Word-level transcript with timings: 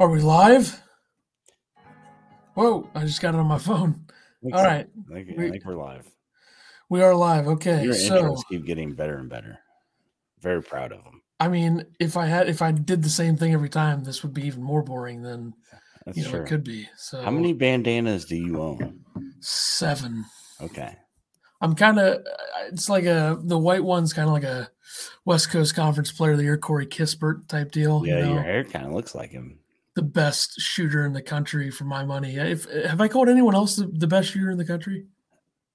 Are 0.00 0.08
we 0.08 0.20
live? 0.20 0.80
Whoa, 2.54 2.88
I 2.94 3.00
just 3.04 3.20
got 3.20 3.34
it 3.34 3.38
on 3.40 3.46
my 3.46 3.58
phone. 3.58 4.06
All 4.52 4.62
right. 4.64 4.86
I 5.10 5.14
think, 5.24 5.36
We- 5.36 5.46
I 5.46 5.50
think 5.50 5.64
we're 5.64 5.74
live. 5.74 6.06
We 6.88 7.02
are 7.02 7.14
live. 7.14 7.46
Okay. 7.48 7.82
Your 7.82 7.92
so, 7.94 8.22
intros 8.22 8.40
keep 8.48 8.64
getting 8.64 8.94
better 8.94 9.18
and 9.18 9.28
better. 9.28 9.58
Very 10.40 10.62
proud 10.62 10.92
of 10.92 11.02
them. 11.04 11.20
I 11.40 11.48
mean, 11.48 11.84
if 12.00 12.16
I 12.16 12.26
had 12.26 12.48
if 12.48 12.62
I 12.62 12.72
did 12.72 13.02
the 13.02 13.10
same 13.10 13.36
thing 13.36 13.52
every 13.52 13.68
time, 13.68 14.04
this 14.04 14.22
would 14.22 14.32
be 14.32 14.46
even 14.46 14.62
more 14.62 14.82
boring 14.82 15.22
than 15.22 15.52
That's 16.06 16.16
you 16.16 16.24
know 16.24 16.30
true. 16.30 16.40
it 16.42 16.46
could 16.46 16.64
be. 16.64 16.88
So 16.96 17.20
How 17.20 17.30
many 17.30 17.52
bandanas 17.52 18.24
do 18.24 18.36
you 18.36 18.60
own? 18.60 19.00
seven. 19.40 20.24
Okay. 20.62 20.96
I'm 21.60 21.74
kind 21.74 21.98
of 21.98 22.22
it's 22.70 22.88
like 22.88 23.04
a 23.04 23.38
the 23.42 23.58
white 23.58 23.84
one's 23.84 24.12
kind 24.12 24.28
of 24.28 24.32
like 24.32 24.44
a 24.44 24.70
West 25.26 25.50
Coast 25.50 25.74
Conference 25.74 26.10
Player 26.10 26.32
of 26.32 26.38
the 26.38 26.44
Year, 26.44 26.56
Corey 26.56 26.86
Kispert 26.86 27.48
type 27.48 27.70
deal. 27.72 28.06
Yeah, 28.06 28.18
you 28.20 28.24
know? 28.26 28.32
your 28.34 28.42
hair 28.42 28.64
kind 28.64 28.86
of 28.86 28.92
looks 28.92 29.14
like 29.14 29.30
him. 29.30 29.57
The 29.98 30.02
best 30.02 30.60
shooter 30.60 31.04
in 31.04 31.12
the 31.12 31.20
country 31.20 31.72
for 31.72 31.82
my 31.82 32.04
money. 32.04 32.36
If 32.36 32.70
have 32.84 33.00
I 33.00 33.08
called 33.08 33.28
anyone 33.28 33.56
else 33.56 33.74
the, 33.74 33.86
the 33.86 34.06
best 34.06 34.30
shooter 34.30 34.48
in 34.48 34.56
the 34.56 34.64
country? 34.64 35.06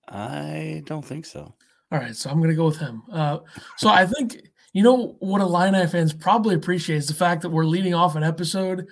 I 0.07 0.81
don't 0.85 1.03
think 1.03 1.25
so. 1.25 1.53
All 1.91 1.99
right, 1.99 2.15
so 2.15 2.29
I'm 2.29 2.37
going 2.37 2.49
to 2.49 2.55
go 2.55 2.63
with 2.63 2.77
him. 2.77 3.03
Uh, 3.11 3.39
so 3.75 3.89
I 3.89 4.05
think 4.05 4.37
you 4.71 4.81
know 4.81 5.17
what 5.19 5.41
Illini 5.41 5.85
fans 5.87 6.13
probably 6.13 6.55
appreciate 6.55 6.95
is 6.95 7.07
the 7.07 7.13
fact 7.13 7.41
that 7.41 7.49
we're 7.49 7.65
leading 7.65 7.93
off 7.93 8.15
an 8.15 8.23
episode. 8.23 8.87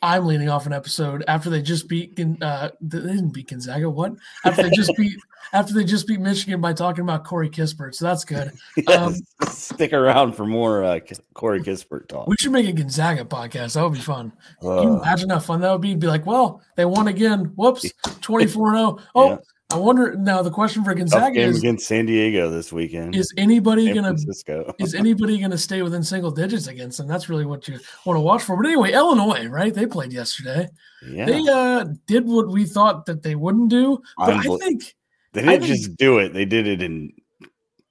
I'm 0.00 0.24
leading 0.24 0.48
off 0.48 0.64
an 0.64 0.72
episode 0.72 1.22
after 1.28 1.50
they 1.50 1.60
just 1.60 1.86
beat. 1.86 2.18
Uh, 2.40 2.70
they 2.80 3.00
didn't 3.00 3.34
beat 3.34 3.50
Gonzaga. 3.50 3.90
What? 3.90 4.14
After 4.46 4.62
they 4.62 4.70
just 4.70 4.92
beat 4.96 5.18
after 5.52 5.74
they 5.74 5.84
just 5.84 6.06
beat 6.06 6.20
Michigan 6.20 6.60
by 6.60 6.72
talking 6.72 7.02
about 7.02 7.24
Corey 7.24 7.48
Kispert. 7.50 7.94
So 7.94 8.04
that's 8.04 8.24
good. 8.24 8.52
Um, 8.88 9.14
Stick 9.48 9.92
around 9.92 10.32
for 10.32 10.46
more 10.46 10.84
uh, 10.84 11.00
Corey 11.34 11.60
Kispert 11.60 12.08
talk. 12.08 12.26
We 12.28 12.36
should 12.38 12.52
make 12.52 12.68
a 12.68 12.72
Gonzaga 12.72 13.24
podcast. 13.24 13.74
That 13.74 13.82
would 13.84 13.92
be 13.94 14.00
fun. 14.00 14.32
Can 14.60 14.68
you 14.82 14.88
Uh, 14.94 15.00
imagine 15.02 15.30
how 15.30 15.38
fun 15.38 15.60
that 15.60 15.72
would 15.72 15.80
be? 15.80 15.94
Be 15.94 16.06
like, 16.06 16.24
well, 16.26 16.62
they 16.76 16.84
won 16.84 17.08
again. 17.08 17.46
Whoops, 17.56 17.90
24 18.20 18.74
0. 18.76 18.98
Oh, 19.14 19.30
Yeah. 19.30 19.36
I 19.72 19.78
wonder 19.78 20.14
now 20.14 20.42
the 20.42 20.50
question 20.50 20.84
for 20.84 20.90
tough 20.94 20.98
Gonzaga 20.98 21.34
game 21.34 21.50
is 21.50 21.58
against 21.58 21.88
San 21.88 22.06
Diego 22.06 22.48
this 22.50 22.72
weekend. 22.72 23.16
is 23.16 23.34
anybody 23.36 23.86
San 23.86 23.96
gonna 23.96 24.08
Francisco. 24.10 24.72
is 24.78 24.94
anybody 24.94 25.40
gonna 25.40 25.58
stay 25.58 25.82
within 25.82 26.04
single 26.04 26.30
digits 26.30 26.68
against 26.68 26.98
them? 26.98 27.08
That's 27.08 27.28
really 27.28 27.44
what 27.46 27.66
you 27.66 27.80
want 28.04 28.16
to 28.16 28.20
watch 28.20 28.44
for. 28.44 28.56
But 28.56 28.66
anyway, 28.68 28.92
Illinois, 28.92 29.46
right? 29.48 29.74
They 29.74 29.86
played 29.86 30.12
yesterday. 30.12 30.68
yeah, 31.04 31.26
They 31.26 31.40
uh 31.48 31.84
did 32.06 32.26
what 32.28 32.46
we 32.48 32.64
thought 32.64 33.06
that 33.06 33.24
they 33.24 33.34
wouldn't 33.34 33.68
do. 33.68 34.00
But 34.16 34.34
I 34.34 34.44
Unbel- 34.44 34.60
think 34.60 34.94
they 35.42 35.52
didn't 35.58 35.62
think- 35.68 35.76
just 35.76 35.96
do 35.96 36.18
it; 36.18 36.32
they 36.32 36.44
did 36.44 36.66
it 36.66 36.82
in 36.82 37.12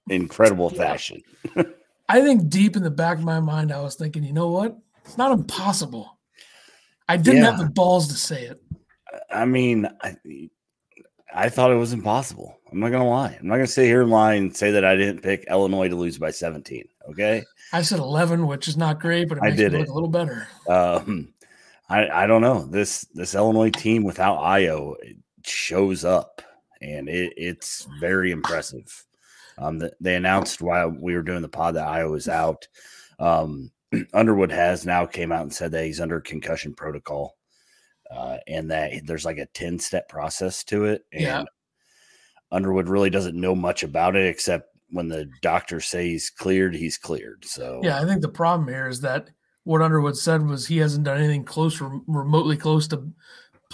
incredible 0.10 0.72
Yeah. 0.74 0.78
fashion. 0.84 1.22
I 2.10 2.22
think 2.22 2.50
deep 2.50 2.76
in 2.76 2.84
the 2.84 2.92
back 2.92 3.18
of 3.18 3.24
my 3.24 3.40
mind, 3.40 3.72
I 3.72 3.82
was 3.82 3.96
thinking, 3.96 4.24
you 4.24 4.34
know 4.34 4.52
what? 4.52 4.78
It's 5.06 5.18
not 5.18 5.32
impossible. 5.32 6.20
I 7.10 7.18
didn't 7.18 7.44
have 7.44 7.58
the 7.58 7.70
balls 7.70 8.08
to 8.10 8.16
say 8.16 8.44
it. 8.46 8.62
I 9.32 9.46
mean, 9.46 9.88
I, 10.02 10.16
I 11.34 11.50
thought 11.50 11.72
it 11.72 11.76
was 11.76 11.94
impossible. 11.94 12.58
I'm 12.72 12.80
not 12.80 12.92
gonna 12.92 13.08
lie. 13.10 13.38
I'm 13.40 13.48
not 13.48 13.56
gonna 13.56 13.68
sit 13.68 13.86
here 13.86 14.02
and 14.02 14.12
lie 14.12 14.34
and 14.34 14.56
say 14.56 14.72
that 14.72 14.84
I 14.86 14.96
didn't 14.96 15.22
pick 15.22 15.46
Illinois 15.50 15.88
to 15.90 15.96
lose 15.96 16.18
by 16.18 16.32
17. 16.32 16.84
Okay. 17.12 17.44
I 17.74 17.82
said 17.82 18.00
11, 18.00 18.46
which 18.48 18.68
is 18.68 18.78
not 18.78 19.00
great, 19.00 19.30
but 19.30 19.38
it 19.38 19.44
I 19.44 19.48
makes 19.50 19.58
did 19.58 19.74
it. 19.74 19.80
look 19.80 19.90
a 19.90 19.94
little 19.94 20.10
better. 20.10 20.48
Um, 20.68 21.34
I 21.90 22.24
I 22.24 22.28
don't 22.28 22.42
know 22.42 22.66
this 22.66 23.06
this 23.14 23.36
Illinois 23.36 23.70
team 23.70 24.04
without 24.04 24.40
Ayo 24.40 24.96
it 25.02 25.18
shows 25.46 26.04
up, 26.04 26.42
and 26.82 27.10
it, 27.10 27.34
it's 27.38 27.88
very 28.00 28.32
impressive. 28.32 29.06
Um, 29.58 29.80
th- 29.80 29.94
they 30.02 30.16
announced 30.16 30.62
while 30.62 30.90
we 30.90 31.16
were 31.16 31.22
doing 31.22 31.42
the 31.42 31.50
pod 31.50 31.76
that 31.76 31.88
Ayo 31.88 32.12
was 32.12 32.28
out. 32.28 32.68
Um, 33.20 33.72
Underwood 34.14 34.52
has 34.52 34.86
now 34.86 35.06
came 35.06 35.32
out 35.32 35.44
and 35.44 35.54
said 35.54 35.72
that 35.72 35.86
he's 35.86 36.02
under 36.02 36.20
concussion 36.20 36.74
protocol, 36.74 37.38
uh, 38.12 38.38
and 38.48 38.70
that 38.72 38.92
there's 39.06 39.26
like 39.26 39.38
a 39.38 39.46
ten 39.48 39.80
step 39.80 40.10
process 40.10 40.64
to 40.66 40.86
it. 40.86 41.06
And 41.14 41.22
Yeah. 41.22 41.44
Underwood 42.52 42.90
really 42.90 43.10
doesn't 43.10 43.40
know 43.40 43.56
much 43.56 43.84
about 43.84 44.16
it 44.16 44.28
except 44.28 44.70
when 44.90 45.08
the 45.10 45.30
doctors 45.42 45.86
say 45.88 46.10
he's 46.10 46.30
cleared, 46.30 46.76
he's 46.76 46.98
cleared. 46.98 47.44
So 47.46 47.82
Yeah, 47.84 48.00
I 48.00 48.06
think 48.06 48.22
the 48.22 48.30
problem 48.30 48.68
here 48.68 48.88
is 48.88 49.02
that 49.02 49.30
what 49.64 49.82
Underwood 49.82 50.16
said 50.16 50.46
was 50.46 50.68
he 50.68 50.78
hasn't 50.78 51.06
done 51.06 51.18
anything 51.18 51.44
close, 51.44 51.82
rem- 51.82 52.04
remotely 52.08 52.56
close 52.56 52.88
to 52.90 53.10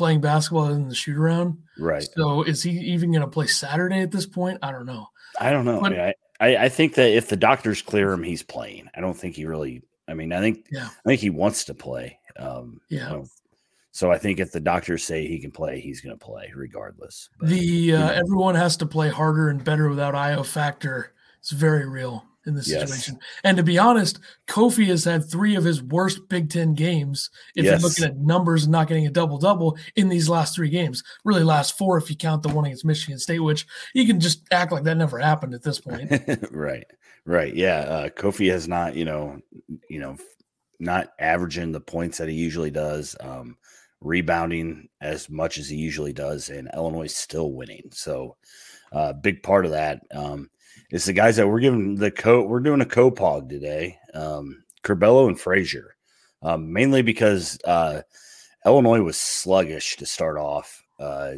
playing 0.02 0.20
basketball 0.20 0.70
in 0.70 0.90
the 0.90 0.96
shoot 0.96 1.16
around. 1.16 1.60
right. 1.78 2.02
So 2.16 2.42
is 2.42 2.64
he 2.64 2.72
even 2.72 3.12
going 3.12 3.22
to 3.22 3.28
play 3.28 3.46
Saturday 3.46 4.02
at 4.02 4.10
this 4.10 4.26
point? 4.26 4.58
I 4.64 4.72
don't 4.72 4.88
know. 4.88 5.06
I 5.40 5.52
don't 5.52 5.64
know. 5.64 5.80
But- 5.80 5.94
I, 5.94 5.96
mean, 6.06 6.14
I, 6.40 6.56
I 6.66 6.70
think 6.70 6.96
that 6.96 7.12
if 7.12 7.30
the 7.30 7.36
doctors 7.36 7.84
clear 7.84 8.12
him, 8.12 8.24
he's 8.24 8.42
playing. 8.42 8.90
I 8.96 9.00
don't 9.02 9.14
think 9.16 9.36
he 9.36 9.46
really. 9.46 9.84
I 10.08 10.16
mean, 10.16 10.34
I 10.34 10.40
think 10.40 10.66
Yeah. 10.72 10.88
I 10.88 11.08
think 11.10 11.22
he 11.22 11.30
wants 11.30 11.66
to 11.66 11.76
play. 11.76 12.18
Um, 12.38 12.82
Yeah. 12.90 13.10
so- 13.10 13.26
So 13.94 14.10
I 14.12 14.18
think 14.18 14.40
if 14.40 14.52
the 14.52 14.60
doctors 14.62 15.04
say 15.04 15.28
he 15.28 15.38
can 15.38 15.52
play, 15.52 15.80
he's 15.82 16.02
going 16.02 16.18
to 16.18 16.26
play 16.26 16.52
regardless. 16.56 17.30
But 17.40 17.50
The 17.50 17.94
uh, 17.94 18.00
Yeah. 18.00 18.12
everyone 18.14 18.56
has 18.56 18.76
to 18.78 18.86
play 18.88 19.10
harder 19.10 19.50
and 19.50 19.64
better 19.64 19.88
without 19.90 20.16
Ayo 20.16 20.44
factor. 20.46 21.14
It's 21.40 21.52
very 21.52 21.86
real 21.88 22.24
in 22.46 22.56
this 22.56 22.68
Yes. 22.68 22.82
situation. 22.90 23.20
And 23.44 23.58
to 23.58 23.64
be 23.64 23.78
honest, 23.78 24.20
Kofi 24.48 24.88
has 24.88 25.06
had 25.06 25.30
three 25.30 25.56
of 25.56 25.64
his 25.64 25.82
worst 25.82 26.28
Big 26.30 26.50
Ten 26.50 26.74
games. 26.74 27.30
If 27.56 27.66
Yes. 27.66 27.82
you're 27.82 27.90
looking 27.90 28.06
at 28.06 28.18
numbers 28.18 28.64
and 28.64 28.72
not 28.72 28.88
getting 28.88 29.06
a 29.08 29.12
double 29.12 29.38
double 29.38 29.78
in 29.96 30.10
these 30.10 30.30
last 30.30 30.56
three 30.56 30.70
games, 30.70 31.04
really 31.24 31.44
last 31.44 31.78
four 31.78 31.98
if 31.98 32.10
you 32.10 32.16
count 32.16 32.44
the 32.44 32.50
one 32.50 32.66
against 32.66 32.86
Michigan 32.86 33.20
State, 33.20 33.40
which 33.40 33.68
you 33.94 34.06
can 34.06 34.20
just 34.20 34.42
act 34.52 34.72
like 34.72 34.84
that 34.84 34.98
never 34.98 35.18
happened 35.20 35.54
at 35.54 35.64
this 35.64 35.80
point. 35.80 36.12
right, 36.52 36.86
right, 37.26 37.56
yeah. 37.56 37.80
Uh, 37.80 38.10
Kofi 38.10 38.52
has 38.52 38.68
not, 38.68 38.96
you 38.96 39.06
know, 39.06 39.40
you 39.90 40.00
know, 40.00 40.18
not 40.80 41.10
averaging 41.20 41.72
the 41.72 41.80
points 41.82 42.18
that 42.18 42.30
he 42.30 42.36
usually 42.36 42.72
does. 42.72 43.16
Um, 43.20 43.58
rebounding 44.04 44.90
as 45.00 45.30
much 45.30 45.60
as 45.60 45.70
he 45.70 45.76
usually 45.76 46.12
does, 46.12 46.50
and 46.50 46.68
Illinois 46.74 47.04
is 47.04 47.16
still 47.16 47.52
winning. 47.54 47.84
So, 47.92 48.36
uh, 48.92 49.14
big 49.14 49.44
part 49.44 49.64
of 49.64 49.72
that 49.72 50.02
um, 50.12 50.50
is 50.92 51.06
the 51.06 51.14
guys 51.14 51.38
that 51.38 51.48
we're 51.48 51.60
giving 51.60 51.96
the 51.96 52.12
co. 52.12 52.44
We're 52.44 52.60
doing 52.60 52.82
a 52.82 52.86
co-pog 52.86 53.50
today. 53.50 53.98
Um, 54.14 54.64
Curbelo 54.84 55.28
and 55.28 55.40
Frazier, 55.40 55.96
um, 56.44 56.72
mainly 56.72 57.02
because 57.02 57.60
uh, 57.66 58.02
Illinois 58.66 59.02
was 59.02 59.18
sluggish 59.18 59.96
to 59.98 60.06
start 60.06 60.38
off, 60.38 60.84
uh, 61.00 61.34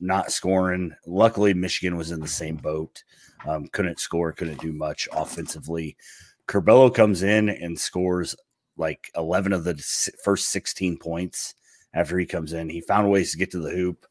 not 0.00 0.32
scoring. 0.32 0.94
Luckily, 1.06 1.54
Michigan 1.54 1.96
was 1.96 2.10
in 2.10 2.20
the 2.20 2.28
same 2.28 2.56
boat. 2.56 3.02
Um, 3.46 3.68
couldn't 3.68 4.00
score, 4.00 4.32
couldn't 4.32 4.60
do 4.60 4.72
much 4.72 5.08
offensively. 5.12 5.96
Curbelo 6.48 6.92
comes 6.92 7.22
in 7.22 7.48
and 7.48 7.78
scores 7.78 8.34
like 8.76 9.10
11 9.16 9.52
of 9.52 9.64
the 9.64 9.76
first 10.24 10.48
16 10.48 10.98
points 10.98 11.54
after 11.94 12.18
he 12.18 12.26
comes 12.26 12.52
in. 12.52 12.68
He 12.68 12.80
found 12.80 13.10
ways 13.10 13.32
to 13.32 13.38
get 13.38 13.50
to 13.52 13.60
the 13.60 13.70
hoop. 13.70 14.06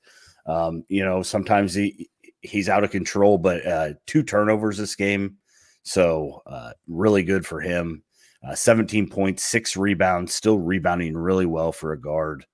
Um, 0.45 0.83
you 0.87 1.03
know, 1.03 1.23
sometimes 1.23 1.73
he 1.73 2.09
he's 2.47 2.69
out 2.69 2.83
of 2.83 2.91
control, 2.91 3.37
but 3.37 3.65
uh, 3.65 3.93
two 4.05 4.23
turnovers 4.23 4.77
this 4.77 4.95
game. 4.95 5.37
So 5.83 6.41
uh, 6.45 6.71
really 6.87 7.23
good 7.23 7.45
for 7.45 7.61
him. 7.61 8.03
Uh, 8.47 8.55
17 8.55 9.09
points, 9.09 9.43
six 9.43 9.75
rebounds, 9.75 10.33
still 10.33 10.59
rebounding 10.59 11.15
really 11.15 11.45
well 11.45 11.71
for 11.71 11.93
a 11.93 11.99
guard. 11.99 12.45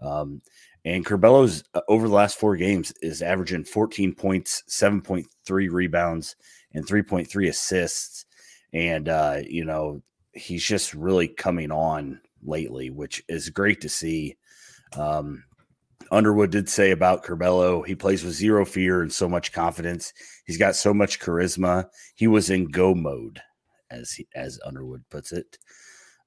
Um, 0.00 0.42
and 0.84 1.06
Curbelo's 1.06 1.64
uh, 1.74 1.80
over 1.88 2.08
the 2.08 2.14
last 2.14 2.38
four 2.38 2.56
games 2.56 2.92
is 3.02 3.22
averaging 3.22 3.64
14 3.64 4.14
points, 4.14 4.64
7.3 4.68 5.26
rebounds, 5.70 6.36
and 6.74 6.86
3.3 6.86 7.48
assists. 7.48 8.26
And, 8.72 9.08
uh, 9.08 9.38
you 9.46 9.64
know, 9.64 10.02
he's 10.32 10.64
just 10.64 10.94
really 10.94 11.28
coming 11.28 11.70
on 11.70 12.20
lately, 12.42 12.90
which 12.90 13.22
is 13.28 13.50
great 13.50 13.80
to 13.82 13.88
see. 13.88 14.36
Um, 14.96 15.44
Underwood 16.12 16.50
did 16.50 16.68
say 16.68 16.90
about 16.90 17.24
Curbelo, 17.24 17.84
he 17.84 17.94
plays 17.94 18.22
with 18.22 18.34
zero 18.34 18.64
fear 18.66 19.00
and 19.00 19.12
so 19.12 19.28
much 19.28 19.52
confidence. 19.52 20.12
He's 20.44 20.58
got 20.58 20.76
so 20.76 20.92
much 20.92 21.18
charisma. 21.18 21.86
He 22.14 22.28
was 22.28 22.50
in 22.50 22.66
go 22.66 22.94
mode, 22.94 23.40
as 23.90 24.12
he, 24.12 24.28
as 24.34 24.60
Underwood 24.64 25.02
puts 25.10 25.32
it. 25.32 25.58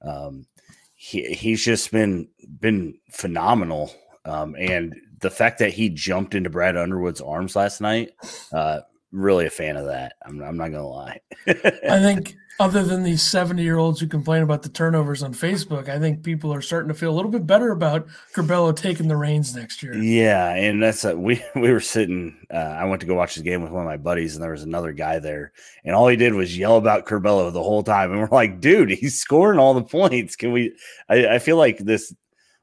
Um, 0.02 0.48
he 0.96 1.34
he's 1.34 1.64
just 1.64 1.92
been 1.92 2.28
been 2.60 2.96
phenomenal. 3.12 3.94
Um, 4.26 4.56
and 4.58 4.96
the 5.20 5.30
fact 5.30 5.60
that 5.60 5.74
he 5.74 5.90
jumped 5.90 6.34
into 6.34 6.50
Brad 6.50 6.76
Underwood's 6.76 7.22
arms 7.22 7.56
last 7.56 7.80
night, 7.80 8.10
uh, 8.52 8.82
really 9.16 9.46
a 9.46 9.50
fan 9.50 9.78
of 9.78 9.86
that. 9.86 10.14
I'm, 10.26 10.42
I'm 10.44 10.58
not 10.58 10.70
gonna 10.70 10.88
lie. 10.88 11.20
I 11.48 11.54
think 11.54 12.36
other 12.60 12.84
than 12.84 13.04
these 13.04 13.22
70 13.22 13.62
year 13.62 13.78
olds 13.78 14.00
who 14.00 14.08
complain 14.08 14.42
about 14.42 14.64
the 14.64 14.70
turnovers 14.70 15.24
on 15.24 15.34
Facebook, 15.34 15.90
I 15.90 16.00
think 16.00 16.24
people 16.24 16.54
are 16.54 16.62
starting 16.62 16.88
to 16.88 16.94
feel 16.94 17.12
a 17.12 17.16
little 17.16 17.32
bit 17.32 17.46
better 17.46 17.72
about 17.72 18.08
Curbelo 18.34 18.76
taking 18.76 19.08
the 19.08 19.18
reins 19.18 19.56
next 19.56 19.84
year. 19.84 19.94
Yeah, 19.96 20.54
and 20.56 20.82
that's 20.82 21.04
a, 21.04 21.18
we 21.18 21.44
we 21.56 21.72
were 21.72 21.80
sitting. 21.80 22.38
Uh, 22.54 22.58
I 22.58 22.86
went 22.86 23.02
to 23.02 23.08
go 23.08 23.16
watch 23.16 23.36
the 23.36 23.44
game 23.44 23.62
with 23.62 23.72
one 23.72 23.84
of 23.84 23.88
my 23.88 23.98
buddies, 23.98 24.36
and 24.36 24.44
there 24.44 24.52
was 24.52 24.64
another 24.64 24.94
guy 24.94 25.20
there, 25.20 25.52
and 25.84 25.96
all 25.96 26.08
he 26.08 26.16
did 26.16 26.34
was 26.34 26.58
yell 26.58 26.78
about 26.78 27.06
Curbelo 27.06 27.52
the 27.52 27.64
whole 27.64 27.84
time, 27.84 28.12
and 28.12 28.22
we're 28.22 28.30
like, 28.32 28.62
"Dude, 28.62 28.92
he's 28.92 29.20
scoring 29.20 29.60
all 29.60 29.74
the 29.74 29.84
points." 29.84 30.36
Can 30.36 30.52
we? 30.52 30.76
I, 31.10 31.36
I 31.36 31.40
feel 31.40 31.58
like 31.58 31.78
this, 31.80 32.14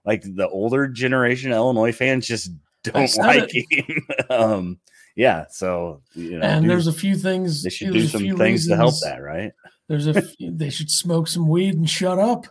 like 0.05 0.23
the 0.23 0.49
older 0.49 0.89
generation 0.89 1.53
Illinois 1.53 1.93
fans 1.93 2.27
just 2.27 2.51
don't 2.83 3.17
like 3.19 3.51
him. 3.53 4.07
um, 4.31 4.79
yeah, 5.17 5.47
so 5.51 6.03
you 6.15 6.39
know, 6.39 6.47
and 6.47 6.69
there's 6.69 6.87
a 6.87 6.93
few 6.93 7.17
things 7.17 7.63
they 7.63 7.71
should 7.71 7.93
do 7.93 8.07
some 8.07 8.23
few 8.23 8.37
things 8.37 8.67
to 8.69 8.77
help 8.77 8.95
that, 9.03 9.23
right? 9.23 9.53
there's 9.89 10.07
a 10.07 10.23
they 10.41 10.71
should 10.71 10.91
smoke 10.91 11.29
some 11.29 11.49
weed 11.49 11.75
and 11.75 11.89
shut 11.89 12.19
up. 12.19 12.47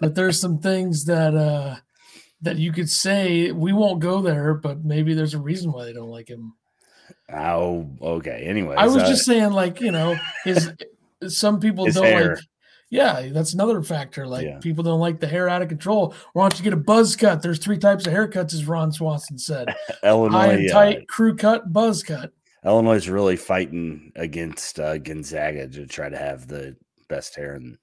But 0.00 0.14
there's 0.14 0.40
some 0.40 0.58
things 0.58 1.04
that 1.04 1.34
uh 1.34 1.76
that 2.42 2.56
you 2.56 2.72
could 2.72 2.88
say 2.88 3.52
we 3.52 3.72
won't 3.72 4.00
go 4.00 4.22
there, 4.22 4.54
but 4.54 4.84
maybe 4.84 5.14
there's 5.14 5.34
a 5.34 5.40
reason 5.40 5.72
why 5.72 5.84
they 5.84 5.92
don't 5.92 6.10
like 6.10 6.28
him. 6.28 6.54
Oh, 7.32 7.90
okay. 8.00 8.44
Anyway, 8.46 8.76
I 8.76 8.86
was 8.86 9.02
uh, 9.02 9.08
just 9.08 9.24
saying, 9.24 9.50
like 9.50 9.80
you 9.80 9.92
know, 9.92 10.16
his 10.44 10.72
some 11.28 11.60
people 11.60 11.86
don't 11.86 12.04
hair. 12.04 12.36
like. 12.36 12.44
Yeah, 12.88 13.28
that's 13.32 13.52
another 13.52 13.82
factor. 13.82 14.26
Like 14.26 14.46
yeah. 14.46 14.58
people 14.58 14.84
don't 14.84 15.00
like 15.00 15.18
the 15.18 15.26
hair 15.26 15.48
out 15.48 15.62
of 15.62 15.68
control. 15.68 16.14
Why 16.34 16.48
don't 16.48 16.58
you 16.58 16.64
get 16.64 16.72
a 16.72 16.76
buzz 16.76 17.16
cut? 17.16 17.42
There's 17.42 17.58
three 17.58 17.78
types 17.78 18.06
of 18.06 18.12
haircuts, 18.12 18.54
as 18.54 18.66
Ron 18.66 18.92
Swanson 18.92 19.38
said: 19.38 19.74
Illinois, 20.04 20.38
high 20.38 20.52
and 20.52 20.70
tight, 20.70 20.98
uh, 20.98 21.04
crew 21.08 21.34
cut, 21.34 21.72
buzz 21.72 22.02
cut. 22.02 22.32
Illinois 22.64 22.96
is 22.96 23.08
really 23.08 23.36
fighting 23.36 24.12
against 24.16 24.78
uh, 24.78 24.98
Gonzaga 24.98 25.68
to 25.68 25.86
try 25.86 26.08
to 26.08 26.16
have 26.16 26.46
the 26.48 26.76
best 27.08 27.36
hair 27.36 27.54
in 27.54 27.78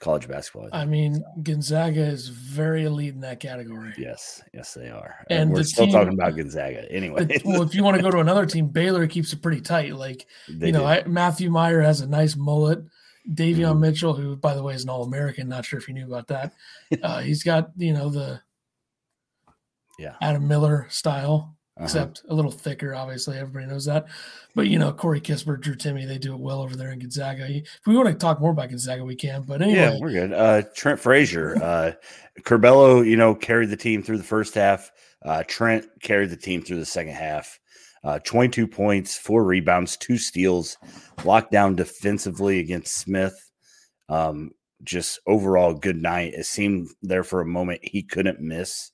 college 0.00 0.28
basketball. 0.28 0.68
I, 0.72 0.82
I 0.82 0.84
mean, 0.84 1.22
Gonzaga 1.42 2.02
is 2.02 2.28
very 2.28 2.84
elite 2.84 3.14
in 3.14 3.20
that 3.20 3.40
category. 3.40 3.92
Yes, 3.96 4.42
yes, 4.52 4.74
they 4.74 4.88
are. 4.88 5.16
And, 5.30 5.42
and 5.42 5.52
we're 5.52 5.62
still 5.62 5.86
team, 5.86 5.94
talking 5.94 6.14
about 6.14 6.36
Gonzaga 6.36 6.84
anyway. 6.90 7.26
well, 7.44 7.62
if 7.62 7.74
you 7.74 7.82
want 7.82 7.96
to 7.96 8.02
go 8.02 8.10
to 8.10 8.18
another 8.18 8.46
team, 8.46 8.68
Baylor 8.68 9.06
keeps 9.06 9.32
it 9.32 9.42
pretty 9.42 9.60
tight. 9.60 9.94
Like 9.94 10.26
they 10.48 10.66
you 10.66 10.72
know, 10.72 10.84
I, 10.84 11.04
Matthew 11.06 11.50
Mayer 11.50 11.80
has 11.80 12.00
a 12.00 12.06
nice 12.06 12.36
mullet. 12.36 12.80
Davion 13.32 13.72
mm-hmm. 13.72 13.80
Mitchell, 13.80 14.14
who 14.14 14.36
by 14.36 14.54
the 14.54 14.62
way 14.62 14.74
is 14.74 14.84
an 14.84 14.90
All 14.90 15.04
American, 15.04 15.48
not 15.48 15.64
sure 15.64 15.78
if 15.78 15.88
you 15.88 15.94
knew 15.94 16.06
about 16.06 16.28
that. 16.28 16.54
Uh, 17.02 17.20
he's 17.20 17.42
got 17.42 17.70
you 17.76 17.92
know 17.92 18.08
the 18.08 18.40
yeah 19.98 20.14
Adam 20.20 20.46
Miller 20.46 20.86
style 20.88 21.56
uh-huh. 21.76 21.84
except 21.84 22.22
a 22.28 22.34
little 22.34 22.50
thicker. 22.50 22.94
Obviously, 22.94 23.38
everybody 23.38 23.66
knows 23.66 23.84
that. 23.84 24.06
But 24.54 24.68
you 24.68 24.78
know, 24.78 24.92
Corey 24.92 25.20
Kispert, 25.20 25.60
Drew 25.60 25.74
Timme, 25.74 26.06
they 26.06 26.18
do 26.18 26.32
it 26.34 26.40
well 26.40 26.62
over 26.62 26.74
there 26.74 26.90
in 26.90 26.98
Gonzaga. 26.98 27.46
If 27.48 27.86
we 27.86 27.96
want 27.96 28.08
to 28.08 28.14
talk 28.14 28.40
more 28.40 28.52
about 28.52 28.70
Gonzaga, 28.70 29.04
we 29.04 29.16
can. 29.16 29.42
But 29.42 29.60
anyway, 29.60 29.78
yeah, 29.78 29.98
we're 30.00 30.12
good. 30.12 30.32
Uh, 30.32 30.62
Trent 30.74 30.98
Frazier, 30.98 31.62
uh, 31.62 31.92
Curbelo, 32.40 33.06
you 33.06 33.16
know, 33.16 33.34
carried 33.34 33.70
the 33.70 33.76
team 33.76 34.02
through 34.02 34.18
the 34.18 34.24
first 34.24 34.54
half. 34.54 34.90
Uh, 35.22 35.42
Trent 35.46 35.86
carried 36.00 36.30
the 36.30 36.36
team 36.36 36.62
through 36.62 36.78
the 36.78 36.86
second 36.86 37.14
half. 37.14 37.58
Uh, 38.06 38.20
22 38.20 38.68
points, 38.68 39.18
four 39.18 39.42
rebounds, 39.42 39.96
two 39.96 40.16
steals, 40.16 40.78
locked 41.24 41.50
down 41.50 41.74
defensively 41.74 42.60
against 42.60 42.96
Smith. 42.96 43.50
Um, 44.08 44.52
just 44.84 45.18
overall 45.26 45.74
good 45.74 46.00
night. 46.00 46.32
It 46.34 46.46
seemed 46.46 46.88
there 47.02 47.24
for 47.24 47.40
a 47.40 47.46
moment 47.46 47.80
he 47.82 48.04
couldn't 48.04 48.40
miss. 48.40 48.92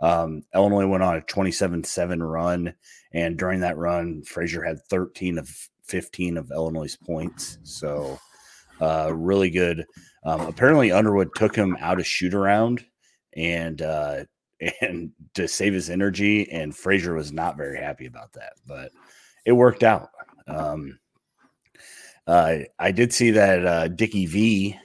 Um, 0.00 0.42
Illinois 0.54 0.86
went 0.86 1.02
on 1.02 1.16
a 1.16 1.22
27 1.22 1.82
7 1.82 2.22
run. 2.22 2.74
And 3.12 3.36
during 3.36 3.60
that 3.60 3.76
run, 3.76 4.22
Frazier 4.22 4.62
had 4.62 4.78
13 4.88 5.38
of 5.38 5.50
15 5.84 6.36
of 6.36 6.52
Illinois' 6.52 6.96
points. 6.96 7.58
So, 7.64 8.16
uh, 8.80 9.12
really 9.12 9.50
good. 9.50 9.86
Um, 10.24 10.42
apparently, 10.42 10.92
Underwood 10.92 11.30
took 11.34 11.56
him 11.56 11.76
out 11.80 11.98
of 11.98 12.06
shoot 12.06 12.32
around 12.32 12.84
and, 13.34 13.82
uh, 13.82 14.24
and 14.80 15.12
to 15.34 15.48
save 15.48 15.72
his 15.72 15.90
energy. 15.90 16.50
And 16.50 16.76
Frazier 16.76 17.14
was 17.14 17.32
not 17.32 17.56
very 17.56 17.78
happy 17.78 18.06
about 18.06 18.32
that, 18.34 18.54
but 18.66 18.90
it 19.44 19.52
worked 19.52 19.82
out. 19.82 20.10
Um, 20.46 20.98
uh, 22.26 22.58
I 22.78 22.92
did 22.92 23.12
see 23.12 23.32
that 23.32 23.66
uh, 23.66 23.88
Dickie 23.88 24.26
V 24.26 24.78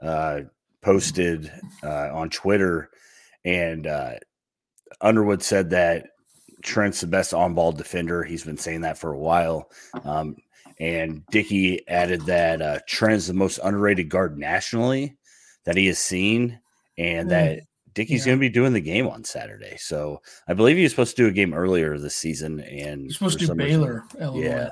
uh, 0.00 0.40
posted 0.80 1.52
uh, 1.82 2.10
on 2.12 2.30
Twitter 2.30 2.90
and 3.44 3.86
uh, 3.86 4.14
Underwood 5.00 5.42
said 5.42 5.70
that 5.70 6.06
Trent's 6.62 7.00
the 7.00 7.06
best 7.08 7.34
on 7.34 7.54
ball 7.54 7.72
defender. 7.72 8.22
He's 8.22 8.44
been 8.44 8.58
saying 8.58 8.82
that 8.82 8.98
for 8.98 9.12
a 9.12 9.18
while. 9.18 9.70
Um, 10.04 10.36
and 10.78 11.24
Dickie 11.30 11.86
added 11.88 12.22
that 12.26 12.62
uh, 12.62 12.78
Trent 12.86 13.14
is 13.14 13.26
the 13.26 13.34
most 13.34 13.58
underrated 13.62 14.08
guard 14.08 14.38
nationally 14.38 15.16
that 15.64 15.76
he 15.76 15.86
has 15.86 15.98
seen, 15.98 16.60
and 16.98 17.28
mm. 17.28 17.30
that 17.30 17.60
Dickie's 17.94 18.26
yeah. 18.26 18.30
going 18.30 18.38
to 18.38 18.40
be 18.40 18.48
doing 18.48 18.72
the 18.72 18.80
game 18.80 19.06
on 19.06 19.24
Saturday. 19.24 19.76
So 19.78 20.20
I 20.48 20.54
believe 20.54 20.76
he 20.76 20.82
was 20.82 20.92
supposed 20.92 21.16
to 21.16 21.22
do 21.22 21.28
a 21.28 21.32
game 21.32 21.54
earlier 21.54 21.98
this 21.98 22.16
season, 22.16 22.60
and 22.60 23.02
he's 23.02 23.14
supposed 23.14 23.38
to 23.40 23.46
do 23.46 23.54
Baylor. 23.54 24.04
Reason, 24.14 24.34
yeah, 24.36 24.70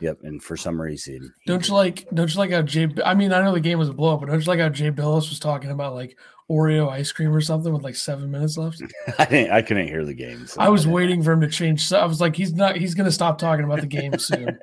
Yep, 0.00 0.18
and 0.22 0.42
for 0.42 0.56
some 0.56 0.80
reason, 0.80 1.32
don't 1.46 1.66
you 1.66 1.74
like? 1.74 2.06
Don't 2.14 2.32
you 2.32 2.38
like 2.38 2.50
how 2.50 2.62
Jay? 2.62 2.88
I 3.04 3.14
mean, 3.14 3.32
I 3.32 3.42
know 3.42 3.52
the 3.52 3.60
game 3.60 3.78
was 3.78 3.88
a 3.88 3.92
blow 3.92 4.14
up, 4.14 4.20
but 4.20 4.26
don't 4.26 4.40
you 4.40 4.46
like 4.46 4.60
how 4.60 4.68
Jay 4.68 4.90
Bilas 4.90 5.28
was 5.28 5.40
talking 5.40 5.70
about 5.70 5.94
like 5.94 6.16
Oreo 6.48 6.88
ice 6.88 7.10
cream 7.10 7.34
or 7.34 7.40
something 7.40 7.72
with 7.72 7.82
like 7.82 7.96
seven 7.96 8.30
minutes 8.30 8.56
left? 8.56 8.80
I 9.18 9.24
didn't. 9.24 9.52
I 9.52 9.62
couldn't 9.62 9.88
hear 9.88 10.04
the 10.04 10.14
game. 10.14 10.46
So 10.46 10.60
I 10.60 10.68
was 10.68 10.86
I 10.86 10.90
waiting 10.90 11.22
for 11.22 11.32
him 11.32 11.40
to 11.40 11.48
change. 11.48 11.86
So 11.86 11.98
I 11.98 12.04
was 12.04 12.20
like, 12.20 12.36
he's 12.36 12.52
not. 12.52 12.76
He's 12.76 12.94
going 12.94 13.06
to 13.06 13.12
stop 13.12 13.38
talking 13.38 13.64
about 13.64 13.80
the 13.80 13.86
game 13.86 14.18
soon. 14.18 14.58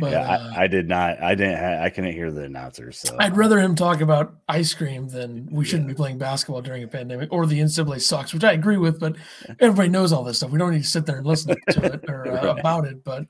But 0.00 0.12
yeah, 0.12 0.22
uh, 0.22 0.52
I, 0.56 0.64
I, 0.64 0.66
did 0.66 0.88
not. 0.88 1.22
I 1.22 1.34
didn't. 1.34 1.62
I 1.62 1.88
couldn't 1.88 2.12
hear 2.12 2.30
the 2.30 2.42
announcers. 2.42 2.98
So 2.98 3.16
I'd 3.18 3.36
rather 3.36 3.60
him 3.60 3.74
talk 3.74 4.00
about 4.00 4.36
ice 4.48 4.74
cream 4.74 5.08
than 5.08 5.48
we 5.50 5.64
shouldn't 5.64 5.88
yeah. 5.88 5.94
be 5.94 5.96
playing 5.96 6.18
basketball 6.18 6.62
during 6.62 6.82
a 6.82 6.88
pandemic 6.88 7.32
or 7.32 7.46
the 7.46 7.60
NCAA 7.60 8.00
sucks, 8.00 8.34
which 8.34 8.44
I 8.44 8.52
agree 8.52 8.76
with. 8.76 8.98
But 8.98 9.16
everybody 9.60 9.88
knows 9.88 10.12
all 10.12 10.24
this 10.24 10.38
stuff. 10.38 10.50
We 10.50 10.58
don't 10.58 10.72
need 10.72 10.82
to 10.82 10.88
sit 10.88 11.06
there 11.06 11.18
and 11.18 11.26
listen 11.26 11.56
to 11.70 11.84
it 11.84 12.04
or 12.08 12.26
uh, 12.26 12.30
right. 12.32 12.58
about 12.58 12.86
it. 12.86 13.04
But 13.04 13.26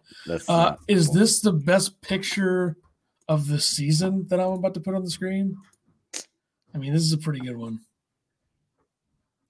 uh, 0.49 0.77
is 0.89 1.11
this 1.11 1.41
the 1.41 1.53
best 1.53 2.01
picture 2.01 2.77
of 3.29 3.47
the 3.49 3.61
season 3.61 4.27
that 4.29 4.41
I'm 4.41 4.53
about 4.53 4.75
to 4.75 4.81
put 4.81 4.95
on 4.95 5.03
the 5.03 5.11
screen? 5.11 5.57
I 6.75 6.79
mean, 6.79 6.93
this 6.93 7.03
is 7.03 7.13
a 7.13 7.19
pretty 7.19 7.41
good 7.41 7.57
one. 7.57 7.81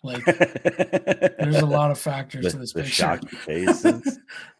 Like, 0.04 0.24
there's 0.26 1.56
a 1.56 1.66
lot 1.66 1.90
of 1.90 1.98
factors 1.98 2.44
the, 2.44 2.50
to 2.50 2.58
this 2.58 2.74
picture. 2.74 3.20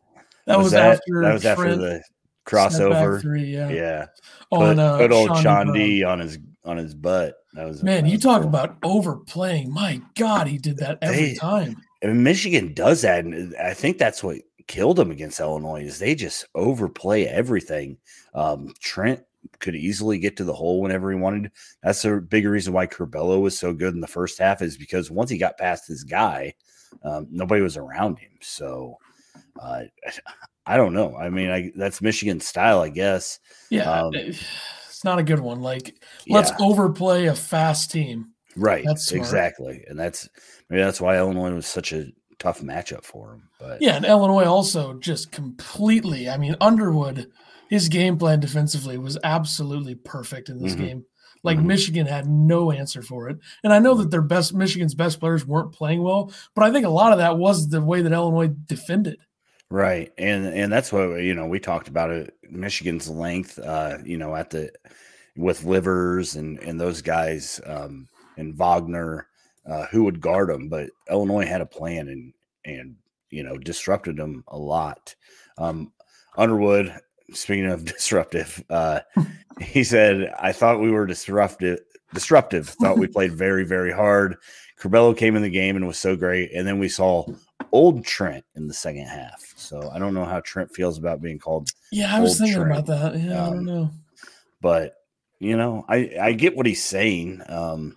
That 0.46 0.58
was, 0.58 0.64
was 0.64 0.72
that, 0.72 0.92
after 0.92 1.22
that 1.22 1.32
was 1.32 1.44
after 1.44 1.76
the 1.76 2.02
crossover. 2.44 3.20
Three, 3.20 3.44
yeah. 3.44 3.68
Yeah. 3.68 4.06
On, 4.50 4.78
uh, 4.78 4.98
good 4.98 5.12
old 5.12 5.30
Chaundee 5.30 6.06
on 6.06 6.20
his 6.20 6.38
on 6.64 6.76
his 6.76 6.94
butt. 6.94 7.36
That 7.54 7.66
was 7.66 7.82
man. 7.82 8.06
you 8.06 8.18
talk 8.18 8.40
cool. 8.40 8.48
about 8.48 8.76
overplaying. 8.82 9.72
My 9.72 10.00
God, 10.16 10.46
he 10.46 10.58
did 10.58 10.78
that 10.78 10.98
every 11.02 11.16
they, 11.16 11.34
time. 11.34 11.76
And 12.02 12.22
Michigan 12.22 12.74
does 12.74 13.02
that, 13.02 13.24
and 13.24 13.54
I 13.56 13.74
think 13.74 13.98
that's 13.98 14.22
what 14.22 14.38
killed 14.66 14.96
them 14.96 15.10
against 15.10 15.40
Illinois. 15.40 15.84
Is 15.84 15.98
they 15.98 16.14
just 16.14 16.46
overplay 16.54 17.24
everything. 17.24 17.96
Um, 18.34 18.72
Trent 18.80 19.22
could 19.60 19.76
easily 19.76 20.18
get 20.18 20.36
to 20.36 20.44
the 20.44 20.54
hole 20.54 20.80
whenever 20.80 21.10
he 21.10 21.18
wanted. 21.18 21.50
That's 21.82 22.04
a 22.04 22.16
big 22.16 22.46
reason 22.46 22.72
why 22.72 22.86
Curbelo 22.86 23.40
was 23.40 23.58
so 23.58 23.72
good 23.72 23.94
in 23.94 24.00
the 24.00 24.06
first 24.06 24.38
half. 24.38 24.62
Is 24.62 24.76
because 24.76 25.10
once 25.10 25.30
he 25.30 25.38
got 25.38 25.58
past 25.58 25.86
his 25.86 26.04
guy, 26.04 26.54
um, 27.02 27.26
nobody 27.30 27.62
was 27.62 27.76
around 27.76 28.18
him. 28.18 28.32
So 28.40 28.98
uh, 29.60 29.82
I 30.66 30.76
don't 30.78 30.94
know. 30.94 31.14
I 31.16 31.28
mean, 31.28 31.50
I, 31.50 31.72
that's 31.76 32.00
Michigan 32.00 32.40
style, 32.40 32.80
I 32.80 32.88
guess. 32.88 33.38
Yeah, 33.70 33.90
um, 33.90 34.14
it's 34.14 35.04
not 35.04 35.18
a 35.18 35.22
good 35.22 35.40
one. 35.40 35.60
Like, 35.60 36.02
let's 36.26 36.50
yeah. 36.50 36.56
overplay 36.60 37.26
a 37.26 37.34
fast 37.34 37.90
team. 37.90 38.30
Right. 38.56 38.84
That's 38.86 39.12
exactly, 39.12 39.84
and 39.88 39.98
that's 39.98 40.28
maybe 40.70 40.82
that's 40.82 41.00
why 41.00 41.18
Illinois 41.18 41.52
was 41.52 41.66
such 41.66 41.92
a 41.92 42.06
tough 42.38 42.60
matchup 42.60 43.04
for 43.04 43.34
him. 43.34 43.48
But 43.60 43.82
yeah, 43.82 43.96
and 43.96 44.04
Illinois 44.04 44.44
also 44.44 44.94
just 44.94 45.32
completely. 45.32 46.28
I 46.28 46.38
mean, 46.38 46.56
Underwood, 46.60 47.30
his 47.68 47.88
game 47.88 48.16
plan 48.16 48.40
defensively 48.40 48.96
was 48.96 49.18
absolutely 49.24 49.94
perfect 49.96 50.48
in 50.48 50.62
this 50.62 50.74
mm-hmm. 50.74 50.84
game. 50.84 51.04
Like 51.42 51.58
mm-hmm. 51.58 51.66
Michigan 51.66 52.06
had 52.06 52.26
no 52.26 52.72
answer 52.72 53.02
for 53.02 53.28
it. 53.28 53.38
And 53.62 53.72
I 53.72 53.78
know 53.78 53.94
that 53.94 54.10
their 54.10 54.22
best 54.22 54.54
Michigan's 54.54 54.94
best 54.94 55.20
players 55.20 55.46
weren't 55.46 55.72
playing 55.72 56.02
well, 56.02 56.32
but 56.54 56.64
I 56.64 56.72
think 56.72 56.86
a 56.86 56.90
lot 56.90 57.12
of 57.12 57.18
that 57.18 57.36
was 57.36 57.68
the 57.68 57.82
way 57.82 58.00
that 58.00 58.12
Illinois 58.12 58.48
defended. 58.48 59.18
Right. 59.70 60.12
And 60.18 60.46
and 60.46 60.72
that's 60.72 60.92
what 60.92 61.22
you 61.22 61.34
know, 61.34 61.46
we 61.46 61.58
talked 61.58 61.88
about 61.88 62.10
it 62.10 62.34
Michigan's 62.48 63.08
length 63.08 63.58
uh, 63.58 63.98
you 64.04 64.18
know, 64.18 64.36
at 64.36 64.50
the 64.50 64.70
with 65.36 65.64
Livers 65.64 66.36
and 66.36 66.58
and 66.60 66.80
those 66.80 67.02
guys 67.02 67.60
um 67.66 68.08
and 68.36 68.54
Wagner 68.54 69.28
uh, 69.66 69.86
who 69.86 70.04
would 70.04 70.20
guard 70.20 70.48
them, 70.48 70.68
but 70.68 70.90
Illinois 71.10 71.46
had 71.46 71.60
a 71.60 71.66
plan 71.66 72.08
and 72.08 72.32
and 72.64 72.96
you 73.30 73.42
know 73.42 73.58
disrupted 73.58 74.16
them 74.16 74.44
a 74.48 74.58
lot. 74.58 75.14
Um, 75.58 75.92
Underwood, 76.36 76.94
speaking 77.32 77.66
of 77.66 77.84
disruptive, 77.96 78.62
uh, 78.70 79.00
he 79.60 79.84
said, 79.84 80.32
"I 80.38 80.52
thought 80.52 80.80
we 80.80 80.90
were 80.90 81.06
disruptive. 81.06 81.80
Disruptive. 82.12 82.68
Thought 82.68 82.98
we 82.98 83.06
played 83.08 83.32
very 83.32 83.64
very 83.64 83.92
hard. 83.92 84.36
Curbelo 84.78 85.16
came 85.16 85.36
in 85.36 85.42
the 85.42 85.50
game 85.50 85.76
and 85.76 85.86
was 85.86 85.98
so 85.98 86.16
great, 86.16 86.52
and 86.52 86.66
then 86.66 86.78
we 86.78 86.88
saw 86.88 87.26
old 87.72 88.04
Trent 88.04 88.44
in 88.54 88.66
the 88.66 88.74
second 88.74 89.06
half. 89.06 89.52
So 89.56 89.90
I 89.92 89.98
don't 89.98 90.14
know 90.14 90.24
how 90.24 90.40
Trent 90.40 90.72
feels 90.74 90.98
about 90.98 91.20
being 91.20 91.38
called. 91.38 91.70
Yeah, 91.90 92.14
I 92.14 92.20
was 92.20 92.38
thinking 92.38 92.54
Trent. 92.56 92.70
about 92.70 92.86
that. 92.86 93.20
Yeah, 93.20 93.32
um, 93.32 93.46
I 93.46 93.50
don't 93.50 93.58
um, 93.58 93.64
know. 93.64 93.90
But 94.60 94.94
you 95.40 95.56
know, 95.56 95.84
I 95.88 96.10
I 96.20 96.32
get 96.32 96.56
what 96.56 96.66
he's 96.66 96.84
saying. 96.84 97.42
Um, 97.48 97.96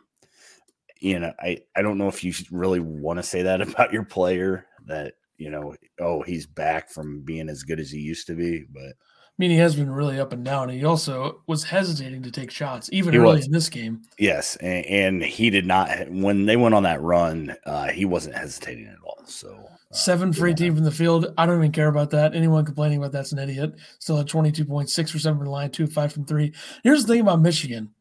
you 0.99 1.19
know, 1.19 1.31
I 1.39 1.59
I 1.75 1.81
don't 1.81 1.97
know 1.97 2.07
if 2.07 2.23
you 2.23 2.33
really 2.51 2.79
want 2.79 3.17
to 3.17 3.23
say 3.23 3.43
that 3.43 3.61
about 3.67 3.93
your 3.93 4.03
player 4.03 4.65
that 4.85 5.13
you 5.37 5.51
know, 5.51 5.75
oh, 5.99 6.23
he's 6.23 6.47
back 6.47 6.89
from 6.89 7.21
being 7.21 7.47
as 7.47 7.63
good 7.63 7.79
as 7.79 7.91
he 7.91 7.99
used 7.99 8.27
to 8.27 8.35
be, 8.35 8.65
but. 8.69 8.93
I 9.37 9.43
mean, 9.43 9.51
he 9.51 9.57
has 9.57 9.75
been 9.75 9.91
really 9.91 10.19
up 10.19 10.33
and 10.33 10.43
down. 10.43 10.69
He 10.69 10.83
also 10.83 11.43
was 11.45 11.63
hesitating 11.63 12.23
to 12.23 12.31
take 12.31 12.49
shots, 12.49 12.89
even 12.91 13.15
early 13.15 13.35
was. 13.35 13.45
in 13.45 13.51
this 13.51 13.69
game. 13.69 14.01
Yes, 14.17 14.55
and, 14.55 14.83
and, 14.85 15.23
he 15.23 15.51
did 15.51 15.63
not. 15.63 16.09
When 16.09 16.47
they 16.47 16.57
went 16.57 16.73
on 16.73 16.81
that 16.83 17.03
run, 17.03 17.55
uh, 17.63 17.89
he 17.89 18.03
wasn't 18.03 18.35
hesitating 18.35 18.87
at 18.87 18.97
all. 19.05 19.23
So 19.27 19.69
uh, 19.69 19.95
seven 19.95 20.33
for 20.33 20.47
18 20.47 20.73
from 20.73 20.83
the 20.83 20.91
field. 20.91 21.35
I 21.37 21.45
don't 21.45 21.59
even 21.59 21.71
care 21.71 21.87
about 21.87 22.09
that. 22.11 22.33
Anyone 22.33 22.65
complaining 22.65 22.97
about 22.97 23.11
that's 23.11 23.31
an 23.31 23.37
idiot. 23.37 23.75
Still 23.99 24.17
at 24.17 24.25
22.6 24.25 25.11
for 25.11 25.19
seven 25.19 25.37
from 25.37 25.45
the 25.45 25.51
line, 25.51 25.69
two 25.69 25.85
five 25.85 26.11
from 26.11 26.25
three. 26.25 26.51
Here's 26.83 27.05
the 27.05 27.13
thing 27.13 27.21
about 27.21 27.39
Michigan. 27.39 27.91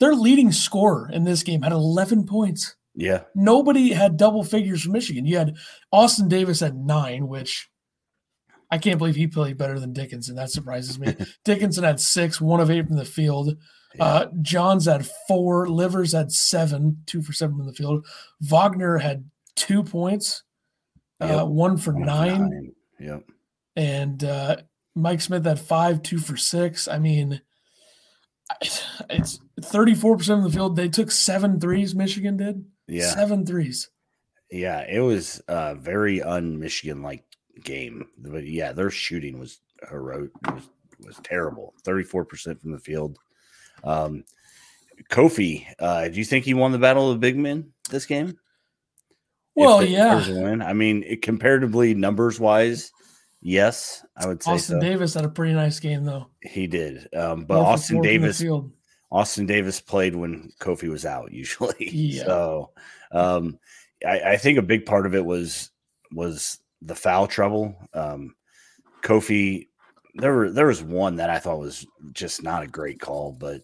Their 0.00 0.14
leading 0.14 0.50
scorer 0.50 1.10
in 1.12 1.24
this 1.24 1.42
game 1.42 1.60
had 1.60 1.72
11 1.72 2.24
points. 2.24 2.74
Yeah. 2.94 3.24
Nobody 3.34 3.92
had 3.92 4.16
double 4.16 4.44
figures 4.44 4.82
for 4.82 4.90
Michigan. 4.90 5.26
You 5.26 5.36
had 5.36 5.56
Austin 5.92 6.28
Davis 6.28 6.62
at 6.62 6.74
nine, 6.74 7.28
which 7.28 7.68
I 8.70 8.78
can't 8.78 8.98
believe 8.98 9.16
he 9.16 9.26
played 9.26 9.58
better 9.58 9.78
than 9.78 9.92
Dickinson. 9.92 10.36
That 10.36 10.50
surprises 10.50 10.98
me. 10.98 11.14
Dickinson 11.44 11.84
had 11.84 12.00
six, 12.00 12.40
one 12.40 12.60
of 12.60 12.70
eight 12.70 12.86
from 12.86 12.96
the 12.96 13.04
field. 13.04 13.56
Uh, 13.98 14.26
Johns 14.42 14.86
had 14.86 15.08
four. 15.26 15.68
Livers 15.68 16.12
had 16.12 16.32
seven, 16.32 17.02
two 17.06 17.22
for 17.22 17.32
seven 17.32 17.56
from 17.56 17.66
the 17.66 17.72
field. 17.72 18.06
Wagner 18.40 18.98
had 18.98 19.30
two 19.54 19.82
points, 19.82 20.42
uh, 21.20 21.26
yep. 21.26 21.40
uh, 21.40 21.46
one 21.46 21.76
for 21.76 21.94
one 21.94 22.02
nine. 22.02 22.40
nine. 22.40 22.72
Yep. 23.00 23.22
And 23.76 24.24
uh, 24.24 24.56
Mike 24.94 25.20
Smith 25.20 25.44
had 25.44 25.60
five, 25.60 26.02
two 26.02 26.18
for 26.18 26.36
six. 26.36 26.88
I 26.88 26.98
mean, 26.98 27.40
it's 29.10 29.40
34% 29.60 30.38
of 30.38 30.44
the 30.44 30.50
field. 30.50 30.76
They 30.76 30.88
took 30.88 31.10
seven 31.10 31.60
threes, 31.60 31.94
Michigan 31.94 32.36
did. 32.36 32.64
Yeah. 32.88 33.10
Seven 33.10 33.44
threes. 33.46 33.90
Yeah, 34.50 34.84
it 34.88 35.00
was 35.00 35.42
a 35.48 35.74
very 35.74 36.22
un-Michigan 36.22 37.02
like 37.02 37.24
game. 37.64 38.08
But 38.18 38.46
yeah, 38.46 38.72
their 38.72 38.90
shooting 38.90 39.38
was 39.38 39.60
heroic. 39.88 40.30
Was 40.52 40.68
was 41.04 41.20
terrible. 41.22 41.74
Thirty 41.84 42.04
four 42.04 42.24
percent 42.24 42.60
from 42.60 42.72
the 42.72 42.78
field. 42.78 43.18
Um, 43.84 44.24
Kofi, 45.10 45.66
uh, 45.78 46.08
do 46.08 46.18
you 46.18 46.24
think 46.24 46.44
he 46.44 46.54
won 46.54 46.72
the 46.72 46.78
battle 46.78 47.10
of 47.10 47.16
the 47.16 47.20
big 47.20 47.36
men 47.36 47.72
this 47.90 48.06
game? 48.06 48.38
Well, 49.54 49.82
yeah. 49.82 50.22
I 50.62 50.72
mean, 50.74 51.02
it, 51.06 51.22
comparatively 51.22 51.94
numbers 51.94 52.38
wise, 52.38 52.92
yes, 53.40 54.04
I 54.16 54.26
would 54.26 54.42
say. 54.42 54.52
Austin 54.52 54.80
so. 54.80 54.86
Davis 54.86 55.14
had 55.14 55.24
a 55.24 55.30
pretty 55.30 55.54
nice 55.54 55.80
game 55.80 56.04
though. 56.04 56.26
He 56.42 56.66
did, 56.66 57.08
um, 57.14 57.44
but 57.44 57.58
Austin 57.60 58.02
Davis. 58.02 58.42
Austin 59.10 59.46
Davis 59.46 59.80
played 59.80 60.16
when 60.16 60.52
Kofi 60.60 60.88
was 60.88 61.06
out 61.06 61.32
usually. 61.32 61.74
Yeah. 61.92 62.24
So 62.24 62.70
um, 63.12 63.58
I, 64.06 64.20
I, 64.32 64.36
think 64.36 64.58
a 64.58 64.62
big 64.62 64.84
part 64.84 65.06
of 65.06 65.14
it 65.14 65.24
was 65.24 65.70
was 66.12 66.58
the 66.82 66.94
foul 66.94 67.26
trouble. 67.26 67.76
Um, 67.94 68.34
Kofi, 69.02 69.68
there 70.14 70.34
were 70.34 70.50
there 70.50 70.66
was 70.66 70.82
one 70.82 71.16
that 71.16 71.30
I 71.30 71.38
thought 71.38 71.58
was 71.58 71.86
just 72.12 72.42
not 72.42 72.62
a 72.62 72.68
great 72.68 73.00
call, 73.00 73.32
but 73.32 73.62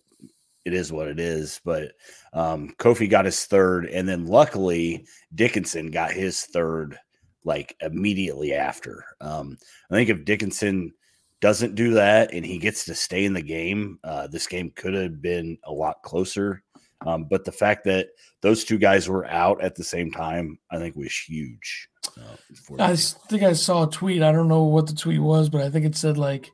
it 0.64 0.74
is 0.74 0.92
what 0.92 1.08
it 1.08 1.18
is. 1.18 1.60
But 1.64 1.92
um, 2.32 2.74
Kofi 2.78 3.08
got 3.08 3.24
his 3.24 3.44
third, 3.46 3.86
and 3.86 4.08
then 4.08 4.26
luckily 4.26 5.06
Dickinson 5.34 5.90
got 5.90 6.12
his 6.12 6.44
third 6.44 6.98
like 7.44 7.76
immediately 7.80 8.54
after. 8.54 9.04
Um, 9.20 9.58
I 9.90 9.94
think 9.94 10.10
if 10.10 10.24
Dickinson 10.24 10.92
doesn't 11.40 11.74
do 11.74 11.94
that 11.94 12.32
and 12.32 12.46
he 12.46 12.58
gets 12.58 12.84
to 12.84 12.94
stay 12.94 13.24
in 13.24 13.32
the 13.32 13.42
game, 13.42 13.98
uh, 14.04 14.28
this 14.28 14.46
game 14.46 14.70
could 14.76 14.94
have 14.94 15.20
been 15.20 15.58
a 15.64 15.72
lot 15.72 16.02
closer. 16.02 16.62
Um, 17.04 17.24
but 17.24 17.44
the 17.44 17.52
fact 17.52 17.84
that 17.84 18.10
those 18.42 18.64
two 18.64 18.78
guys 18.78 19.08
were 19.08 19.26
out 19.26 19.60
at 19.60 19.74
the 19.74 19.82
same 19.82 20.12
time, 20.12 20.58
I 20.70 20.78
think 20.78 20.94
was 20.94 21.12
huge. 21.18 21.88
Uh, 22.08 22.76
I 22.78 22.96
think 22.96 23.42
I 23.42 23.52
saw 23.52 23.86
a 23.86 23.90
tweet. 23.90 24.22
I 24.22 24.32
don't 24.32 24.48
know 24.48 24.64
what 24.64 24.86
the 24.86 24.94
tweet 24.94 25.20
was, 25.20 25.48
but 25.48 25.60
I 25.60 25.70
think 25.70 25.86
it 25.86 25.96
said 25.96 26.18
like 26.18 26.50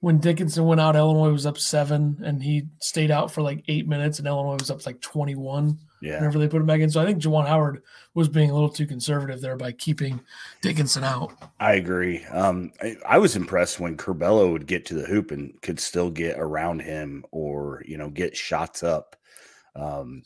when 0.00 0.18
Dickinson 0.18 0.66
went 0.66 0.80
out, 0.80 0.94
Illinois 0.94 1.32
was 1.32 1.46
up 1.46 1.58
seven, 1.58 2.18
and 2.24 2.42
he 2.42 2.68
stayed 2.80 3.10
out 3.10 3.32
for 3.32 3.42
like 3.42 3.64
eight 3.68 3.88
minutes, 3.88 4.18
and 4.18 4.28
Illinois 4.28 4.58
was 4.58 4.70
up 4.70 4.84
like 4.86 5.00
twenty-one. 5.00 5.78
Yeah. 6.02 6.16
Whenever 6.16 6.38
they 6.38 6.46
put 6.46 6.60
him 6.60 6.66
back 6.66 6.80
in, 6.80 6.90
so 6.90 7.00
I 7.00 7.06
think 7.06 7.22
Juwan 7.22 7.48
Howard 7.48 7.82
was 8.14 8.28
being 8.28 8.50
a 8.50 8.54
little 8.54 8.68
too 8.68 8.86
conservative 8.86 9.40
there 9.40 9.56
by 9.56 9.72
keeping 9.72 10.20
Dickinson 10.60 11.04
out. 11.04 11.32
I 11.58 11.72
agree. 11.72 12.22
Um, 12.26 12.70
I, 12.82 12.96
I, 13.08 13.18
was 13.18 13.34
impressed 13.34 13.80
when 13.80 13.96
Curbelo 13.96 14.52
would 14.52 14.66
get 14.66 14.84
to 14.86 14.94
the 14.94 15.06
hoop 15.06 15.30
and 15.30 15.60
could 15.62 15.80
still 15.80 16.10
get 16.10 16.38
around 16.38 16.80
him, 16.80 17.24
or 17.32 17.82
you 17.86 17.96
know, 17.96 18.10
get 18.10 18.36
shots 18.36 18.82
up. 18.82 19.16
Um, 19.74 20.22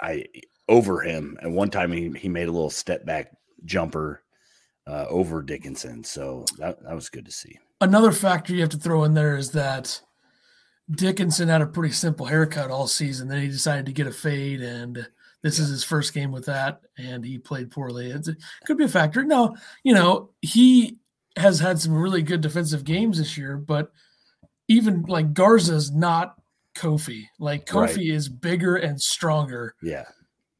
I 0.00 0.24
over 0.68 1.00
him, 1.00 1.38
and 1.40 1.54
one 1.54 1.70
time 1.70 1.92
he 1.92 2.10
he 2.18 2.28
made 2.28 2.48
a 2.48 2.52
little 2.52 2.70
step 2.70 3.04
back 3.04 3.32
jumper 3.64 4.22
uh, 4.86 5.06
over 5.08 5.42
Dickinson, 5.42 6.04
so 6.04 6.44
that 6.58 6.82
that 6.82 6.94
was 6.94 7.08
good 7.08 7.26
to 7.26 7.32
see 7.32 7.58
another 7.80 8.12
factor 8.12 8.54
you 8.54 8.60
have 8.60 8.70
to 8.70 8.78
throw 8.78 9.04
in 9.04 9.14
there 9.14 9.36
is 9.36 9.50
that 9.52 10.00
Dickinson 10.90 11.48
had 11.48 11.62
a 11.62 11.66
pretty 11.66 11.92
simple 11.92 12.26
haircut 12.26 12.70
all 12.70 12.86
season. 12.86 13.28
Then 13.28 13.42
he 13.42 13.48
decided 13.48 13.86
to 13.86 13.92
get 13.92 14.06
a 14.06 14.12
fade, 14.12 14.60
and 14.60 15.06
this 15.42 15.58
yeah. 15.58 15.64
is 15.64 15.70
his 15.70 15.84
first 15.84 16.14
game 16.14 16.32
with 16.32 16.46
that, 16.46 16.80
and 16.96 17.24
he 17.24 17.38
played 17.38 17.70
poorly. 17.70 18.10
It 18.10 18.28
could 18.64 18.78
be 18.78 18.84
a 18.84 18.88
factor. 18.88 19.24
No, 19.24 19.56
you 19.82 19.94
know, 19.94 20.30
he 20.42 20.98
has 21.36 21.60
had 21.60 21.80
some 21.80 21.94
really 21.94 22.22
good 22.22 22.40
defensive 22.40 22.84
games 22.84 23.18
this 23.18 23.36
year, 23.36 23.56
but 23.56 23.92
even 24.68 25.02
like 25.02 25.34
Garza's 25.34 25.90
not 25.90 26.36
Kofi. 26.76 27.24
Like 27.38 27.66
Kofi 27.66 27.96
right. 27.96 27.98
is 27.98 28.28
bigger 28.28 28.76
and 28.76 29.00
stronger. 29.00 29.74
Yeah. 29.82 30.04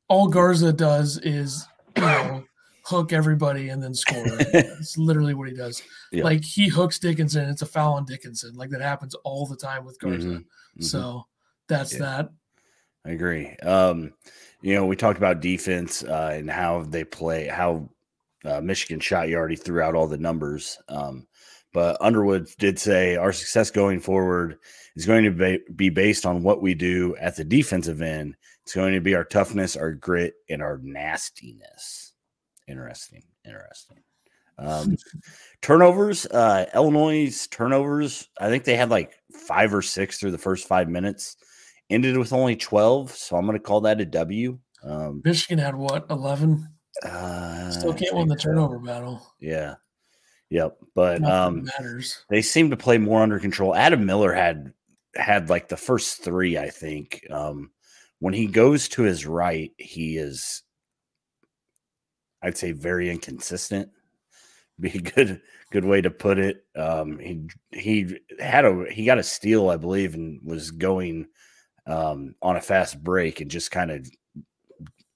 All 0.08 0.28
Garza 0.28 0.72
does 0.72 1.18
is, 1.18 1.66
you 1.96 2.02
know, 2.02 2.44
hook 2.84 3.12
everybody 3.12 3.70
and 3.70 3.82
then 3.82 3.94
score. 3.94 4.24
That's 4.52 4.96
literally 4.96 5.34
what 5.34 5.48
he 5.48 5.54
does. 5.54 5.82
Yeah. 6.12 6.24
Like 6.24 6.44
he 6.44 6.68
hooks 6.68 6.98
Dickinson, 6.98 7.48
it's 7.48 7.62
a 7.62 7.66
foul 7.66 7.94
on 7.94 8.04
Dickinson. 8.04 8.54
Like 8.54 8.70
that 8.70 8.80
happens 8.80 9.14
all 9.24 9.46
the 9.46 9.56
time 9.56 9.84
with 9.84 9.98
Garza. 9.98 10.26
Mm-hmm. 10.28 10.36
Mm-hmm. 10.36 10.82
So 10.82 11.26
that's 11.68 11.94
yeah. 11.94 11.98
that. 12.00 12.30
I 13.04 13.10
agree. 13.10 13.56
Um, 13.62 14.12
you 14.62 14.74
know, 14.74 14.86
we 14.86 14.96
talked 14.96 15.18
about 15.18 15.40
defense 15.40 16.02
uh, 16.02 16.32
and 16.34 16.50
how 16.50 16.82
they 16.82 17.04
play, 17.04 17.46
how 17.46 17.88
uh, 18.44 18.60
Michigan 18.60 19.00
shot 19.00 19.28
you 19.28 19.36
already 19.36 19.56
threw 19.56 19.80
out 19.80 19.94
all 19.94 20.06
the 20.06 20.18
numbers. 20.18 20.78
Um, 20.88 21.26
but 21.72 22.00
Underwood 22.00 22.48
did 22.58 22.78
say 22.78 23.16
our 23.16 23.32
success 23.32 23.70
going 23.70 24.00
forward 24.00 24.58
is 24.94 25.06
going 25.06 25.24
to 25.24 25.30
be, 25.30 25.60
be 25.74 25.88
based 25.88 26.24
on 26.24 26.42
what 26.42 26.62
we 26.62 26.74
do 26.74 27.14
at 27.16 27.36
the 27.36 27.44
defensive 27.44 28.00
end. 28.00 28.36
It's 28.66 28.74
going 28.74 28.94
to 28.94 29.00
be 29.00 29.14
our 29.14 29.22
toughness, 29.22 29.76
our 29.76 29.92
grit, 29.92 30.34
and 30.50 30.60
our 30.60 30.80
nastiness. 30.82 32.14
Interesting. 32.66 33.22
Interesting. 33.44 33.98
Um, 34.58 34.96
turnovers, 35.62 36.26
uh, 36.26 36.66
Illinois' 36.74 37.46
turnovers, 37.46 38.28
I 38.40 38.48
think 38.48 38.64
they 38.64 38.74
had 38.74 38.90
like 38.90 39.12
five 39.46 39.72
or 39.72 39.82
six 39.82 40.18
through 40.18 40.32
the 40.32 40.38
first 40.38 40.66
five 40.66 40.88
minutes, 40.88 41.36
ended 41.90 42.18
with 42.18 42.32
only 42.32 42.56
12. 42.56 43.12
So 43.12 43.36
I'm 43.36 43.46
going 43.46 43.56
to 43.56 43.62
call 43.62 43.82
that 43.82 44.00
a 44.00 44.04
W. 44.04 44.58
Um, 44.82 45.22
Michigan 45.24 45.58
had 45.58 45.76
what, 45.76 46.06
11? 46.10 46.68
Uh, 47.04 47.70
Still 47.70 47.94
can't 47.94 48.16
win 48.16 48.26
the 48.26 48.34
turnover 48.34 48.80
so. 48.80 48.84
battle. 48.84 49.32
Yeah. 49.38 49.76
Yep. 50.50 50.76
But 50.96 51.22
um, 51.22 51.68
matters. 51.78 52.24
they 52.30 52.42
seem 52.42 52.70
to 52.70 52.76
play 52.76 52.98
more 52.98 53.22
under 53.22 53.38
control. 53.38 53.76
Adam 53.76 54.04
Miller 54.04 54.32
had 54.32 54.72
had 55.14 55.50
like 55.50 55.68
the 55.68 55.76
first 55.76 56.24
three, 56.24 56.58
I 56.58 56.68
think. 56.68 57.24
Um, 57.30 57.70
when 58.18 58.34
he 58.34 58.46
goes 58.46 58.88
to 58.88 59.02
his 59.02 59.26
right, 59.26 59.72
he 59.78 60.16
is 60.16 60.62
I'd 62.42 62.56
say 62.56 62.72
very 62.72 63.10
inconsistent. 63.10 63.90
Be 64.78 64.90
a 64.90 64.98
good 65.14 65.40
good 65.72 65.84
way 65.84 66.00
to 66.00 66.10
put 66.10 66.38
it. 66.38 66.64
Um, 66.76 67.18
he 67.18 67.48
he 67.72 68.18
had 68.38 68.64
a 68.64 68.86
he 68.90 69.04
got 69.04 69.18
a 69.18 69.22
steal, 69.22 69.70
I 69.70 69.76
believe, 69.76 70.14
and 70.14 70.40
was 70.44 70.70
going 70.70 71.26
um, 71.86 72.34
on 72.42 72.56
a 72.56 72.60
fast 72.60 73.02
break 73.02 73.40
and 73.40 73.50
just 73.50 73.70
kind 73.70 73.90
of 73.90 74.08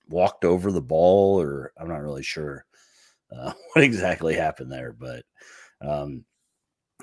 walked 0.08 0.44
over 0.44 0.72
the 0.72 0.82
ball, 0.82 1.40
or 1.40 1.72
I'm 1.78 1.88
not 1.88 2.02
really 2.02 2.22
sure 2.22 2.64
uh, 3.34 3.52
what 3.72 3.84
exactly 3.84 4.34
happened 4.34 4.72
there, 4.72 4.92
but 4.92 5.24
um, 5.80 6.24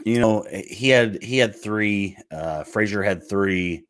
you 0.05 0.19
know 0.19 0.45
he 0.51 0.89
had 0.89 1.21
he 1.23 1.37
had 1.37 1.55
three. 1.55 2.17
Uh, 2.31 2.63
Frazier 2.63 3.03
had 3.03 3.27
three. 3.27 3.83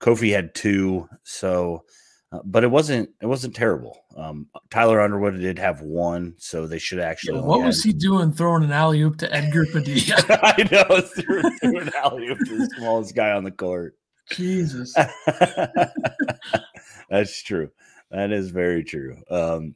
Kofi 0.00 0.32
had 0.32 0.54
two. 0.54 1.08
So 1.22 1.84
uh, 2.32 2.38
but 2.44 2.62
it 2.62 2.70
wasn't 2.70 3.10
it 3.20 3.26
wasn't 3.26 3.56
terrible. 3.56 4.04
Um, 4.16 4.46
Tyler 4.70 5.00
Underwood 5.00 5.40
did 5.40 5.58
have 5.58 5.82
one, 5.82 6.34
so 6.38 6.66
they 6.66 6.78
should 6.78 7.00
actually. 7.00 7.38
Yeah, 7.38 7.44
what 7.44 7.64
was 7.64 7.82
he 7.82 7.92
doing 7.92 8.32
throwing 8.32 8.62
an 8.62 8.70
alley 8.70 9.02
oop 9.02 9.16
to 9.18 9.34
Edgar 9.34 9.66
Padilla? 9.66 10.16
I 10.42 10.68
know, 10.70 11.00
threw, 11.00 11.42
threw 11.58 11.80
an 11.80 11.90
alley 11.96 12.28
oop 12.28 12.38
to 12.38 12.58
the 12.58 12.70
smallest 12.76 13.16
guy 13.16 13.32
on 13.32 13.42
the 13.42 13.50
court. 13.50 13.96
Jesus, 14.30 14.94
that's 17.10 17.42
true. 17.42 17.70
That 18.12 18.30
is 18.30 18.50
very 18.50 18.84
true. 18.84 19.16
Um, 19.28 19.74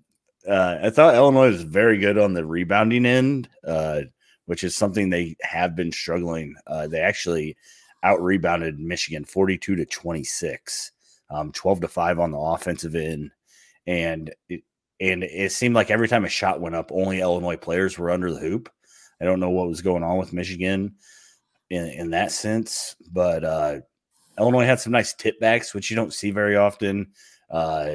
uh, 0.49 0.79
I 0.81 0.91
thought 0.91 1.17
Illinois 1.17 1.51
was 1.51 1.63
very 1.63 1.99
good 1.99 2.19
on 2.19 2.35
the 2.35 2.45
rebounding 2.45 3.05
end, 3.05 3.49
uh, 3.67 4.03
which 4.47 4.63
is 4.63 4.77
something 4.77 5.11
they 5.11 5.35
have 5.41 5.75
been 5.75 5.91
struggling. 5.91 6.55
Uh, 6.69 6.87
they 6.87 7.01
actually 7.01 7.57
out 8.05 8.23
rebounded 8.23 8.79
Michigan 8.79 9.25
forty 9.25 9.59
two 9.59 9.75
to 9.77 9.85
twenty 9.87 10.25
six 10.25 10.93
um, 11.31 11.53
12 11.53 11.83
to 11.83 11.89
5 11.89 12.21
on 12.21 12.31
the 12.31 12.39
offensive 12.39 12.95
end. 12.95 13.31
And 13.87 14.33
it, 14.49 14.63
and 15.01 15.25
it 15.25 15.53
seemed 15.53 15.75
like 15.75 15.91
every 15.91 16.09
time 16.09 16.25
a 16.25 16.29
shot 16.29 16.61
went 16.61 16.77
up, 16.77 16.91
only 16.93 17.21
Illinois 17.21 17.57
players 17.57 17.99
were 17.99 18.11
under 18.11 18.33
the 18.33 18.39
hoop. 18.39 18.71
I 19.21 19.25
don't 19.25 19.41
know 19.41 19.51
what 19.51 19.69
was 19.69 19.83
going 19.83 20.03
on 20.03 20.19
with 20.19 20.33
Michigan 20.33 20.95
in, 21.71 21.87
in 21.89 22.11
that 22.11 22.33
sense, 22.33 22.97
but 23.11 23.45
uh, 23.45 23.81
Illinois 24.39 24.65
had 24.65 24.81
some 24.81 24.93
nice 24.93 25.15
tip 25.15 25.41
backs, 25.41 25.75
which 25.75 25.91
you 25.91 25.97
don't 25.97 26.13
see 26.13 26.31
very 26.31 26.57
often. 26.57 27.13
Uh, 27.51 27.91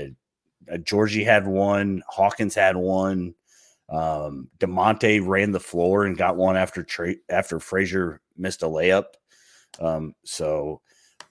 uh, 0.72 0.78
Georgie 0.78 1.24
had 1.24 1.48
one, 1.48 2.04
Hawkins 2.08 2.56
had 2.56 2.76
one. 2.76 3.34
Um, 3.90 4.50
Da'Monte 4.60 5.26
ran 5.26 5.52
the 5.52 5.60
floor 5.60 6.06
and 6.06 6.18
got 6.18 6.38
one 6.38 6.56
after 6.56 6.84
tra- 6.84 7.16
after 7.30 7.60
Frazier 7.60 8.22
missed 8.38 8.62
a 8.62 8.68
layup. 8.68 9.06
Um, 9.80 10.14
so 10.26 10.82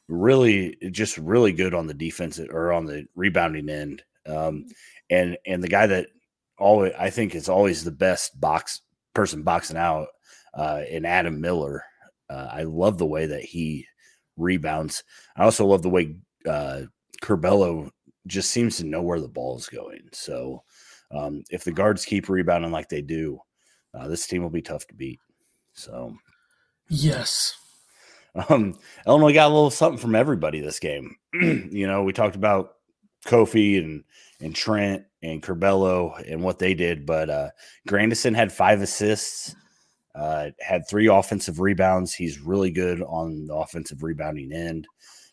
really, 0.08 0.76
just 0.90 1.18
really 1.18 1.52
good 1.52 1.74
on 1.74 1.86
the 1.86 1.94
defense 1.94 2.38
or 2.38 2.72
on 2.72 2.86
the 2.86 3.06
rebounding 3.14 3.68
end. 3.68 4.02
Um, 4.26 4.66
and 5.10 5.36
and 5.46 5.62
the 5.62 5.68
guy 5.68 5.86
that 5.86 6.08
always 6.58 6.92
I 6.98 7.10
think 7.10 7.34
is 7.34 7.48
always 7.48 7.84
the 7.84 7.90
best 7.90 8.38
box 8.40 8.82
person 9.14 9.42
boxing 9.42 9.76
out 9.76 10.08
uh, 10.54 10.82
in 10.88 11.04
Adam 11.04 11.40
Miller. 11.40 11.84
Uh, 12.28 12.48
I 12.52 12.62
love 12.64 12.98
the 12.98 13.06
way 13.06 13.26
that 13.26 13.42
he 13.42 13.86
rebounds. 14.36 15.02
I 15.36 15.44
also 15.44 15.66
love 15.66 15.82
the 15.82 15.88
way 15.88 16.16
uh, 16.46 16.82
Curbelo 17.22 17.90
just 18.26 18.50
seems 18.50 18.76
to 18.76 18.84
know 18.84 19.02
where 19.02 19.20
the 19.20 19.28
ball 19.28 19.56
is 19.56 19.68
going. 19.68 20.08
So 20.12 20.62
um, 21.10 21.42
if 21.50 21.64
the 21.64 21.72
guards 21.72 22.04
keep 22.04 22.28
rebounding 22.28 22.70
like 22.70 22.88
they 22.88 23.02
do, 23.02 23.40
uh, 23.94 24.08
this 24.08 24.26
team 24.26 24.42
will 24.42 24.50
be 24.50 24.62
tough 24.62 24.86
to 24.88 24.94
beat. 24.94 25.18
So 25.72 26.14
yes, 26.88 27.54
um, 28.48 28.78
Illinois 29.06 29.32
got 29.34 29.50
a 29.50 29.54
little 29.54 29.70
something 29.70 29.98
from 29.98 30.14
everybody 30.14 30.60
this 30.60 30.78
game. 30.78 31.16
you 31.32 31.86
know, 31.86 32.02
we 32.02 32.12
talked 32.12 32.36
about 32.36 32.74
Kofi 33.26 33.78
and 33.78 34.04
and 34.40 34.54
Trent 34.54 35.04
and 35.22 35.42
Curbelo 35.42 36.16
and 36.30 36.42
what 36.42 36.58
they 36.58 36.74
did, 36.74 37.04
but 37.04 37.28
uh, 37.28 37.50
Grandison 37.86 38.34
had 38.34 38.52
five 38.52 38.80
assists, 38.80 39.54
uh, 40.14 40.50
had 40.60 40.86
three 40.88 41.08
offensive 41.08 41.58
rebounds. 41.58 42.14
He's 42.14 42.40
really 42.40 42.70
good 42.70 43.02
on 43.02 43.46
the 43.46 43.54
offensive 43.54 44.02
rebounding 44.02 44.52
end. 44.52 44.86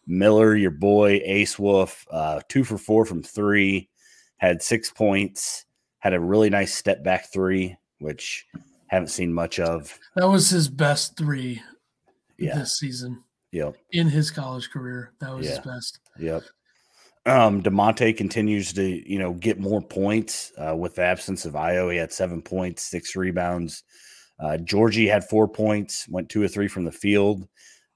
Miller, 0.08 0.56
your 0.56 0.72
boy 0.72 1.22
Ace 1.24 1.60
Wolf, 1.60 2.06
uh, 2.12 2.42
two 2.50 2.64
for 2.64 2.78
four 2.78 3.06
from 3.06 3.22
three, 3.24 3.90
had 4.38 4.62
six 4.62 4.92
points, 4.92 5.66
had 6.00 6.14
a 6.14 6.20
really 6.20 6.50
nice 6.50 6.74
step 6.74 7.04
back 7.04 7.32
three, 7.32 7.75
which 8.00 8.46
haven't 8.88 9.08
seen 9.10 9.34
much 9.34 9.60
of. 9.60 9.98
That 10.16 10.30
was 10.30 10.50
his 10.50 10.68
best 10.68 11.18
three 11.18 11.62
yeah. 12.38 12.58
this 12.58 12.77
season. 12.77 13.24
Yep. 13.51 13.77
In 13.92 14.08
his 14.10 14.32
college 14.32 14.70
career, 14.70 15.13
that 15.22 15.34
was 15.34 15.46
Yeah. 15.46 15.51
his 15.56 15.60
best. 15.60 16.00
Yep. 16.20 16.44
Um, 17.27 17.63
Da'Monte 17.63 18.15
continues 18.15 18.74
to, 18.74 18.84
you 19.12 19.18
know, 19.18 19.34
get 19.34 19.60
more 19.60 19.82
points 19.82 20.51
uh, 20.58 20.75
with 20.75 20.96
the 20.96 21.04
absence 21.04 21.46
of 21.46 21.54
Ayo. 21.54 21.92
He 21.92 21.98
had 21.98 22.12
seven 22.13 22.42
points, 22.42 22.84
six 22.84 23.15
rebounds. 23.15 23.84
Uh, 24.39 24.58
Georgie 24.58 25.08
had 25.08 25.24
four 25.24 25.48
points, 25.48 26.08
went 26.10 26.30
two 26.30 26.44
or 26.44 26.48
three 26.48 26.68
from 26.68 26.84
the 26.86 26.92
field. 26.92 27.48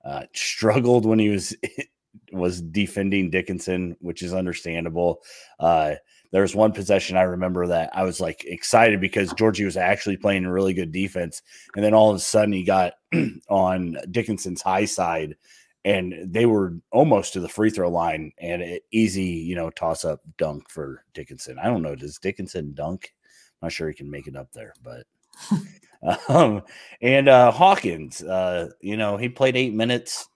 Uh, 0.04 0.24
struggled 0.34 1.06
when 1.06 1.20
he 1.20 1.30
was 1.30 1.56
was 2.32 2.62
defending 2.62 3.30
Dickinson, 3.30 3.96
which 4.00 4.24
is 4.24 4.34
understandable. 4.34 5.20
Uh, 5.60 5.96
there 6.32 6.42
was 6.42 6.56
one 6.56 6.72
possession 6.72 7.18
I 7.18 7.24
remember 7.24 7.68
that 7.68 7.90
I 7.94 8.04
was 8.04 8.20
like 8.20 8.44
excited 8.46 9.02
because 9.02 9.34
Georgie 9.34 9.66
was 9.66 9.78
actually 9.78 10.18
playing 10.18 10.46
a 10.46 10.52
really 10.52 10.74
good 10.74 10.92
defense, 10.92 11.42
and 11.76 11.84
then 11.84 11.94
all 11.94 12.10
of 12.10 12.16
a 12.16 12.20
sudden 12.20 12.54
he 12.54 12.64
got 12.64 12.94
on 13.50 13.98
Dickinson's 14.12 14.62
high 14.62 14.86
side, 14.86 15.36
and 15.84 16.14
they 16.26 16.46
were 16.46 16.76
almost 16.92 17.34
to 17.34 17.40
the 17.40 17.50
free 17.50 17.70
throw 17.70 17.90
line, 17.90 18.32
and 18.38 18.62
it, 18.62 18.84
easy, 18.92 19.24
you 19.24 19.56
know, 19.56 19.70
toss 19.70 20.06
up 20.06 20.22
dunk 20.38 20.70
for 20.70 21.04
Dickinson. 21.14 21.58
I 21.60 21.66
don't 21.66 21.82
know, 21.82 21.96
does 21.96 22.20
Dickinson 22.20 22.74
dunk? 22.74 23.14
I'm 23.62 23.68
not 23.68 23.72
sure 23.72 23.88
he 23.88 23.96
can 23.96 24.10
make 24.10 24.28
it 24.28 24.36
up 24.36 24.52
there, 24.52 24.74
but. 24.84 25.06
um, 26.30 26.62
and 27.02 27.28
uh, 27.28 27.52
Hawkins, 27.52 28.22
uh, 28.22 28.70
you 28.82 28.98
know, 28.98 29.18
he 29.18 29.30
played 29.30 29.56
eight 29.56 29.74
minutes, 29.74 30.28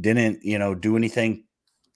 didn't, 0.00 0.42
you 0.42 0.58
know, 0.58 0.74
do 0.74 0.96
anything 0.96 1.44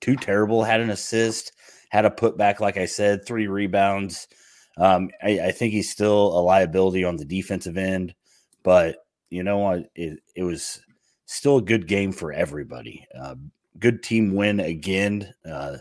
too 0.00 0.16
terrible. 0.16 0.62
Had 0.62 0.80
an 0.80 0.90
assist, 0.90 1.52
had 1.88 2.04
a 2.04 2.10
putback, 2.10 2.60
like 2.60 2.76
I 2.76 2.86
said, 2.86 3.24
three 3.24 3.46
rebounds. 3.46 4.28
Um, 4.76 5.10
I, 5.22 5.40
I 5.40 5.50
think 5.52 5.72
he's 5.72 5.90
still 5.90 6.38
a 6.38 6.40
liability 6.40 7.04
on 7.04 7.16
the 7.16 7.24
defensive 7.24 7.76
end, 7.76 8.14
but 8.62 8.98
you 9.30 9.42
know 9.42 9.58
what? 9.58 9.90
It, 9.94 10.20
it 10.36 10.44
was 10.44 10.80
still 11.26 11.58
a 11.58 11.62
good 11.62 11.88
game 11.88 12.12
for 12.12 12.32
everybody. 12.32 13.06
Uh, 13.18 13.34
good 13.78 14.02
team 14.02 14.34
win 14.34 14.60
again. 14.60 15.32
Uh, 15.48 15.78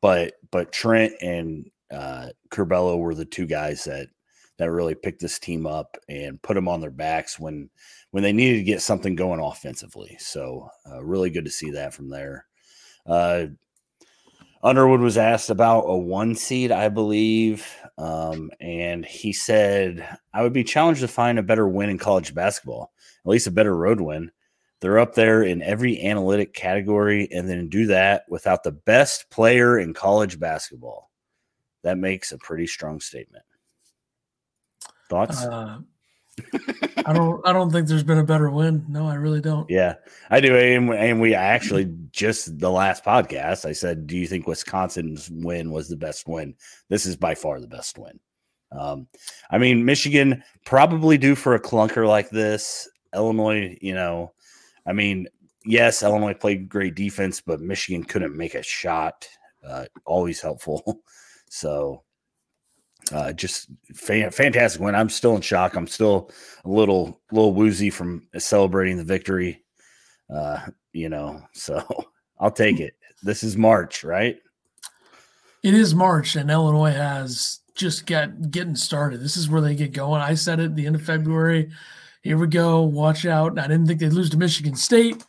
but 0.00 0.34
but 0.50 0.72
Trent 0.72 1.14
and 1.20 1.70
uh, 1.90 2.28
Curbelo 2.50 2.98
were 2.98 3.14
the 3.14 3.24
two 3.24 3.46
guys 3.46 3.84
that 3.84 4.08
that 4.58 4.70
really 4.70 4.94
picked 4.94 5.20
this 5.20 5.38
team 5.38 5.66
up 5.66 5.96
and 6.08 6.42
put 6.42 6.54
them 6.54 6.68
on 6.68 6.80
their 6.80 6.90
backs 6.90 7.38
when 7.38 7.70
when 8.10 8.22
they 8.22 8.32
needed 8.32 8.58
to 8.58 8.64
get 8.64 8.82
something 8.82 9.14
going 9.14 9.40
offensively. 9.40 10.16
So 10.18 10.68
uh, 10.90 11.02
really 11.02 11.30
good 11.30 11.44
to 11.44 11.50
see 11.50 11.70
that 11.72 11.94
from 11.94 12.08
there. 12.08 12.46
Underwood 14.62 15.00
was 15.00 15.16
asked 15.16 15.50
about 15.50 15.82
a 15.82 15.96
one 15.96 16.34
seed, 16.34 16.72
I 16.72 16.88
believe, 16.88 17.66
um, 17.96 18.50
and 18.60 19.04
he 19.04 19.32
said, 19.32 20.18
"I 20.34 20.42
would 20.42 20.52
be 20.52 20.64
challenged 20.64 21.00
to 21.02 21.08
find 21.08 21.38
a 21.38 21.44
better 21.44 21.68
win 21.68 21.90
in 21.90 21.98
college 21.98 22.34
basketball, 22.34 22.92
at 23.24 23.28
least 23.28 23.46
a 23.46 23.52
better 23.52 23.76
road 23.76 24.00
win. 24.00 24.32
They're 24.80 24.98
up 24.98 25.14
there 25.14 25.42
in 25.42 25.62
every 25.62 26.02
analytic 26.02 26.54
category, 26.54 27.28
and 27.32 27.48
then 27.48 27.68
do 27.68 27.86
that 27.86 28.24
without 28.28 28.64
the 28.64 28.72
best 28.72 29.30
player 29.30 29.78
in 29.78 29.94
college 29.94 30.40
basketball. 30.40 31.10
That 31.82 31.98
makes 31.98 32.32
a 32.32 32.38
pretty 32.38 32.66
strong 32.66 33.00
statement." 33.00 33.44
Thoughts? 35.08 35.44
Uh, 35.44 35.78
I 37.06 37.12
don't. 37.12 37.46
I 37.46 37.52
don't 37.52 37.70
think 37.70 37.88
there's 37.88 38.02
been 38.02 38.18
a 38.18 38.24
better 38.24 38.50
win. 38.50 38.84
No, 38.88 39.06
I 39.06 39.14
really 39.14 39.40
don't. 39.40 39.68
Yeah, 39.70 39.94
I 40.30 40.40
do. 40.40 40.56
And, 40.56 40.90
and 40.90 41.20
we 41.20 41.34
actually 41.34 41.90
just 42.10 42.58
the 42.58 42.70
last 42.70 43.04
podcast, 43.04 43.64
I 43.64 43.72
said, 43.72 44.06
Do 44.06 44.16
you 44.16 44.26
think 44.26 44.46
Wisconsin's 44.46 45.30
win 45.30 45.70
was 45.70 45.88
the 45.88 45.96
best 45.96 46.28
win? 46.28 46.54
This 46.88 47.06
is 47.06 47.16
by 47.16 47.34
far 47.34 47.60
the 47.60 47.66
best 47.66 47.98
win. 47.98 48.18
Um, 48.72 49.06
I 49.50 49.58
mean, 49.58 49.84
Michigan 49.84 50.42
probably 50.64 51.16
due 51.16 51.34
for 51.34 51.54
a 51.54 51.60
clunker 51.60 52.06
like 52.06 52.30
this. 52.30 52.88
Illinois, 53.14 53.78
you 53.80 53.94
know, 53.94 54.32
I 54.86 54.92
mean, 54.92 55.28
yes, 55.64 56.02
Illinois 56.02 56.34
played 56.34 56.68
great 56.68 56.94
defense, 56.94 57.40
but 57.40 57.60
Michigan 57.60 58.04
couldn't 58.04 58.36
make 58.36 58.54
a 58.54 58.62
shot. 58.62 59.28
Uh, 59.66 59.86
always 60.04 60.40
helpful. 60.40 61.02
So, 61.50 62.02
uh, 63.12 63.32
just 63.32 63.68
fan- 63.94 64.30
fantastic 64.30 64.80
win. 64.80 64.94
I'm 64.94 65.08
still 65.08 65.36
in 65.36 65.42
shock. 65.42 65.74
I'm 65.76 65.86
still 65.86 66.30
a 66.64 66.68
little 66.68 67.20
little 67.32 67.54
woozy 67.54 67.90
from 67.90 68.26
celebrating 68.36 68.96
the 68.96 69.04
victory. 69.04 69.62
Uh, 70.32 70.60
you 70.92 71.08
know, 71.08 71.42
so 71.52 71.82
I'll 72.38 72.50
take 72.50 72.80
it. 72.80 72.94
This 73.22 73.42
is 73.42 73.56
March, 73.56 74.04
right? 74.04 74.38
It 75.62 75.74
is 75.74 75.94
March, 75.94 76.36
and 76.36 76.50
Illinois 76.50 76.92
has 76.92 77.60
just 77.74 78.06
got 78.06 78.50
getting 78.50 78.76
started. 78.76 79.20
This 79.20 79.36
is 79.36 79.48
where 79.48 79.60
they 79.60 79.74
get 79.74 79.92
going. 79.92 80.20
I 80.20 80.34
said 80.34 80.60
it 80.60 80.64
at 80.66 80.76
the 80.76 80.86
end 80.86 80.96
of 80.96 81.02
February. 81.02 81.70
Here 82.22 82.36
we 82.36 82.46
go. 82.46 82.82
Watch 82.82 83.26
out. 83.26 83.58
I 83.58 83.62
didn't 83.62 83.86
think 83.86 84.00
they'd 84.00 84.12
lose 84.12 84.30
to 84.30 84.36
Michigan 84.36 84.76
State, 84.76 85.24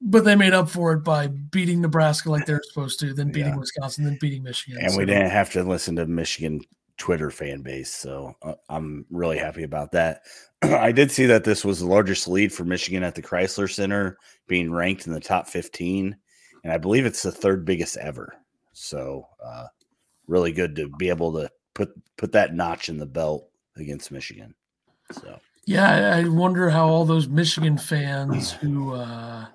but 0.00 0.24
they 0.24 0.36
made 0.36 0.52
up 0.52 0.68
for 0.68 0.92
it 0.92 0.98
by 0.98 1.28
beating 1.28 1.80
Nebraska 1.80 2.30
like 2.30 2.46
they're 2.46 2.62
supposed 2.64 3.00
to, 3.00 3.12
then 3.14 3.30
beating 3.30 3.52
Yeah. 3.52 3.58
Wisconsin, 3.58 4.04
then 4.04 4.18
beating 4.20 4.42
Michigan. 4.42 4.80
And 4.82 4.96
we 4.96 5.04
didn't 5.04 5.30
have 5.30 5.50
to 5.52 5.62
listen 5.62 5.96
to 5.96 6.06
Michigan 6.06 6.60
Twitter 7.02 7.32
fan 7.32 7.62
base, 7.62 7.92
so 7.92 8.32
uh, 8.42 8.54
I'm 8.68 9.04
really 9.10 9.36
happy 9.36 9.64
about 9.64 9.90
that. 9.90 10.22
I 10.62 10.92
did 10.92 11.10
see 11.10 11.26
that 11.26 11.42
this 11.42 11.64
was 11.64 11.80
the 11.80 11.86
largest 11.86 12.28
lead 12.28 12.52
for 12.52 12.62
Michigan 12.62 13.02
at 13.02 13.16
the 13.16 13.22
Crisler 13.22 13.68
Center, 13.68 14.18
being 14.46 14.70
ranked 14.70 15.08
in 15.08 15.12
the 15.12 15.18
top 15.18 15.48
15, 15.48 16.16
and 16.62 16.72
I 16.72 16.78
believe 16.78 17.04
it's 17.04 17.24
the 17.24 17.32
third 17.32 17.64
biggest 17.64 17.96
ever. 17.96 18.36
So, 18.72 19.26
uh, 19.44 19.66
really 20.28 20.52
good 20.52 20.76
to 20.76 20.90
be 20.90 21.08
able 21.08 21.32
to 21.32 21.50
put 21.74 21.90
put 22.16 22.30
that 22.32 22.54
notch 22.54 22.88
in 22.88 22.98
the 22.98 23.06
belt 23.06 23.48
against 23.76 24.12
Michigan. 24.12 24.54
So, 25.10 25.40
Yeah, 25.66 26.14
I 26.14 26.20
I 26.20 26.28
wonder 26.28 26.70
how 26.70 26.86
all 26.86 27.04
those 27.04 27.26
Michigan 27.26 27.78
fans 27.78 28.52
who, 28.62 28.94
uh, 28.94 29.46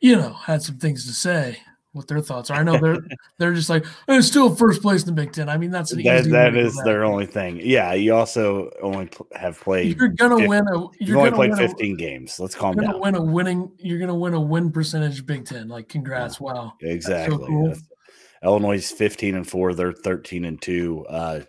you 0.00 0.16
know, 0.16 0.34
had 0.34 0.62
some 0.62 0.76
things 0.76 1.06
to 1.06 1.14
say, 1.14 1.56
what 1.92 2.08
their 2.08 2.20
thoughts 2.20 2.50
are. 2.50 2.58
I 2.58 2.62
know 2.62 2.78
they're 2.78 2.98
they're 3.38 3.52
just 3.54 3.68
like, 3.70 3.84
"Oh, 4.08 4.18
it's 4.18 4.26
still 4.26 4.54
first 4.54 4.82
place 4.82 5.02
in 5.02 5.06
the 5.06 5.12
Big 5.20 5.32
Ten. 5.32 5.48
I 5.48 5.56
mean, 5.58 5.70
that's 5.70 5.92
an 5.92 6.02
that 6.02 6.20
easy 6.20 6.30
that 6.30 6.56
is 6.56 6.74
their 6.84 7.04
only 7.04 7.26
thing. 7.26 7.60
Yeah, 7.62 7.92
you 7.94 8.14
also 8.14 8.70
only 8.82 9.06
pl- 9.06 9.26
have 9.34 9.60
played. 9.60 9.96
You're 9.98 10.08
gonna 10.08 10.38
fif- 10.38 10.48
win 10.48 10.66
a. 10.68 10.80
You've 10.80 10.90
You're 11.00 11.18
only 11.18 11.30
gonna 11.30 11.36
played 11.36 11.50
win 11.50 11.64
a- 11.64 11.68
15 11.68 11.96
games. 11.96 12.40
Let's 12.40 12.54
calm 12.54 12.74
You're 12.76 12.92
down. 12.92 13.00
win 13.00 13.14
a 13.14 13.22
winning. 13.22 13.70
You're 13.78 13.98
gonna 13.98 14.14
win 14.14 14.34
a 14.34 14.40
win 14.40 14.70
percentage 14.72 15.24
Big 15.26 15.44
Ten. 15.44 15.68
Like, 15.68 15.88
congrats! 15.88 16.40
Wow. 16.40 16.72
Exactly. 16.80 17.46
cool. 17.46 17.68
That's- 17.68 17.82
Illinois 18.44 18.74
is 18.78 18.90
15 18.90 19.36
and 19.36 19.48
4. 19.48 19.72
They're 19.74 19.92
13 19.92 20.44
and 20.44 20.60
2. 20.60 21.06
Uh, 21.08 21.40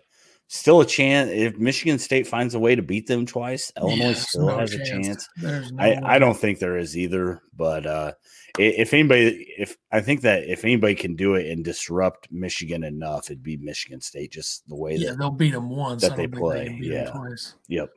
still 0.46 0.80
a 0.80 0.86
chance. 0.86 1.28
If 1.32 1.56
Michigan 1.56 1.98
State 1.98 2.24
finds 2.24 2.54
a 2.54 2.58
way 2.60 2.76
to 2.76 2.82
beat 2.82 3.08
them 3.08 3.26
twice, 3.26 3.72
Illinois 3.76 4.10
Yeah, 4.10 4.12
still 4.14 4.46
no 4.46 4.58
has 4.58 4.74
a 4.74 4.84
chance. 4.84 5.28
No 5.42 5.60
I, 5.76 5.88
way. 5.88 6.00
I 6.04 6.18
don't 6.20 6.36
think 6.36 6.60
there 6.60 6.76
is 6.76 6.96
either. 6.96 7.40
But 7.56 7.84
uh, 7.86 8.12
if 8.58 8.92
anybody, 8.94 9.52
if 9.58 9.76
I 9.90 10.00
think 10.00 10.20
that 10.22 10.44
if 10.44 10.64
anybody 10.64 10.94
can 10.94 11.16
do 11.16 11.34
it 11.34 11.50
and 11.50 11.64
disrupt 11.64 12.30
Michigan 12.30 12.84
enough, 12.84 13.26
it'd 13.26 13.42
be 13.42 13.56
Michigan 13.56 14.00
State, 14.00 14.32
just 14.32 14.68
the 14.68 14.76
way 14.76 14.94
Yeah, 14.96 15.10
that, 15.10 15.18
they'll 15.18 15.30
beat 15.30 15.52
them 15.52 15.68
once. 15.70 16.02
that 16.02 16.16
they 16.16 16.26
play, 16.28 16.68
'em 16.68 16.82
yeah. 16.82 17.10
twice. 17.10 17.54
yep. 17.68 17.90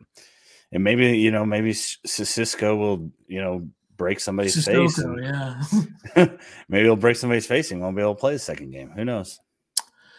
And 0.72 0.84
maybe, 0.84 1.18
you 1.18 1.32
know, 1.32 1.46
maybe 1.46 1.72
Cisco 1.74 2.76
will, 2.76 3.12
you 3.28 3.40
know, 3.42 3.70
break 3.96 4.20
somebody's 4.20 4.66
face. 4.66 4.98
And- 4.98 5.24
yeah. 5.24 5.64
maybe 6.70 6.84
he'll 6.84 6.96
break 6.96 7.16
somebody's 7.16 7.48
face 7.48 7.72
and 7.72 7.82
won't 7.82 7.96
be 7.96 8.02
able 8.02 8.16
to 8.16 8.20
play 8.20 8.34
the 8.34 8.40
second 8.40 8.72
game. 8.72 8.90
Who 8.92 9.06
knows? 9.06 9.40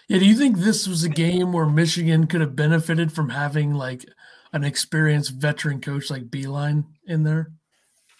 Yeah, 0.08 0.18
do 0.18 0.26
you 0.26 0.34
think 0.36 0.56
this 0.58 0.88
was 0.88 1.04
a 1.04 1.08
game 1.10 1.52
where 1.52 1.66
Michigan 1.66 2.26
could 2.28 2.40
have 2.40 2.56
benefited 2.56 3.12
from 3.12 3.28
having 3.28 3.74
like 3.74 4.06
an 4.54 4.64
experienced 4.64 5.32
veteran 5.32 5.80
coach 5.82 6.08
like 6.10 6.30
Beilein 6.30 6.84
in 7.06 7.24
there? 7.24 7.52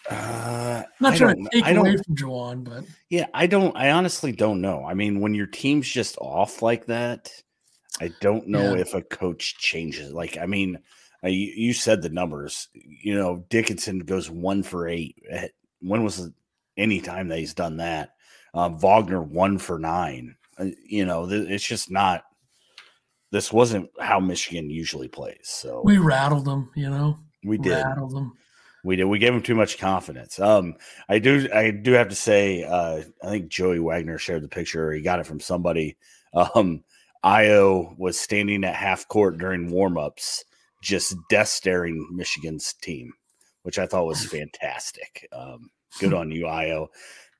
Uh, 0.09 0.83
Not 0.99 1.13
I 1.13 1.17
trying 1.17 1.35
don't- 1.35 1.51
to 1.51 1.61
take 1.61 1.75
away 1.77 1.97
from 1.97 2.15
Juwan, 2.15 2.63
but 2.63 2.83
Yeah, 3.09 3.27
I 3.33 3.47
don't. 3.47 3.75
I 3.77 3.91
honestly 3.91 4.31
don't 4.31 4.61
know. 4.61 4.83
I 4.85 4.93
mean, 4.93 5.19
when 5.21 5.33
your 5.33 5.47
team's 5.47 5.87
just 5.87 6.17
off 6.19 6.61
like 6.61 6.85
that, 6.87 7.31
I 8.01 8.11
don't 8.21 8.47
know 8.47 8.73
Yeah. 8.75 8.81
if 8.81 8.93
a 8.93 9.01
coach 9.01 9.57
changes. 9.57 10.11
Like, 10.13 10.37
I 10.37 10.45
mean, 10.45 10.79
uh, 11.23 11.27
you, 11.27 11.51
you 11.55 11.73
said 11.73 12.01
the 12.01 12.09
numbers. 12.09 12.69
You 12.73 13.15
know, 13.15 13.45
Dickinson 13.49 13.99
goes 13.99 14.29
one 14.29 14.63
for 14.63 14.87
eight. 14.87 15.15
When 15.81 16.03
was 16.03 16.17
the, 16.17 16.33
any 16.77 17.01
time 17.01 17.27
that 17.27 17.39
he's 17.39 17.53
done 17.53 17.77
that? 17.77 18.15
Uh, 18.53 18.69
Wagner 18.69 19.21
one 19.21 19.57
for 19.57 19.77
nine. 19.79 20.35
Uh, 20.57 20.67
you 20.87 21.05
know, 21.05 21.27
th- 21.29 21.49
it's 21.49 21.63
just 21.65 21.91
not. 21.91 22.23
This 23.31 23.53
wasn't 23.53 23.89
how 23.99 24.19
Michigan 24.19 24.69
usually 24.71 25.07
plays. 25.07 25.37
So 25.43 25.83
we 25.85 25.99
rattled 25.99 26.45
them, 26.45 26.71
you 26.75 26.89
know, 26.89 27.19
we 27.43 27.59
did. 27.59 27.73
rattled 27.73 28.11
them. 28.15 28.33
We 28.83 28.95
did. 28.95 29.05
We 29.05 29.19
gave 29.19 29.33
him 29.33 29.41
too 29.41 29.55
much 29.55 29.77
confidence. 29.77 30.39
Um, 30.39 30.75
I 31.09 31.19
do. 31.19 31.49
I 31.53 31.71
do 31.71 31.91
have 31.93 32.09
to 32.09 32.15
say. 32.15 32.63
Uh, 32.63 33.03
I 33.23 33.27
think 33.29 33.49
Joey 33.49 33.79
Wagner 33.79 34.17
shared 34.17 34.43
the 34.43 34.47
picture. 34.47 34.91
He 34.93 35.01
got 35.01 35.19
it 35.19 35.27
from 35.27 35.39
somebody. 35.39 35.97
Um, 36.33 36.83
Ayo 37.25 37.97
was 37.97 38.19
standing 38.19 38.63
at 38.63 38.75
half 38.75 39.07
court 39.07 39.37
during 39.37 39.69
warmups, 39.69 40.43
just 40.81 41.15
death 41.29 41.49
staring 41.49 42.07
Michigan's 42.11 42.73
team, 42.81 43.11
which 43.63 43.77
I 43.79 43.85
thought 43.85 44.05
was 44.05 44.25
fantastic. 44.25 45.27
Um, 45.33 45.69
good 45.99 46.13
on 46.13 46.31
you, 46.31 46.45
Ayo. 46.45 46.87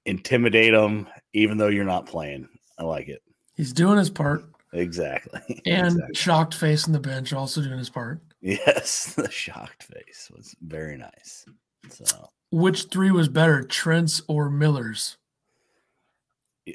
Intimidate 0.06 0.74
them, 0.74 1.08
even 1.34 1.58
though 1.58 1.68
you're 1.68 1.86
not 1.86 2.08
playing. 2.08 2.50
I 2.78 2.84
like 2.84 3.08
it. 3.08 3.22
He's 3.56 3.74
doing 3.74 3.98
his 3.98 4.10
part, 4.10 4.44
Exactly. 4.74 5.40
and 5.66 5.88
Exactly. 5.88 6.16
shocked 6.16 6.54
face 6.56 6.86
on 6.88 6.94
the 6.94 7.00
bench 7.00 7.34
also 7.34 7.62
doing 7.62 7.78
his 7.78 7.90
part. 7.90 8.22
yes, 8.42 9.14
the 9.16 9.30
shocked 9.30 9.84
face 9.84 10.32
was 10.36 10.56
very 10.62 10.98
nice. 10.98 11.46
So. 11.90 12.30
Which 12.52 12.86
three 12.86 13.12
was 13.12 13.28
better, 13.28 13.64
Trent's 13.64 14.22
or 14.28 14.50
Miller's? 14.50 15.18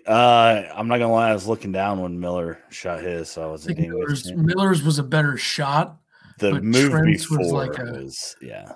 Uh, 0.07 0.65
I'm 0.75 0.89
not 0.89 0.99
gonna 0.99 1.13
lie. 1.13 1.31
I 1.31 1.35
was 1.35 1.47
looking 1.47 1.73
down 1.73 2.01
when 2.01 2.19
Miller 2.19 2.59
shot 2.69 3.01
his, 3.01 3.31
so 3.31 3.43
I 3.43 3.45
I 3.45 3.49
wasn't 3.49 3.79
Miller's, 3.79 4.33
Miller's 4.33 4.83
was 4.83 4.99
a 4.99 5.03
better 5.05 5.37
shot. 5.37 5.99
the 6.39 6.61
move 6.61 6.91
Trent's 6.91 7.25
before 7.25 7.39
was 7.39 7.53
was, 7.53 7.69
like 7.69 7.79
a- 7.79 8.45
yeah, 8.45 8.73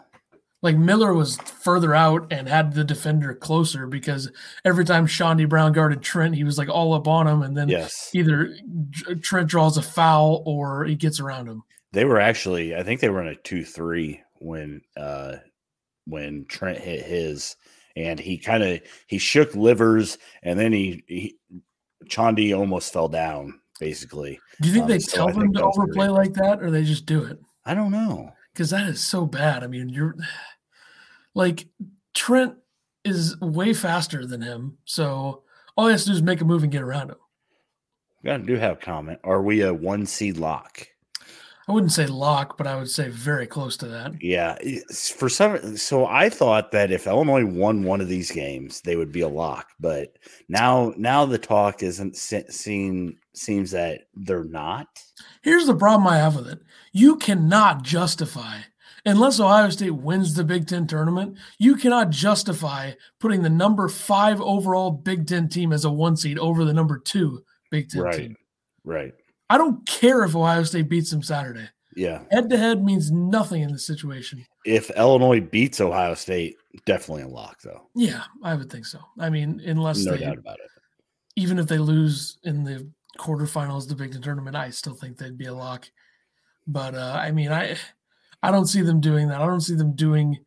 Like 0.63 0.77
Miller 0.77 1.13
was 1.13 1.37
further 1.39 1.95
out 1.95 2.33
and 2.33 2.49
had 2.49 2.73
the 2.73 2.85
defender 2.85 3.35
closer 3.35 3.87
because 3.87 4.31
every 4.65 4.85
time 4.85 5.07
Chaundee 5.07 5.49
Brown 5.49 5.73
guarded 5.73 6.03
Trent, 6.03 6.35
he 6.37 6.45
was 6.45 6.57
like 6.57 6.69
all 6.69 6.95
up 6.95 7.09
on 7.09 7.27
him, 7.27 7.43
and 7.43 7.57
then 7.57 7.69
yes. 7.69 8.11
either 8.15 8.55
Trent 9.21 9.49
draws 9.49 9.77
a 9.77 9.83
foul 9.83 10.43
or 10.47 10.85
he 10.85 10.95
gets 10.95 11.21
around 11.21 11.49
him. 11.49 11.63
They 11.93 12.05
were 12.05 12.21
actually, 12.21 12.77
I 12.77 12.83
think 12.83 13.01
they 13.01 13.09
were 13.09 13.23
in 13.23 13.29
a 13.29 13.35
two-three 13.35 14.21
when 14.41 14.83
uh 14.97 15.37
when 16.07 16.47
Trent 16.47 16.79
hit 16.79 17.05
his, 17.05 17.57
and 17.97 18.19
he 18.19 18.39
kind 18.39 18.63
of 18.63 18.81
he 19.07 19.19
shook 19.19 19.55
Livers, 19.55 20.19
and 20.43 20.59
then 20.59 20.73
he, 20.73 21.05
he 21.07 21.37
Chaundee 22.07 22.57
almost 22.57 22.93
fell 22.93 23.09
down. 23.09 23.61
Basically, 23.81 24.41
Do 24.61 24.69
you 24.69 24.75
think 24.75 24.85
Um, 24.85 24.89
they 24.89 24.99
tell 24.99 25.29
them 25.29 25.53
to 25.53 25.63
overplay 25.63 26.09
like 26.09 26.35
that, 26.35 26.61
or 26.61 26.71
they 26.71 26.83
just 26.83 27.07
do 27.07 27.23
it? 27.23 27.39
I 27.65 27.75
don't 27.75 27.93
know. 27.93 28.33
Because 28.53 28.71
that 28.71 28.89
is 28.89 29.07
so 29.07 29.25
bad. 29.25 29.63
I 29.63 29.69
mean, 29.69 29.89
you're 29.89 30.17
like 31.35 31.69
Trent 32.15 32.55
is 33.05 33.39
way 33.41 33.73
faster 33.73 34.27
than 34.27 34.43
him, 34.43 34.79
so 34.85 35.45
all 35.77 35.87
he 35.87 35.93
has 35.93 36.03
to 36.05 36.11
do 36.11 36.15
is 36.17 36.23
make 36.23 36.41
a 36.41 36.45
move 36.45 36.65
and 36.65 36.73
get 36.73 36.83
around 36.83 37.11
him. 37.11 37.19
We 38.23 38.29
gotta 38.29 38.43
do 38.43 38.57
have 38.57 38.79
a 38.79 38.81
comment. 38.81 39.21
Are 39.23 39.41
we 39.43 39.61
a 39.63 39.73
one 39.73 40.07
seed 40.07 40.39
lock? 40.39 40.89
I 41.69 41.73
wouldn't 41.73 41.93
say 41.93 42.07
lock, 42.07 42.57
but 42.57 42.67
I 42.67 42.77
would 42.77 42.89
say 42.89 43.09
very 43.11 43.47
close 43.47 43.77
to 43.79 43.89
that. 43.89 44.15
Yeah, 44.23 44.57
for 45.17 45.29
some, 45.29 45.77
so 45.77 46.07
I 46.07 46.31
thought 46.31 46.73
that 46.73 46.91
if 46.91 47.07
Illinois 47.07 47.45
won 47.45 47.83
one 47.83 48.01
of 48.01 48.09
these 48.09 48.31
games, 48.31 48.81
they 48.81 48.97
would 48.97 49.13
be 49.13 49.21
a 49.21 49.29
lock. 49.29 49.69
But 49.79 50.17
now, 50.49 50.95
now 50.97 51.27
the 51.27 51.37
talk 51.39 51.83
isn't 51.83 52.17
se- 52.17 52.47
seen 52.49 53.19
seems 53.35 53.71
that 53.73 54.03
they're 54.15 54.45
not. 54.45 54.87
Here's 55.43 55.67
the 55.67 55.77
problem 55.77 56.07
I 56.07 56.17
have 56.17 56.37
with 56.37 56.49
it. 56.49 56.61
You 56.93 57.17
cannot 57.17 57.83
justify, 57.83 58.61
unless 59.05 59.39
Ohio 59.39 59.69
State 59.69 59.91
wins 59.91 60.33
the 60.35 60.45
Big 60.45 60.67
Ten 60.67 60.87
tournament, 60.87 61.37
you 61.59 61.77
cannot 61.77 62.09
justify 62.09 62.93
putting 63.21 63.43
the 63.43 63.51
number 63.51 63.89
five 63.89 64.41
overall 64.41 64.91
Big 64.91 65.27
Ten 65.27 65.49
team 65.51 65.75
as 65.75 65.85
a 65.85 65.91
one 65.91 66.17
seed 66.17 66.39
over 66.39 66.65
the 66.65 66.73
number 66.73 66.99
two 66.99 67.43
Big 67.71 67.91
Ten 67.91 68.03
Right, 68.03 68.17
team. 68.17 68.37
right. 68.85 69.13
I 69.51 69.59
don't 69.59 69.87
care 69.87 70.25
if 70.25 70.37
Ohio 70.37 70.63
State 70.65 70.89
beats 70.89 71.11
them 71.11 71.23
Saturday. 71.23 71.69
Yeah, 71.97 72.21
Head 72.31 72.49
to 72.51 72.57
head 72.57 72.85
means 72.85 73.11
nothing 73.11 73.63
in 73.63 73.73
this 73.73 73.87
situation. 73.87 74.45
if 74.65 74.89
Illinois 74.91 75.41
beats 75.41 75.81
Ohio 75.81 76.15
State, 76.15 76.57
definitely 76.85 77.23
a 77.25 77.29
lock, 77.29 77.61
though. 77.63 77.89
Yeah, 77.97 78.23
I 78.43 78.55
would 78.55 78.71
think 78.71 78.87
so. 78.87 79.01
I 79.19 79.31
mean, 79.31 79.61
unless 79.67 80.05
No 80.05 80.13
they, 80.13 80.19
doubt 80.25 80.39
about 80.39 80.59
it. 80.61 80.71
even 81.35 81.59
if 81.59 81.67
they 81.67 81.79
lose 81.79 82.39
in 82.45 82.63
the 82.63 82.89
quarterfinals, 83.19 83.85
of 83.85 83.89
the 83.89 83.95
Big 83.97 84.13
Ten 84.13 84.23
tournament, 84.23 84.55
I 84.55 84.71
still 84.71 84.95
think 84.95 85.17
they'd 85.17 85.37
be 85.39 85.47
a 85.47 85.55
lock. 85.55 85.91
But 86.69 86.95
uh, 86.95 87.17
I 87.19 87.33
mean, 87.33 87.51
I 87.51 87.77
I 88.43 88.53
don't 88.53 88.67
see 88.67 88.83
them 88.83 89.01
doing 89.01 89.27
that. 89.29 89.41
I 89.41 89.47
don't 89.47 89.63
see 89.63 89.75
them 89.75 89.97
doing 89.97 90.39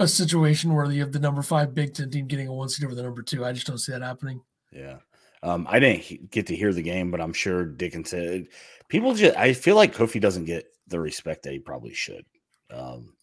a 0.00 0.08
situation 0.08 0.74
where 0.74 0.90
you 0.90 1.00
have 1.02 1.12
the 1.12 1.20
number 1.20 1.42
five 1.42 1.74
Big 1.74 1.94
Ten 1.94 2.10
team 2.10 2.26
getting 2.26 2.48
a 2.48 2.52
one 2.52 2.68
seed 2.70 2.84
over 2.84 2.94
the 2.96 3.02
number 3.04 3.22
two. 3.22 3.44
I 3.44 3.52
just 3.52 3.66
don't 3.68 3.78
see 3.78 3.92
that 3.92 4.02
happening. 4.02 4.40
Yeah. 4.72 4.96
Um, 5.42 5.66
I 5.68 5.78
didn't 5.80 6.00
he- 6.02 6.18
get 6.30 6.46
to 6.48 6.56
hear 6.56 6.72
the 6.72 6.82
game, 6.82 7.10
but 7.10 7.20
I'm 7.20 7.32
sure 7.32 7.64
Dickinson. 7.64 8.48
People 8.88 9.14
just, 9.14 9.36
I 9.36 9.52
feel 9.54 9.76
like 9.76 9.94
Kofi 9.94 10.20
doesn't 10.20 10.44
get 10.44 10.66
the 10.86 11.00
respect 11.00 11.42
that 11.44 11.52
he 11.52 11.58
probably 11.58 11.94
should. 11.94 12.24
Um, 12.72 13.14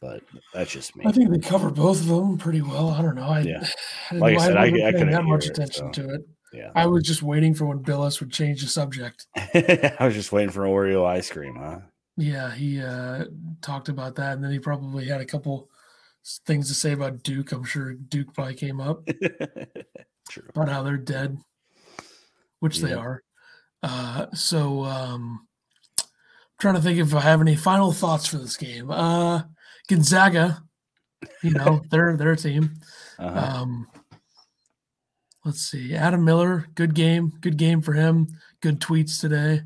but 0.00 0.22
that's 0.52 0.70
just 0.70 0.94
me. 0.96 1.04
I 1.06 1.12
think 1.12 1.30
they 1.30 1.38
cover 1.38 1.70
both 1.70 2.00
of 2.00 2.06
them 2.08 2.36
pretty 2.36 2.60
well. 2.60 2.90
I 2.90 3.00
don't 3.00 3.14
know. 3.14 3.22
I, 3.28 3.40
Yeah. 3.42 3.56
I 3.60 4.12
didn't- 4.12 4.20
Like 4.20 4.34
I 4.36 4.38
said, 4.38 4.56
I- 4.56 4.60
wasn't 4.70 4.82
I 4.84 4.92
couldn't 4.92 5.10
that 5.12 5.24
much 5.24 5.44
it, 5.46 5.50
attention 5.50 5.94
so. 5.94 6.02
to 6.02 6.14
it. 6.14 6.20
yeah. 6.52 6.70
I 6.74 6.86
was 6.86 7.02
just 7.04 7.22
waiting 7.22 7.54
for 7.54 7.64
when 7.66 7.78
Bilas 7.82 8.20
would 8.20 8.30
change 8.32 8.60
the 8.62 8.68
subject. 8.68 9.26
I 9.36 9.96
was 10.00 10.14
just 10.14 10.32
waiting 10.32 10.50
for 10.50 10.62
Oreo 10.64 11.06
ice 11.06 11.30
cream, 11.30 11.56
huh? 11.56 11.78
Yeah, 12.16 12.52
he 12.52 12.80
uh, 12.80 13.24
talked 13.62 13.88
about 13.88 14.14
that, 14.16 14.34
and 14.34 14.44
then 14.44 14.52
he 14.52 14.58
probably 14.60 15.06
had 15.06 15.20
a 15.20 15.24
couple 15.26 15.68
things 16.46 16.68
to 16.68 16.74
say 16.74 16.92
about 16.92 17.22
Duke. 17.24 17.50
I'm 17.52 17.64
sure 17.64 17.94
Duke 17.94 18.32
probably 18.34 18.54
came 18.54 18.80
up 18.80 19.04
True. 20.30 20.44
about 20.50 20.68
how 20.68 20.82
they're 20.82 20.96
dead, 20.96 21.38
which 22.64 22.78
they 22.78 22.94
are. 22.94 23.22
Uh, 23.82 24.24
so, 24.32 24.84
um, 24.84 25.46
I'm 26.00 26.06
trying 26.58 26.76
to 26.76 26.80
think 26.80 26.98
if 26.98 27.14
I 27.14 27.20
have 27.20 27.42
any 27.42 27.56
final 27.56 27.92
thoughts 27.92 28.26
for 28.26 28.38
this 28.38 28.56
game. 28.56 28.90
Uh, 28.90 29.42
Gonzaga, 29.86 30.62
you 31.42 31.50
know, 31.50 31.82
they're 31.90 32.16
their 32.16 32.36
team. 32.36 32.80
Uh-huh. 33.18 33.60
Um, 33.60 33.86
let's 35.44 35.60
see, 35.60 35.94
Adam 35.94 36.24
Miller, 36.24 36.66
good 36.74 36.94
game, 36.94 37.34
good 37.42 37.58
game 37.58 37.82
for 37.82 37.92
him. 37.92 38.28
Good 38.62 38.80
tweets 38.80 39.20
today. 39.20 39.60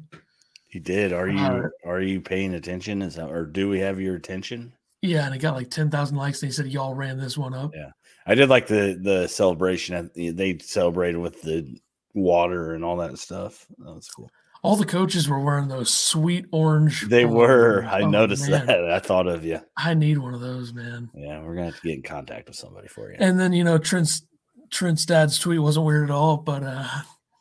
He 0.67 0.81
did. 0.81 1.13
Are 1.13 1.29
you 1.29 1.39
uh, 1.39 1.69
are 1.85 2.01
you 2.01 2.21
paying 2.21 2.55
attention? 2.55 3.01
Is 3.01 3.15
that 3.15 3.31
or 3.31 3.47
do 3.47 3.69
we 3.69 3.79
have 3.79 4.01
your 4.01 4.17
attention? 4.17 4.73
Yeah, 5.03 5.25
and 5.25 5.37
it 5.37 5.39
got 5.39 5.55
like 5.55 5.71
ten 5.71 5.89
thousand 5.89 6.17
likes. 6.17 6.43
And 6.43 6.49
he 6.49 6.53
said 6.53 6.67
y'all 6.67 6.97
ran 6.97 7.17
this 7.17 7.39
one 7.39 7.55
up. 7.55 7.71
Yeah. 7.77 7.91
I 8.27 8.35
did 8.35 8.49
like 8.49 8.67
the 8.67 8.99
the 9.01 9.29
celebration. 9.29 10.11
They 10.17 10.59
celebrated 10.59 11.19
with 11.19 11.41
the 11.43 11.79
water 12.19 12.75
and 12.75 12.85
all 12.85 12.97
that 12.99 13.19
stuff. 13.19 13.67
That 13.79 13.95
was 13.95 14.09
cool. 14.09 14.31
All 14.63 14.75
the 14.75 14.85
coaches 14.85 15.29
were 15.29 15.39
wearing 15.39 15.69
those 15.69 15.93
sweet 15.95 16.47
orange. 16.51 17.03
They 17.09 17.23
pullovers. 17.23 17.33
were. 17.35 17.85
I 17.85 18.03
Oh, 18.03 18.11
noticed 18.11 18.49
man. 18.51 18.67
that. 18.67 18.91
I 18.91 18.99
thought 18.99 19.29
of 19.29 19.45
you. 19.45 19.61
I 19.77 19.95
need 19.95 20.19
one 20.19 20.35
of 20.35 20.41
those, 20.41 20.73
man. 20.75 21.11
Yeah, 21.15 21.41
we're 21.43 21.55
gonna 21.55 21.67
have 21.67 21.77
to 21.81 21.87
get 21.87 21.95
in 21.97 22.03
contact 22.03 22.49
with 22.49 22.57
somebody 22.57 22.89
for 22.89 23.11
you. 23.11 23.17
And 23.21 23.39
then 23.39 23.53
you 23.53 23.63
know 23.63 23.79
Trent's 23.79 24.27
Trent's 24.71 25.07
dad's 25.07 25.39
tweet 25.39 25.61
wasn't 25.63 25.87
weird 25.87 26.11
at 26.11 26.15
all, 26.15 26.37
but 26.39 26.63
uh 26.65 26.89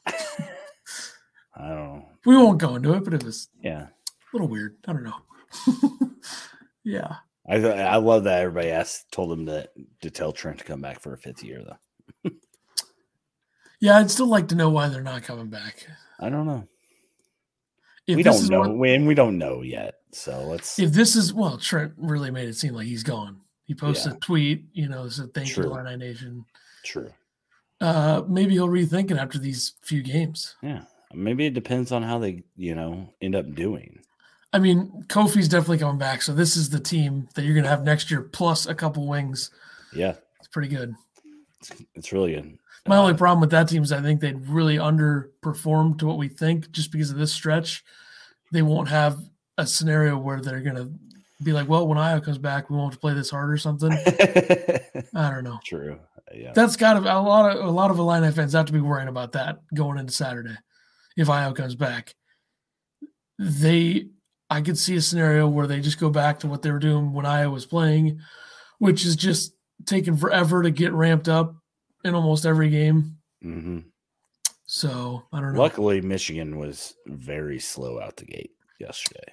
I 1.56 1.70
don't 1.70 1.76
know. 1.98 2.06
we 2.26 2.36
won't 2.38 2.60
go 2.60 2.76
into 2.76 2.94
it. 2.94 3.04
But 3.04 3.16
it 3.16 3.24
was 3.24 3.50
Yeah, 3.62 3.88
a 3.88 3.90
little 4.34 4.48
weird. 4.48 4.78
I 4.88 4.94
don't 4.94 5.04
know. 5.04 5.16
yeah, 6.84 7.16
I 7.50 7.56
I 7.56 7.96
love 7.98 8.26
that 8.26 8.42
everybody 8.42 8.70
asked 8.70 9.12
told 9.12 9.32
him 9.32 9.46
to 9.48 9.68
to 10.02 10.12
tell 10.12 10.32
Trent 10.34 10.60
to 10.60 10.66
come 10.66 10.82
back 10.82 11.00
for 11.00 11.14
a 11.14 11.18
fifth 11.18 11.44
year 11.44 11.64
though. 11.66 12.30
yeah. 13.80 13.98
I'd 13.98 14.12
still 14.12 14.28
like 14.28 14.48
to 14.50 14.56
know 14.56 14.70
why 14.70 14.90
they're 14.90 15.02
not 15.02 15.24
coming 15.24 15.48
back. 15.48 15.86
I 16.20 16.30
don't 16.30 16.46
know. 16.46 16.68
If 18.08 18.16
we 18.16 18.24
don't 18.24 18.50
know, 18.50 18.60
what- 18.62 18.78
we, 18.78 19.14
don't 19.14 19.38
know 19.38 19.62
yet. 19.62 19.96
So 20.12 20.42
let's. 20.48 20.80
if 20.80 20.92
this 20.94 21.16
is 21.16 21.34
well, 21.34 21.58
Trent 21.58 21.94
really 21.98 22.32
made 22.32 22.48
it 22.48 22.56
seem 22.56 22.74
like 22.74 22.88
he's 22.88 23.04
gone. 23.04 23.42
He 23.66 23.76
posted 23.76 24.14
Yeah. 24.14 24.18
a 24.18 24.20
tweet, 24.22 24.66
you 24.72 24.88
know, 24.88 25.10
said 25.10 25.34
thank 25.34 25.50
you, 25.50 25.56
True. 25.56 25.66
Illini 25.66 25.98
Nation. 25.98 26.46
True. 26.84 27.12
Uh, 27.82 28.24
maybe 28.28 28.54
he'll 28.54 28.70
rethink 28.70 29.12
it 29.12 29.18
after 29.18 29.38
these 29.38 29.74
few 29.82 30.02
games. 30.02 30.56
Yeah, 30.64 30.84
maybe 31.14 31.46
it 31.46 31.54
depends 31.54 31.92
on 31.92 32.02
how 32.02 32.18
they 32.18 32.44
you 32.56 32.74
know 32.76 33.14
end 33.22 33.36
up 33.36 33.54
doing. 33.54 34.00
I 34.54 34.60
mean, 34.60 35.04
Kofi's 35.08 35.50
definitely 35.50 35.80
coming 35.80 36.00
back, 36.00 36.22
so 36.22 36.34
this 36.34 36.56
is 36.56 36.70
the 36.70 36.80
team 36.80 37.28
that 37.36 37.44
you're 37.44 37.54
going 37.54 37.66
to 37.66 37.70
have 37.70 37.84
next 37.84 38.10
year, 38.10 38.22
plus 38.22 38.66
a 38.66 38.74
couple 38.74 39.06
wings. 39.06 39.52
Yeah, 39.94 40.16
It's 40.40 40.48
pretty 40.48 40.70
good. 40.70 40.96
it's, 41.60 41.72
it's 41.94 42.14
really 42.14 42.34
good. 42.36 42.58
My 42.88 42.98
only 42.98 43.14
problem 43.14 43.42
with 43.42 43.52
that 43.52 43.68
team 43.68 43.84
is 43.84 43.92
I 43.92 44.02
think 44.02 44.22
they'd 44.22 44.48
really 44.48 44.78
underperform 44.78 46.00
to 46.00 46.08
what 46.08 46.18
we 46.18 46.30
think 46.30 46.72
just 46.72 46.92
because 46.92 47.12
of 47.12 47.18
this 47.18 47.34
stretch. 47.34 47.84
They 48.54 48.62
won't 48.62 48.88
have 48.88 49.18
a 49.58 49.68
scenario 49.68 50.18
where 50.18 50.40
they're 50.40 50.62
going 50.62 50.78
to 50.78 50.92
be 51.44 51.54
like, 51.54 51.68
well, 51.68 51.88
when 51.88 51.98
Ayo 51.98 52.24
comes 52.24 52.38
back, 52.38 52.70
we 52.70 52.78
won't 52.78 53.00
play 53.00 53.14
this 53.14 53.30
hard 53.30 53.52
or 53.52 53.58
something. 53.58 53.92
I 55.16 55.30
don't 55.30 55.44
know. 55.44 55.60
True. 55.66 56.00
Yeah. 56.34 56.52
That's 56.54 56.76
got 56.76 56.94
to, 56.94 57.00
a 57.00 57.20
lot 57.20 57.56
of 57.56 57.66
a 57.66 57.70
lot 57.70 57.92
of 57.92 58.00
Illini 58.00 58.32
fans 58.32 58.54
have 58.54 58.66
to 58.66 58.74
be 58.74 58.82
worrying 58.82 59.08
about 59.08 59.34
that 59.34 59.60
going 59.74 59.98
into 59.98 60.14
Saturday. 60.14 60.56
If 61.16 61.28
Ayo 61.28 61.56
comes 61.56 61.76
back, 61.76 62.16
they, 63.40 64.08
I 64.50 64.62
could 64.62 64.78
see 64.78 64.96
a 64.96 65.02
scenario 65.02 65.48
where 65.48 65.68
they 65.68 65.80
just 65.80 66.00
go 66.00 66.10
back 66.10 66.40
to 66.40 66.48
what 66.48 66.62
they 66.62 66.72
were 66.72 66.80
doing 66.80 67.14
when 67.14 67.26
Ayo 67.26 67.52
was 67.52 67.66
playing, 67.66 68.20
which 68.80 69.06
is 69.06 69.16
just 69.16 69.54
taking 69.86 70.16
forever 70.16 70.64
to 70.64 70.72
get 70.72 70.94
ramped 70.94 71.30
up 71.30 71.56
in 72.08 72.16
almost 72.16 72.46
every 72.46 72.70
game. 72.70 73.18
Mm-hmm. 73.44 73.80
So 74.66 75.24
I 75.32 75.40
don't 75.40 75.54
know. 75.54 75.62
Luckily, 75.62 76.02
Michigan 76.02 76.58
was 76.58 76.96
very 77.06 77.60
slow 77.60 78.02
out 78.02 78.18
the 78.18 78.26
gate 78.26 78.52
yesterday. 78.80 79.32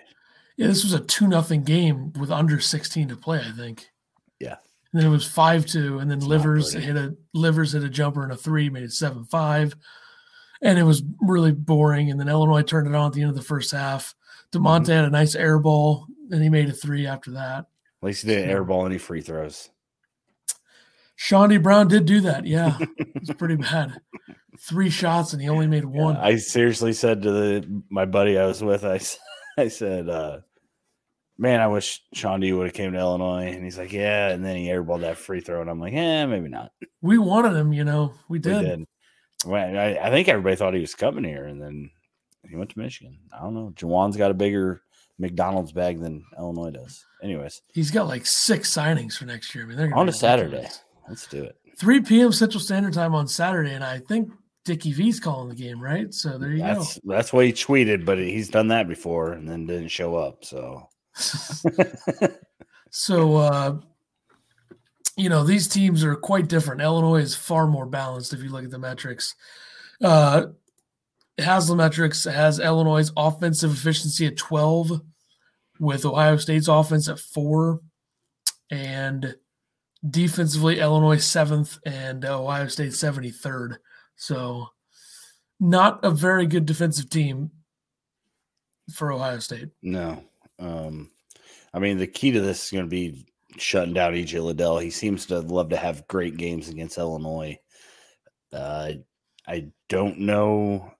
Yeah, 0.56 0.68
this 0.68 0.84
was 0.84 0.92
a 0.92 1.00
two 1.00 1.26
nothing 1.26 1.64
game 1.64 2.12
with 2.12 2.30
under 2.30 2.60
sixteen 2.60 3.08
to 3.08 3.16
play. 3.16 3.40
I 3.40 3.50
think. 3.50 3.90
Yeah. 4.38 4.56
And 4.92 5.02
then 5.02 5.06
it 5.06 5.12
was 5.12 5.26
five 5.26 5.66
two, 5.66 5.98
and 5.98 6.08
then 6.08 6.18
it's 6.18 6.26
Livers 6.26 6.72
hit 6.72 6.96
a 6.96 7.16
Livers 7.32 7.72
hit 7.72 7.82
a 7.82 7.88
jumper 7.88 8.22
and 8.22 8.30
a 8.30 8.36
three, 8.36 8.70
made 8.70 8.84
it 8.84 8.92
seven 8.92 9.24
five, 9.24 9.74
and 10.62 10.78
it 10.78 10.84
was 10.84 11.02
really 11.20 11.50
boring. 11.50 12.10
And 12.10 12.20
then 12.20 12.28
Illinois 12.28 12.62
turned 12.62 12.86
it 12.86 12.94
on 12.94 13.08
at 13.08 13.12
the 13.12 13.22
end 13.22 13.30
of 13.30 13.36
the 13.36 13.42
first 13.42 13.72
half. 13.72 14.14
Da'Monte 14.52 14.82
mm-hmm. 14.82 14.92
had 14.92 15.04
a 15.04 15.10
nice 15.10 15.34
air 15.34 15.58
ball, 15.58 16.06
and 16.30 16.40
he 16.40 16.48
made 16.48 16.68
a 16.68 16.72
three 16.72 17.08
after 17.08 17.32
that. 17.32 17.66
At 18.04 18.06
least 18.06 18.22
he 18.22 18.28
didn't 18.28 18.50
airball 18.54 18.86
any 18.86 18.98
free 18.98 19.20
throws. 19.20 19.70
Chaundee 21.18 21.62
Brown 21.62 21.88
did 21.88 22.06
do 22.06 22.20
that. 22.22 22.46
Yeah, 22.46 22.78
it's 22.98 23.32
pretty 23.34 23.56
bad. 23.56 24.00
Three 24.60 24.90
shots 24.90 25.32
and 25.32 25.42
he 25.42 25.48
only 25.48 25.66
made 25.66 25.84
one. 25.84 26.14
Yeah, 26.14 26.22
I 26.22 26.36
seriously 26.36 26.92
said 26.92 27.22
to 27.22 27.30
the 27.30 27.82
my 27.90 28.04
buddy 28.04 28.38
I 28.38 28.46
was 28.46 28.62
with, 28.62 28.84
I, 28.84 29.00
I 29.60 29.68
said, 29.68 30.08
uh, 30.08 30.38
"Man, 31.38 31.60
I 31.60 31.66
wish 31.68 32.02
Chaundee 32.14 32.56
would 32.56 32.66
have 32.66 32.74
came 32.74 32.92
to 32.92 32.98
Illinois." 32.98 33.52
And 33.52 33.64
he's 33.64 33.78
like, 33.78 33.92
"Yeah." 33.92 34.30
And 34.30 34.44
then 34.44 34.56
he 34.56 34.68
airballed 34.68 35.00
that 35.02 35.18
free 35.18 35.40
throw, 35.40 35.60
and 35.60 35.70
I'm 35.70 35.80
like, 35.80 35.92
"Yeah, 35.92 36.26
maybe 36.26 36.48
not." 36.48 36.72
We 37.02 37.18
wanted 37.18 37.54
him, 37.54 37.72
you 37.72 37.84
know. 37.84 38.14
We 38.28 38.38
did. 38.38 38.56
We 38.56 38.64
did. 38.64 38.84
Well, 39.46 39.78
I, 39.78 39.98
I 40.02 40.10
think 40.10 40.28
everybody 40.28 40.56
thought 40.56 40.74
he 40.74 40.80
was 40.80 40.94
coming 40.94 41.24
here, 41.24 41.46
and 41.46 41.60
then 41.60 41.90
he 42.48 42.56
went 42.56 42.70
to 42.70 42.78
Michigan. 42.78 43.18
I 43.32 43.42
don't 43.42 43.54
know. 43.54 43.72
Juwan's 43.76 44.16
got 44.16 44.30
a 44.30 44.34
bigger 44.34 44.82
McDonald's 45.18 45.72
bag 45.72 46.00
than 46.00 46.24
Illinois 46.38 46.70
does. 46.70 47.04
Anyways, 47.22 47.60
he's 47.72 47.90
got 47.90 48.08
like 48.08 48.26
six 48.26 48.74
signings 48.74 49.14
for 49.14 49.26
next 49.26 49.54
year. 49.54 49.64
I 49.64 49.66
mean, 49.68 49.76
they're 49.76 49.94
on 49.94 50.08
a 50.08 50.12
Saturday. 50.12 50.68
Let's 51.08 51.26
do 51.26 51.44
it. 51.44 51.56
3 51.78 52.02
p.m. 52.02 52.32
Central 52.32 52.60
Standard 52.60 52.94
Time 52.94 53.14
on 53.14 53.26
Saturday, 53.26 53.72
and 53.72 53.84
I 53.84 53.98
think 53.98 54.30
Dickie 54.64 54.92
V's 54.92 55.20
calling 55.20 55.48
the 55.48 55.54
game, 55.54 55.80
right? 55.80 56.12
So 56.14 56.38
there 56.38 56.50
you 56.50 56.58
that's, 56.58 56.98
go. 56.98 57.14
That's 57.14 57.32
what 57.32 57.46
he 57.46 57.52
tweeted, 57.52 58.04
but 58.04 58.18
he's 58.18 58.48
done 58.48 58.68
that 58.68 58.88
before 58.88 59.32
and 59.32 59.48
then 59.48 59.66
didn't 59.66 59.88
show 59.88 60.16
up. 60.16 60.44
So, 60.44 60.88
so 62.90 63.36
uh, 63.36 63.76
you 65.16 65.28
know 65.28 65.44
these 65.44 65.68
teams 65.68 66.04
are 66.04 66.14
quite 66.14 66.48
different. 66.48 66.80
Illinois 66.80 67.22
is 67.22 67.36
far 67.36 67.66
more 67.66 67.86
balanced 67.86 68.32
if 68.32 68.42
you 68.42 68.50
look 68.50 68.64
at 68.64 68.70
the 68.70 68.78
metrics. 68.78 69.34
Uh, 70.02 70.46
Haslametrics 71.38 72.30
has 72.30 72.60
Illinois' 72.60 73.10
offensive 73.16 73.72
efficiency 73.72 74.26
at 74.26 74.36
12, 74.36 75.00
with 75.80 76.06
Ohio 76.06 76.36
State's 76.36 76.68
offense 76.68 77.08
at 77.08 77.18
four, 77.18 77.80
and 78.70 79.34
defensively, 80.08 80.80
Illinois 80.80 81.24
seventh 81.24 81.78
and 81.84 82.24
Ohio 82.24 82.68
State 82.68 82.92
73rd. 82.92 83.78
So, 84.16 84.68
not 85.60 86.04
a 86.04 86.10
very 86.10 86.46
good 86.46 86.66
defensive 86.66 87.10
team 87.10 87.50
for 88.92 89.12
Ohio 89.12 89.38
State. 89.38 89.70
No. 89.82 90.22
Um, 90.58 91.10
I 91.72 91.78
mean, 91.78 91.98
the 91.98 92.06
key 92.06 92.32
to 92.32 92.40
this 92.40 92.66
is 92.66 92.70
going 92.70 92.84
to 92.84 92.90
be 92.90 93.26
shutting 93.56 93.94
down 93.94 94.14
EJ 94.14 94.42
Liddell. 94.42 94.78
He 94.78 94.90
seems 94.90 95.26
to 95.26 95.40
love 95.40 95.70
to 95.70 95.76
have 95.76 96.06
great 96.08 96.36
games 96.36 96.68
against 96.68 96.98
Illinois. 96.98 97.58
Uh, 98.52 98.92
I 99.46 99.70
don't 99.88 100.20
know 100.20 100.92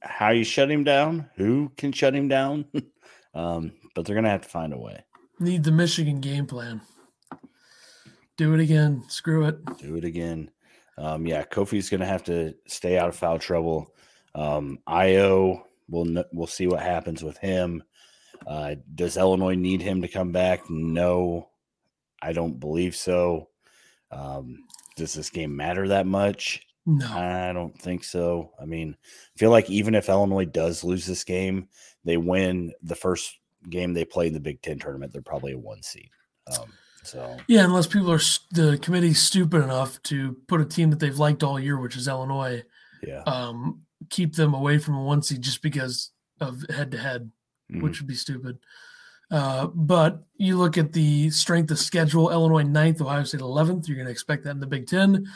how 0.00 0.30
you 0.30 0.44
shut 0.44 0.70
him 0.70 0.84
down, 0.84 1.28
who 1.36 1.70
can 1.76 1.92
shut 1.92 2.14
him 2.14 2.28
down, 2.28 2.64
um, 3.34 3.72
but 3.94 4.04
they're 4.04 4.14
going 4.14 4.24
to 4.24 4.30
have 4.30 4.42
to 4.42 4.48
find 4.48 4.72
a 4.72 4.78
way. 4.78 5.04
Need 5.38 5.64
the 5.64 5.72
Michigan 5.72 6.20
game 6.20 6.46
plan. 6.46 6.80
Do 8.36 8.54
it 8.54 8.60
again. 8.60 9.04
Screw 9.08 9.46
it. 9.46 9.58
Do 9.78 9.96
it 9.96 10.04
again. 10.04 10.50
Um, 10.98 11.26
yeah, 11.26 11.44
Kofi's 11.44 11.90
going 11.90 12.00
to 12.00 12.06
have 12.06 12.24
to 12.24 12.54
stay 12.66 12.98
out 12.98 13.08
of 13.08 13.16
foul 13.16 13.38
trouble. 13.38 13.94
Um, 14.34 14.78
Ayo, 14.88 15.62
we'll 15.88 16.24
we'll 16.32 16.46
see 16.46 16.66
what 16.66 16.80
happens 16.80 17.22
with 17.22 17.38
him. 17.38 17.82
Uh, 18.46 18.76
does 18.94 19.16
Illinois 19.16 19.54
need 19.54 19.82
him 19.82 20.02
to 20.02 20.08
come 20.08 20.32
back? 20.32 20.68
No, 20.68 21.50
I 22.20 22.32
don't 22.32 22.58
believe 22.58 22.96
so. 22.96 23.48
Um, 24.10 24.64
does 24.96 25.14
this 25.14 25.30
game 25.30 25.54
matter 25.56 25.88
that 25.88 26.06
much? 26.06 26.66
No, 26.84 27.06
I 27.06 27.52
don't 27.52 27.78
think 27.80 28.02
so. 28.02 28.52
I 28.60 28.64
mean, 28.64 28.96
I 29.02 29.38
feel 29.38 29.50
like 29.50 29.70
even 29.70 29.94
if 29.94 30.08
Illinois 30.08 30.44
does 30.44 30.82
lose 30.82 31.06
this 31.06 31.24
game, 31.24 31.68
they 32.04 32.16
win 32.16 32.72
the 32.82 32.96
first 32.96 33.38
game 33.70 33.92
they 33.92 34.04
play 34.04 34.26
in 34.26 34.32
the 34.32 34.40
Big 34.40 34.60
Ten 34.62 34.78
tournament. 34.78 35.12
They're 35.12 35.22
probably 35.22 35.52
a 35.52 35.58
one 35.58 35.82
seed. 35.82 36.10
Um, 36.48 36.72
so 37.02 37.36
yeah, 37.48 37.64
unless 37.64 37.86
people 37.86 38.12
are 38.12 38.20
the 38.52 38.78
committee 38.80 39.14
stupid 39.14 39.62
enough 39.62 40.00
to 40.04 40.36
put 40.46 40.60
a 40.60 40.64
team 40.64 40.90
that 40.90 41.00
they've 41.00 41.18
liked 41.18 41.42
all 41.42 41.58
year, 41.58 41.78
which 41.78 41.96
is 41.96 42.08
Illinois, 42.08 42.62
yeah, 43.02 43.22
um, 43.22 43.82
keep 44.08 44.34
them 44.34 44.54
away 44.54 44.78
from 44.78 44.94
a 44.94 45.02
one 45.02 45.22
seed 45.22 45.42
just 45.42 45.62
because 45.62 46.10
of 46.40 46.64
head 46.70 46.90
to 46.92 46.98
head, 46.98 47.30
which 47.68 48.00
would 48.00 48.06
be 48.06 48.14
stupid. 48.14 48.58
Uh, 49.30 49.66
but 49.68 50.24
you 50.36 50.58
look 50.58 50.76
at 50.76 50.92
the 50.92 51.30
strength 51.30 51.70
of 51.70 51.78
schedule: 51.78 52.30
Illinois 52.30 52.64
9th, 52.64 53.00
Ohio 53.00 53.24
State 53.24 53.40
11th. 53.40 53.88
You're 53.88 53.96
going 53.96 54.06
to 54.06 54.12
expect 54.12 54.44
that 54.44 54.50
in 54.50 54.60
the 54.60 54.66
Big 54.66 54.86
Ten. 54.86 55.26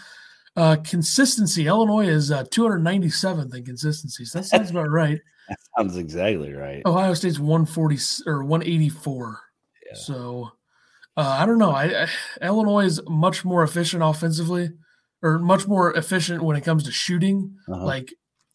Uh, 0.54 0.76
consistency: 0.76 1.66
Illinois 1.66 2.06
is 2.06 2.30
uh, 2.30 2.44
297th 2.44 3.54
in 3.54 3.64
consistency. 3.64 4.24
So 4.24 4.38
that 4.38 4.44
sounds 4.44 4.70
about 4.70 4.90
right. 4.90 5.20
that 5.48 5.58
sounds 5.76 5.96
exactly 5.96 6.52
right. 6.52 6.82
Ohio 6.86 7.14
State's 7.14 7.38
140 7.38 7.96
or 8.26 8.44
184. 8.44 9.40
Yeah. 9.86 9.94
So 9.94 10.50
uh, 11.16 11.36
I 11.40 11.46
don't 11.46 11.58
know. 11.58 11.70
I, 11.70 12.04
I, 12.04 12.08
Illinois 12.46 12.84
is 12.84 13.00
much 13.08 13.44
more 13.44 13.62
efficient 13.62 14.02
offensively, 14.02 14.70
or 15.22 15.38
much 15.38 15.66
more 15.66 15.96
efficient 15.96 16.42
when 16.42 16.56
it 16.56 16.64
comes 16.64 16.84
to 16.84 16.92
shooting. 16.92 17.56
Uh-huh. 17.68 17.84
Like 17.84 18.12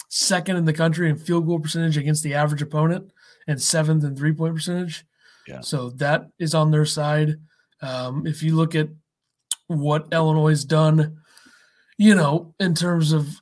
second 0.10 0.58
in 0.58 0.66
the 0.66 0.74
country 0.74 1.10
in 1.10 1.18
field 1.18 1.48
goal 1.48 1.60
percentage 1.60 1.98
against 1.98 2.24
the 2.24 2.36
average 2.36 2.62
opponent, 2.62 3.12
and 3.48 3.62
seventh 3.62 4.04
in 4.04 4.16
three 4.16 4.34
point 4.34 4.56
percentage. 4.56 5.06
Yeah. 5.48 5.62
So 5.62 5.90
that 5.92 6.28
is 6.38 6.54
on 6.54 6.72
their 6.72 6.86
side. 6.86 7.38
Um, 7.82 8.28
if 8.28 8.44
you 8.44 8.56
look 8.56 8.76
at 8.76 8.90
what 9.68 10.08
Illinois 10.12 10.50
has 10.50 10.66
done, 10.66 11.18
you 11.98 12.14
know, 12.14 12.54
in 12.60 12.76
terms 12.76 13.12
of 13.12 13.42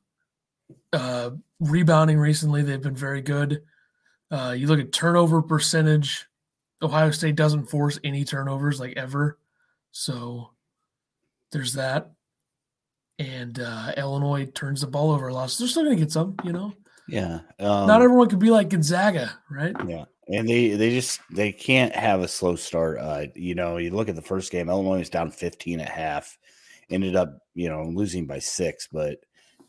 uh, 0.93 1.31
rebounding 1.59 2.17
recently, 2.17 2.61
they've 2.61 2.81
been 2.81 2.95
very 2.95 3.21
good. 3.21 3.63
Uh, 4.31 4.55
you 4.57 4.67
look 4.67 4.79
at 4.79 4.93
turnover 4.93 5.41
percentage 5.41 6.25
Ohio 6.81 7.11
State 7.11 7.35
doesn't 7.35 7.69
force 7.69 7.99
any 8.03 8.23
turnovers 8.23 8.79
like 8.79 8.93
ever. 8.95 9.37
So 9.91 10.51
there's 11.51 11.73
that. 11.73 12.11
And 13.17 13.59
uh, 13.59 13.93
Illinois 13.97 14.45
turns 14.45 14.81
the 14.81 14.87
ball 14.87 15.11
over 15.11 15.27
a 15.27 15.33
lot. 15.33 15.49
So 15.49 15.63
they're 15.63 15.69
still 15.69 15.83
going 15.83 15.97
to 15.97 16.03
get 16.03 16.11
some, 16.11 16.35
you 16.43 16.53
know? 16.53 16.73
Yeah. 17.07 17.39
Um, 17.59 17.87
Not 17.87 18.01
everyone 18.01 18.29
could 18.29 18.39
be 18.39 18.51
like 18.51 18.69
Gonzaga, 18.69 19.37
right? 19.49 19.75
Yeah. 19.85 20.05
And 20.29 20.47
they, 20.47 20.69
they 20.69 20.91
just 20.91 21.19
they 21.31 21.51
can't 21.51 21.93
have 21.95 22.21
a 22.21 22.27
slow 22.27 22.55
start. 22.55 22.99
Uh, 22.99 23.25
you 23.35 23.55
know, 23.55 23.77
you 23.77 23.89
look 23.89 24.09
at 24.09 24.15
the 24.15 24.21
first 24.21 24.51
game, 24.51 24.69
Illinois 24.69 24.99
was 24.99 25.09
down 25.09 25.31
15 25.31 25.79
at 25.79 25.89
half, 25.89 26.37
ended 26.91 27.15
up, 27.15 27.39
you 27.55 27.67
know, 27.67 27.83
losing 27.83 28.27
by 28.27 28.37
six, 28.37 28.87
but 28.91 29.17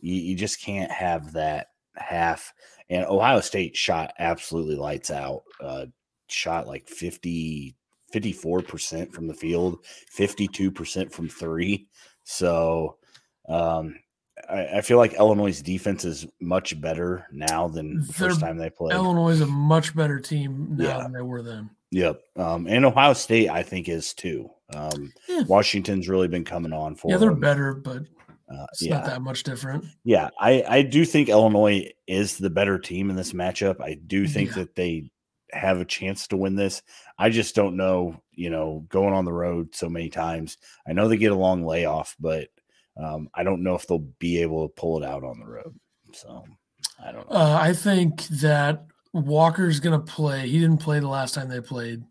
you, 0.00 0.14
you 0.14 0.36
just 0.36 0.60
can't 0.60 0.90
have 0.90 1.32
that 1.32 1.68
half. 1.96 2.52
And 2.90 3.06
Ohio 3.06 3.40
State 3.40 3.74
shot 3.74 4.12
absolutely 4.18 4.76
lights 4.76 5.10
out. 5.10 5.44
Uh, 5.60 5.86
shot 6.32 6.66
like 6.66 6.88
50, 6.88 7.74
54% 8.14 9.12
from 9.12 9.26
the 9.26 9.34
field, 9.34 9.84
52% 10.16 11.12
from 11.12 11.28
three. 11.28 11.88
So 12.24 12.96
um, 13.48 13.96
I, 14.48 14.78
I, 14.78 14.80
feel 14.80 14.98
like 14.98 15.14
Illinois' 15.14 15.60
defense 15.60 16.04
is 16.04 16.26
much 16.40 16.80
better 16.80 17.26
now 17.32 17.68
than 17.68 18.06
the 18.06 18.12
first 18.12 18.40
time 18.40 18.56
they 18.56 18.70
played. 18.70 18.94
Illinois 18.94 19.30
is 19.30 19.40
a 19.40 19.46
much 19.46 19.94
better 19.94 20.20
team 20.20 20.76
now 20.76 20.84
yeah. 20.84 21.02
than 21.02 21.12
they 21.12 21.22
were 21.22 21.42
then. 21.42 21.70
Yep. 21.90 22.20
Um, 22.36 22.66
and 22.68 22.84
Ohio 22.84 23.12
State, 23.14 23.48
I 23.48 23.62
think, 23.62 23.88
is 23.88 24.14
too. 24.14 24.50
Um, 24.74 25.12
yeah. 25.28 25.42
Washington's 25.42 26.08
really 26.08 26.28
been 26.28 26.44
coming 26.44 26.72
on 26.72 26.94
for 26.94 27.10
Yeah, 27.10 27.16
they're 27.16 27.30
them. 27.30 27.40
better, 27.40 27.74
but 27.74 28.02
uh, 28.48 28.66
it's 28.72 28.82
yeah. 28.82 28.96
not 28.96 29.06
that 29.06 29.22
much 29.22 29.42
different. 29.42 29.84
Yeah, 30.04 30.30
I, 30.38 30.64
I 30.68 30.82
do 30.82 31.04
think 31.04 31.28
Illinois 31.28 31.90
is 32.06 32.38
the 32.38 32.50
better 32.50 32.78
team 32.78 33.10
in 33.10 33.16
this 33.16 33.32
matchup. 33.32 33.80
I 33.80 33.94
do 33.94 34.26
think 34.26 34.50
yeah. 34.50 34.56
that 34.56 34.76
they 34.76 35.10
have 35.52 35.80
a 35.80 35.84
chance 35.84 36.26
to 36.28 36.36
win 36.36 36.56
this. 36.56 36.82
I 37.18 37.30
just 37.30 37.54
don't 37.54 37.76
know, 37.76 38.20
you 38.32 38.50
know, 38.50 38.84
going 38.88 39.14
on 39.14 39.24
the 39.24 39.32
road 39.32 39.74
so 39.74 39.88
many 39.88 40.08
times. 40.08 40.56
I 40.88 40.92
know 40.92 41.08
they 41.08 41.16
get 41.16 41.32
a 41.32 41.36
long 41.36 41.64
layoff, 41.64 42.16
but 42.18 42.48
Um, 42.96 43.28
I 43.32 43.44
don't 43.44 43.62
know 43.62 43.74
if 43.76 43.86
they'll 43.86 44.06
be 44.18 44.42
able 44.42 44.68
to 44.68 44.74
pull 44.74 45.02
it 45.02 45.06
out 45.06 45.24
on 45.24 45.38
the 45.38 45.46
road. 45.46 45.74
So 46.12 46.44
I 47.02 47.12
don't 47.12 47.30
know. 47.30 47.36
Uh, 47.36 47.58
I 47.60 47.72
think 47.72 48.26
that 48.42 48.84
Walker's 49.12 49.80
going 49.80 49.98
to 49.98 50.12
play. 50.12 50.48
He 50.48 50.58
didn't 50.58 50.82
play 50.82 51.00
the 51.00 51.08
last 51.08 51.34
time 51.34 51.48
they 51.48 51.60
played. 51.60 52.02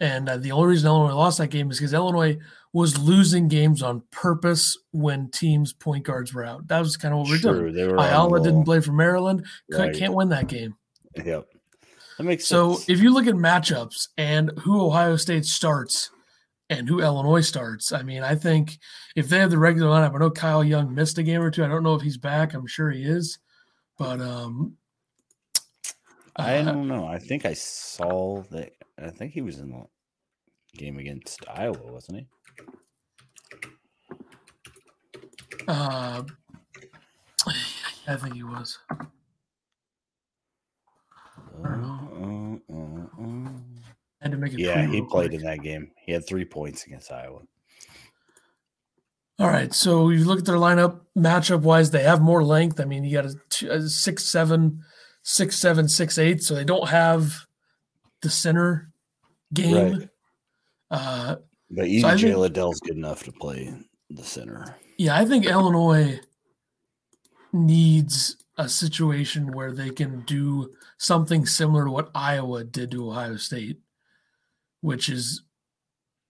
And 0.00 0.28
uh, 0.28 0.36
the 0.36 0.52
only 0.52 0.68
reason 0.68 0.86
Illinois 0.86 1.14
lost 1.16 1.38
that 1.38 1.48
game 1.48 1.70
is 1.70 1.78
because 1.78 1.92
Illinois 1.94 2.38
was 2.72 2.96
losing 2.98 3.48
games 3.48 3.82
on 3.82 4.02
purpose 4.12 4.76
when 4.92 5.28
teams' 5.30 5.72
point 5.72 6.04
guards 6.04 6.32
were 6.32 6.44
out. 6.44 6.68
That 6.68 6.80
was 6.80 6.96
kind 6.96 7.14
of 7.14 7.20
what 7.20 7.30
we're 7.30 7.38
True, 7.38 7.72
doing. 7.72 7.74
they 7.74 7.88
were 7.88 7.96
Ayala 7.96 8.40
didn't 8.40 8.64
play 8.64 8.80
for 8.80 8.92
Maryland. 8.92 9.44
Right. 9.72 9.96
Can't 9.96 10.14
win 10.14 10.28
that 10.28 10.46
game. 10.46 10.76
Yep. 11.16 11.48
That 12.18 12.24
makes 12.24 12.46
So 12.46 12.74
sense. 12.74 12.88
if 12.88 13.00
you 13.00 13.12
look 13.14 13.26
at 13.26 13.34
matchups 13.34 14.08
and 14.18 14.50
who 14.60 14.84
Ohio 14.84 15.16
State 15.16 15.46
starts 15.46 16.10
and 16.68 16.88
who 16.88 17.00
Illinois 17.00 17.40
starts, 17.40 17.92
I 17.92 18.02
mean, 18.02 18.22
I 18.24 18.34
think 18.34 18.78
if 19.16 19.28
they 19.28 19.38
have 19.38 19.50
the 19.50 19.58
regular 19.58 19.88
lineup, 19.88 20.14
I 20.14 20.18
know 20.18 20.30
Kyle 20.30 20.64
Young 20.64 20.92
missed 20.94 21.16
a 21.18 21.22
game 21.22 21.40
or 21.40 21.50
two. 21.50 21.64
I 21.64 21.68
don't 21.68 21.84
know 21.84 21.94
if 21.94 22.02
he's 22.02 22.18
back. 22.18 22.54
I'm 22.54 22.66
sure 22.66 22.90
he 22.90 23.04
is, 23.04 23.38
but 23.98 24.20
um, 24.20 24.76
I 26.36 26.56
uh, 26.58 26.64
don't 26.72 26.88
know. 26.88 27.06
I 27.06 27.18
think 27.18 27.46
I 27.46 27.54
saw 27.54 28.42
that. 28.50 28.72
I 29.00 29.10
think 29.10 29.32
he 29.32 29.40
was 29.42 29.58
in 29.60 29.70
the 29.70 29.84
game 30.76 30.98
against 30.98 31.44
Iowa, 31.48 31.78
wasn't 31.84 32.18
he? 32.18 32.26
uh, 35.68 36.22
I 38.08 38.16
think 38.16 38.34
he 38.34 38.42
was. 38.42 38.78
Uh. 41.64 42.07
Had 44.20 44.32
to 44.32 44.36
make 44.38 44.52
a 44.54 44.60
Yeah, 44.60 44.86
he 44.86 45.00
played 45.02 45.30
quick. 45.30 45.32
in 45.40 45.42
that 45.46 45.62
game. 45.62 45.90
He 46.04 46.12
had 46.12 46.26
three 46.26 46.44
points 46.44 46.84
against 46.86 47.10
Iowa. 47.12 47.40
All 49.40 49.46
right, 49.48 49.72
so 49.72 50.08
you 50.10 50.24
look 50.24 50.40
at 50.40 50.44
their 50.44 50.56
lineup 50.56 51.02
matchup 51.16 51.60
wise, 51.60 51.90
they 51.92 52.02
have 52.02 52.20
more 52.20 52.42
length. 52.42 52.80
I 52.80 52.84
mean, 52.84 53.04
you 53.04 53.12
got 53.22 53.26
a, 53.26 53.68
a 53.70 53.82
six 53.88 54.24
seven, 54.24 54.82
six 55.22 55.56
seven, 55.56 55.88
six 55.88 56.18
eight, 56.18 56.42
so 56.42 56.54
they 56.56 56.64
don't 56.64 56.88
have 56.88 57.32
the 58.22 58.30
center 58.30 58.90
game. 59.54 59.92
Right. 59.98 60.08
Uh, 60.90 61.36
But 61.70 61.86
even 61.86 62.10
I 62.10 62.16
Jay 62.16 62.28
think- 62.28 62.38
Liddell's 62.38 62.80
good 62.80 62.96
enough 62.96 63.22
to 63.24 63.32
play 63.32 63.72
the 64.10 64.24
center. 64.24 64.74
yeah, 64.96 65.16
I 65.16 65.24
think 65.24 65.46
Illinois 65.46 66.18
needs 67.52 68.36
a 68.58 68.68
situation 68.68 69.52
where 69.52 69.72
they 69.72 69.88
can 69.90 70.20
do 70.22 70.70
something 70.98 71.46
similar 71.46 71.84
to 71.86 71.90
what 71.90 72.10
Iowa 72.14 72.64
did 72.64 72.90
to 72.90 73.08
Ohio 73.10 73.36
State, 73.36 73.78
which 74.80 75.08
is 75.08 75.42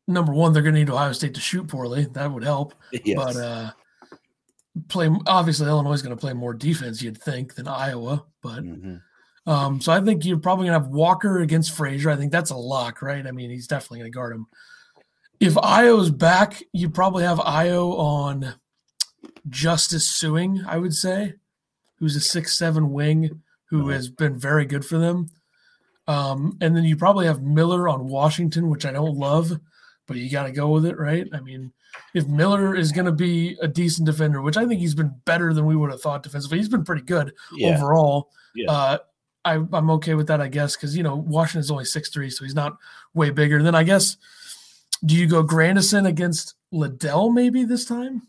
number 0.07 0.33
one, 0.33 0.53
they're 0.53 0.63
going 0.63 0.75
to 0.75 0.81
need 0.81 0.91
Ohio 0.91 1.13
State 1.13 1.35
to 1.35 1.41
shoot 1.41 1.67
poorly. 1.69 2.05
That 2.13 2.31
would 2.31 2.45
help. 2.45 2.75
Yes. 3.05 3.17
but 3.17 3.37
uh 3.37 3.71
play 4.89 5.11
obviously 5.27 5.67
Illinois 5.67 5.95
is 5.95 6.03
going 6.03 6.15
to 6.17 6.21
play 6.21 6.33
more 6.35 6.55
defense 6.55 7.03
you'd 7.03 7.21
think 7.21 7.55
than 7.57 7.67
Iowa 7.67 8.25
but 8.43 8.63
Mhm. 8.63 9.01
um 9.45 9.81
so 9.81 9.91
I 9.91 10.01
think 10.01 10.25
you're 10.25 10.39
probably 10.39 10.67
going 10.69 10.79
to 10.79 10.85
have 10.85 10.93
Walker 10.95 11.41
against 11.41 11.73
Frazier 11.75 12.11
I 12.11 12.17
think 12.17 12.31
that's 12.31 12.51
a 12.51 12.57
lock 12.57 13.03
right 13.03 13.27
I 13.27 13.33
mean 13.33 13.51
he's 13.51 13.67
definitely 13.67 14.01
going 14.01 14.13
to 14.13 14.17
guard 14.17 14.37
him 14.37 14.47
if 15.41 15.55
Ayo's 15.55 16.11
back 16.11 16.63
you 16.73 16.91
probably 16.91 17.25
have 17.25 17.39
Ayo 17.39 17.99
on 17.99 18.55
Justice 19.49 20.17
Sueing 20.21 20.65
I 20.65 20.77
would 20.77 20.95
say 20.95 21.35
who's 21.99 22.17
a 22.17 22.21
six 22.21 22.57
seven 22.57 22.91
wing 22.93 23.43
who 23.67 23.89
has 23.89 24.09
been 24.09 24.39
very 24.39 24.65
good 24.65 24.85
for 24.85 24.99
them 24.99 25.29
um 26.07 26.57
and 26.61 26.77
then 26.77 26.85
you 26.85 26.97
probably 26.97 27.27
have 27.27 27.43
Miller 27.43 27.89
on 27.89 28.07
Washington 28.09 28.71
which 28.71 28.87
I 28.87 28.93
don't 28.93 29.17
love 29.17 29.53
but 30.07 30.17
you 30.17 30.31
got 30.31 30.45
to 30.45 30.53
go 30.53 30.69
with 30.69 30.87
it 30.87 30.99
right 30.99 31.27
I 31.33 31.41
mean 31.41 31.73
if 32.15 32.27
Miller 32.27 32.75
is 32.75 32.93
going 32.93 33.07
to 33.07 33.13
be 33.13 33.57
a 33.61 33.69
decent 33.69 34.07
defender, 34.07 34.43
which 34.43 34.57
I 34.57 34.67
think 34.67 34.81
he's 34.81 34.95
been 34.95 35.15
better 35.25 35.53
than 35.53 35.67
we 35.67 35.77
would 35.77 35.91
have 35.91 36.01
thought 36.01 36.23
defensively, 36.23 36.59
he's 36.59 36.69
been 36.69 36.85
pretty 36.85 37.03
good 37.03 37.33
Yeah. 37.53 37.77
overall. 37.77 38.31
Yeah. 38.55 38.71
Uh, 38.71 38.99
I, 39.45 39.55
I'm 39.73 39.91
okay 39.93 40.15
with 40.15 40.27
that, 40.29 40.41
I 40.41 40.49
guess, 40.49 40.77
because 40.77 40.97
you 40.97 41.03
know 41.03 41.17
Washington's 41.17 41.71
only 41.71 41.85
six 41.85 42.11
three, 42.11 42.29
so 42.29 42.45
he's 42.45 42.55
not 42.55 42.77
way 43.15 43.31
bigger. 43.31 43.63
Then 43.63 43.75
I 43.75 43.85
guess, 43.85 44.17
do 45.05 45.15
you 45.15 45.27
go 45.27 45.43
Grandison 45.43 46.07
against 46.07 46.55
Liddell 46.73 47.31
maybe 47.31 47.65
this 47.65 47.85
time? 47.85 48.23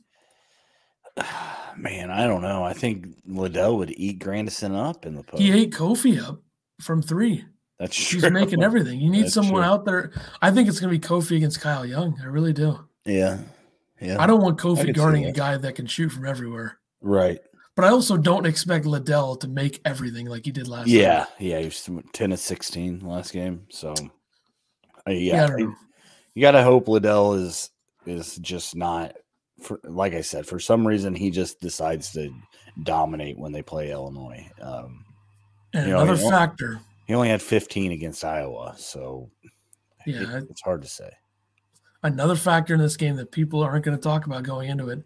Man, 1.81 2.11
I 2.11 2.27
don't 2.27 2.41
know. 2.41 2.63
I 2.63 2.73
think 2.73 3.07
Liddell 3.25 3.77
would 3.77 3.91
eat 3.91 4.19
Grandison 4.19 4.75
up 4.75 5.05
in 5.05 5.15
the 5.15 5.23
post. 5.23 5.41
He 5.41 5.51
ate 5.51 5.71
Kofi 5.71 6.21
up 6.21 6.41
from 6.81 7.01
three. 7.01 7.45
That's 7.79 7.95
He's 7.95 8.29
making 8.29 8.61
everything. 8.61 8.99
You 8.99 9.09
need 9.09 9.25
That's 9.25 9.33
someone 9.33 9.63
true. 9.63 9.71
out 9.71 9.85
there. 9.85 10.11
I 10.41 10.51
think 10.51 10.67
it's 10.67 10.79
going 10.81 10.93
to 10.93 10.99
be 10.99 11.07
Kofi 11.07 11.37
against 11.37 11.61
Kyle 11.61 11.85
Young. 11.85 12.19
I 12.21 12.25
really 12.25 12.51
do. 12.51 12.77
Yeah. 13.05 13.39
Yeah. 14.01 14.21
I 14.21 14.27
don't 14.27 14.41
want 14.41 14.57
Kofi 14.57 14.93
guarding 14.93 15.25
a 15.25 15.31
guy 15.31 15.55
that 15.55 15.75
can 15.75 15.85
shoot 15.85 16.09
from 16.09 16.25
everywhere. 16.25 16.77
right. 17.01 17.39
But 17.75 17.85
I 17.85 17.91
also 17.91 18.17
don't 18.17 18.45
expect 18.45 18.85
Liddell 18.85 19.37
to 19.37 19.47
make 19.47 19.79
everything 19.85 20.25
like 20.25 20.43
he 20.43 20.51
did 20.51 20.67
last 20.67 20.87
time. 20.87 20.93
Yeah. 20.93 21.27
Yeah. 21.39 21.59
He 21.59 21.65
was 21.65 21.89
10 22.11 22.33
of 22.33 22.39
16 22.39 22.99
last 22.99 23.31
game. 23.31 23.65
So, 23.69 23.91
uh, 25.07 25.11
Yeah, 25.11 25.13
yeah. 25.13 25.43
I 25.45 25.47
don't 25.47 25.75
you 26.33 26.41
got 26.41 26.51
to 26.51 26.63
hope 26.63 26.89
Liddell 26.89 27.35
is 27.35 27.69
is 28.05 28.35
just 28.37 28.75
not 28.75 29.15
for 29.61 29.79
like 29.83 30.13
I 30.13 30.21
said 30.21 30.45
for 30.45 30.59
some 30.59 30.85
reason 30.87 31.13
he 31.15 31.29
just 31.31 31.59
decides 31.59 32.11
to 32.13 32.31
dominate 32.83 33.37
when 33.37 33.51
they 33.51 33.61
play 33.61 33.91
Illinois. 33.91 34.47
Um, 34.61 35.05
And 35.73 35.85
You 35.87 35.93
know, 35.93 36.01
another 36.01 36.17
you 36.17 36.23
know- 36.29 36.37
factor, 36.37 36.79
he 37.05 37.13
only 37.13 37.29
had 37.29 37.41
15 37.41 37.91
against 37.91 38.23
Iowa, 38.25 38.75
so 38.77 39.29
it- 40.05 40.15
Yeah. 40.15 40.41
it's 40.49 40.61
hard 40.61 40.81
to 40.83 40.87
say. 40.87 41.11
another 42.01 42.35
factor 42.37 42.73
in 42.73 42.79
this 42.79 42.95
game 42.95 43.17
that 43.17 43.29
people 43.31 43.61
aren't 43.61 43.83
going 43.83 43.97
to 43.97 44.01
talk 44.01 44.25
about 44.25 44.41
going 44.43 44.69
into 44.69 44.87
it 44.89 45.03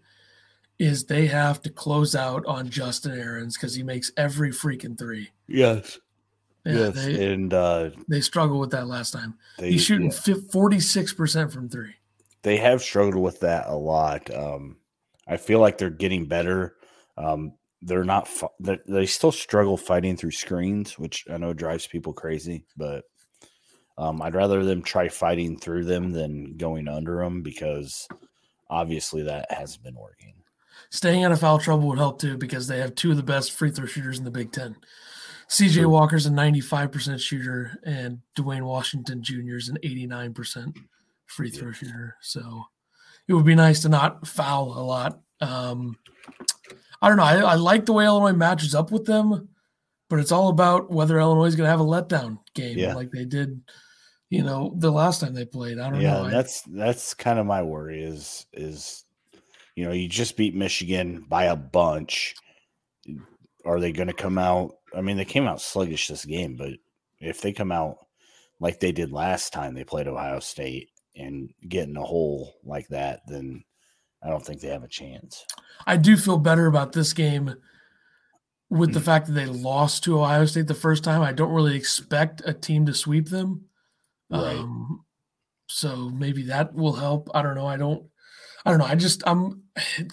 is 0.77 1.05
they 1.05 1.25
have 1.25 1.59
to 1.61 1.69
close 1.71 2.15
out 2.15 2.45
on 2.45 2.69
Justin 2.69 3.17
Ahrens 3.19 3.57
because 3.57 3.73
he 3.73 3.81
makes 3.81 4.11
every 4.15 4.51
freaking 4.51 4.95
three. 4.97 5.31
Yes, 5.47 5.97
Yeah, 6.65 6.73
yes, 6.73 6.93
they, 6.95 7.33
and 7.33 7.51
uh, 7.53 7.89
they 8.07 8.21
struggled 8.21 8.59
with 8.61 8.69
that 8.71 8.87
last 8.87 9.11
time. 9.11 9.33
they 9.57 9.71
He's 9.71 9.83
shooting 9.83 10.11
yeah, 10.25 10.35
forty 10.51 10.79
six 10.79 11.11
percent 11.13 11.51
from 11.51 11.67
three. 11.67 11.95
They 12.43 12.57
have 12.57 12.81
struggled 12.81 13.15
with 13.21 13.39
that 13.41 13.67
a 13.67 13.75
lot. 13.75 14.33
Um, 14.33 14.77
I 15.27 15.37
feel 15.37 15.59
like 15.59 15.77
they're 15.77 15.89
getting 15.89 16.25
better. 16.25 16.75
Um, 17.17 17.53
they're 17.81 18.03
not. 18.03 18.27
fi- 18.27 18.47
They 18.59 18.79
they 18.87 19.05
still 19.05 19.31
struggle 19.31 19.77
fighting 19.77 20.15
through 20.17 20.31
screens, 20.31 20.99
which 20.99 21.25
I 21.29 21.37
know 21.37 21.53
drives 21.53 21.87
people 21.87 22.13
crazy. 22.13 22.65
But 22.77 23.05
um, 23.97 24.21
I'd 24.21 24.35
rather 24.35 24.63
them 24.63 24.81
try 24.81 25.07
fighting 25.09 25.57
through 25.57 25.85
them 25.85 26.11
than 26.11 26.57
going 26.57 26.87
under 26.87 27.23
them 27.23 27.41
because 27.41 28.07
obviously 28.69 29.23
that 29.23 29.51
hasn't 29.51 29.83
been 29.83 29.95
working. 29.95 30.33
Staying 30.89 31.23
out 31.23 31.31
of 31.31 31.39
foul 31.39 31.59
trouble 31.59 31.87
would 31.87 31.97
help 31.97 32.19
too 32.19 32.37
because 32.37 32.67
they 32.67 32.79
have 32.79 32.95
two 32.95 33.11
of 33.11 33.17
the 33.17 33.23
best 33.23 33.51
free 33.51 33.71
throw 33.71 33.85
shooters 33.85 34.17
in 34.19 34.25
the 34.25 34.31
Big 34.31 34.51
Ten. 34.51 34.75
CJ 35.49 35.73
True. 35.73 35.89
Walker's 35.89 36.25
a 36.25 36.29
95% 36.29 37.19
shooter, 37.19 37.77
and 37.83 38.19
Duane 38.35 38.65
Washington 38.65 39.21
Jr. 39.21 39.55
is 39.57 39.69
an 39.69 39.77
89% 39.83 40.75
free 41.25 41.49
throw 41.49 41.71
shooter. 41.71 42.15
So 42.21 42.63
it 43.27 43.33
would 43.33 43.45
be 43.45 43.55
nice 43.55 43.81
to 43.81 43.89
not 43.89 44.27
foul 44.27 44.77
a 44.77 44.83
lot. 44.83 45.19
Um, 45.41 45.97
I 47.01 47.07
don't 47.07 47.17
know. 47.17 47.23
I, 47.23 47.37
I 47.39 47.55
like 47.55 47.85
the 47.85 47.93
way 47.93 48.05
Illinois 48.05 48.33
matches 48.37 48.73
up 48.75 48.91
with 48.91 49.05
them, 49.05 49.49
but 50.09 50.19
it's 50.19 50.31
all 50.31 50.49
about 50.49 50.91
whether 50.91 51.19
Illinois 51.19 51.45
is 51.45 51.55
going 51.55 51.65
to 51.65 51.71
have 51.71 51.79
a 51.79 51.83
letdown 51.85 52.39
game 52.53 52.77
Yeah. 52.77 52.93
like 52.93 53.11
they 53.11 53.25
did, 53.25 53.61
you 54.29 54.43
know, 54.43 54.73
the 54.77 54.91
last 54.91 55.19
time 55.19 55.33
they 55.33 55.45
played. 55.45 55.79
I 55.79 55.89
don't 55.89 56.01
yeah, 56.01 56.13
know. 56.13 56.25
I- 56.25 56.29
that's 56.29 56.61
that's 56.61 57.13
kind 57.13 57.39
of 57.39 57.45
my 57.45 57.61
worry 57.61 58.03
is 58.03 58.45
is 58.53 59.03
you 59.75 59.85
know 59.85 59.91
you 59.91 60.07
just 60.07 60.37
beat 60.37 60.55
Michigan 60.55 61.25
by 61.27 61.45
a 61.45 61.55
bunch. 61.55 62.35
Are 63.65 63.79
they 63.79 63.91
going 63.91 64.07
to 64.07 64.13
come 64.13 64.37
out? 64.37 64.75
I 64.95 65.01
mean, 65.01 65.17
they 65.17 65.25
came 65.25 65.47
out 65.47 65.61
sluggish 65.61 66.07
this 66.07 66.25
game, 66.25 66.55
but 66.55 66.73
if 67.19 67.41
they 67.41 67.53
come 67.53 67.71
out 67.71 67.97
like 68.59 68.79
they 68.79 68.91
did 68.91 69.11
last 69.11 69.51
time 69.53 69.73
they 69.73 69.83
played 69.83 70.07
Ohio 70.07 70.39
State 70.39 70.89
and 71.15 71.49
get 71.67 71.87
in 71.87 71.97
a 71.97 72.03
hole 72.03 72.53
like 72.63 72.87
that, 72.89 73.21
then 73.27 73.63
I 74.23 74.29
don't 74.29 74.45
think 74.45 74.61
they 74.61 74.69
have 74.69 74.83
a 74.83 74.87
chance. 74.87 75.45
I 75.85 75.97
do 75.97 76.17
feel 76.17 76.37
better 76.37 76.65
about 76.67 76.93
this 76.93 77.13
game 77.13 77.55
with 78.69 78.89
Mm. 78.91 78.93
the 78.93 79.01
fact 79.01 79.27
that 79.27 79.33
they 79.33 79.45
lost 79.45 80.03
to 80.03 80.19
Ohio 80.19 80.45
State 80.45 80.67
the 80.67 80.73
first 80.73 81.03
time. 81.03 81.21
I 81.21 81.33
don't 81.33 81.51
really 81.53 81.75
expect 81.75 82.41
a 82.45 82.53
team 82.53 82.85
to 82.87 82.93
sweep 82.93 83.29
them. 83.29 83.65
Right. 84.31 84.57
Um, 84.57 85.05
so 85.67 86.09
maybe 86.09 86.43
that 86.43 86.73
will 86.73 86.93
help. 86.93 87.29
I 87.33 87.41
don't 87.41 87.55
know. 87.55 87.67
I 87.67 87.77
don't. 87.77 88.05
I 88.65 88.69
don't 88.71 88.79
know. 88.79 88.85
I 88.85 88.95
just 88.95 89.21
I'm. 89.27 89.63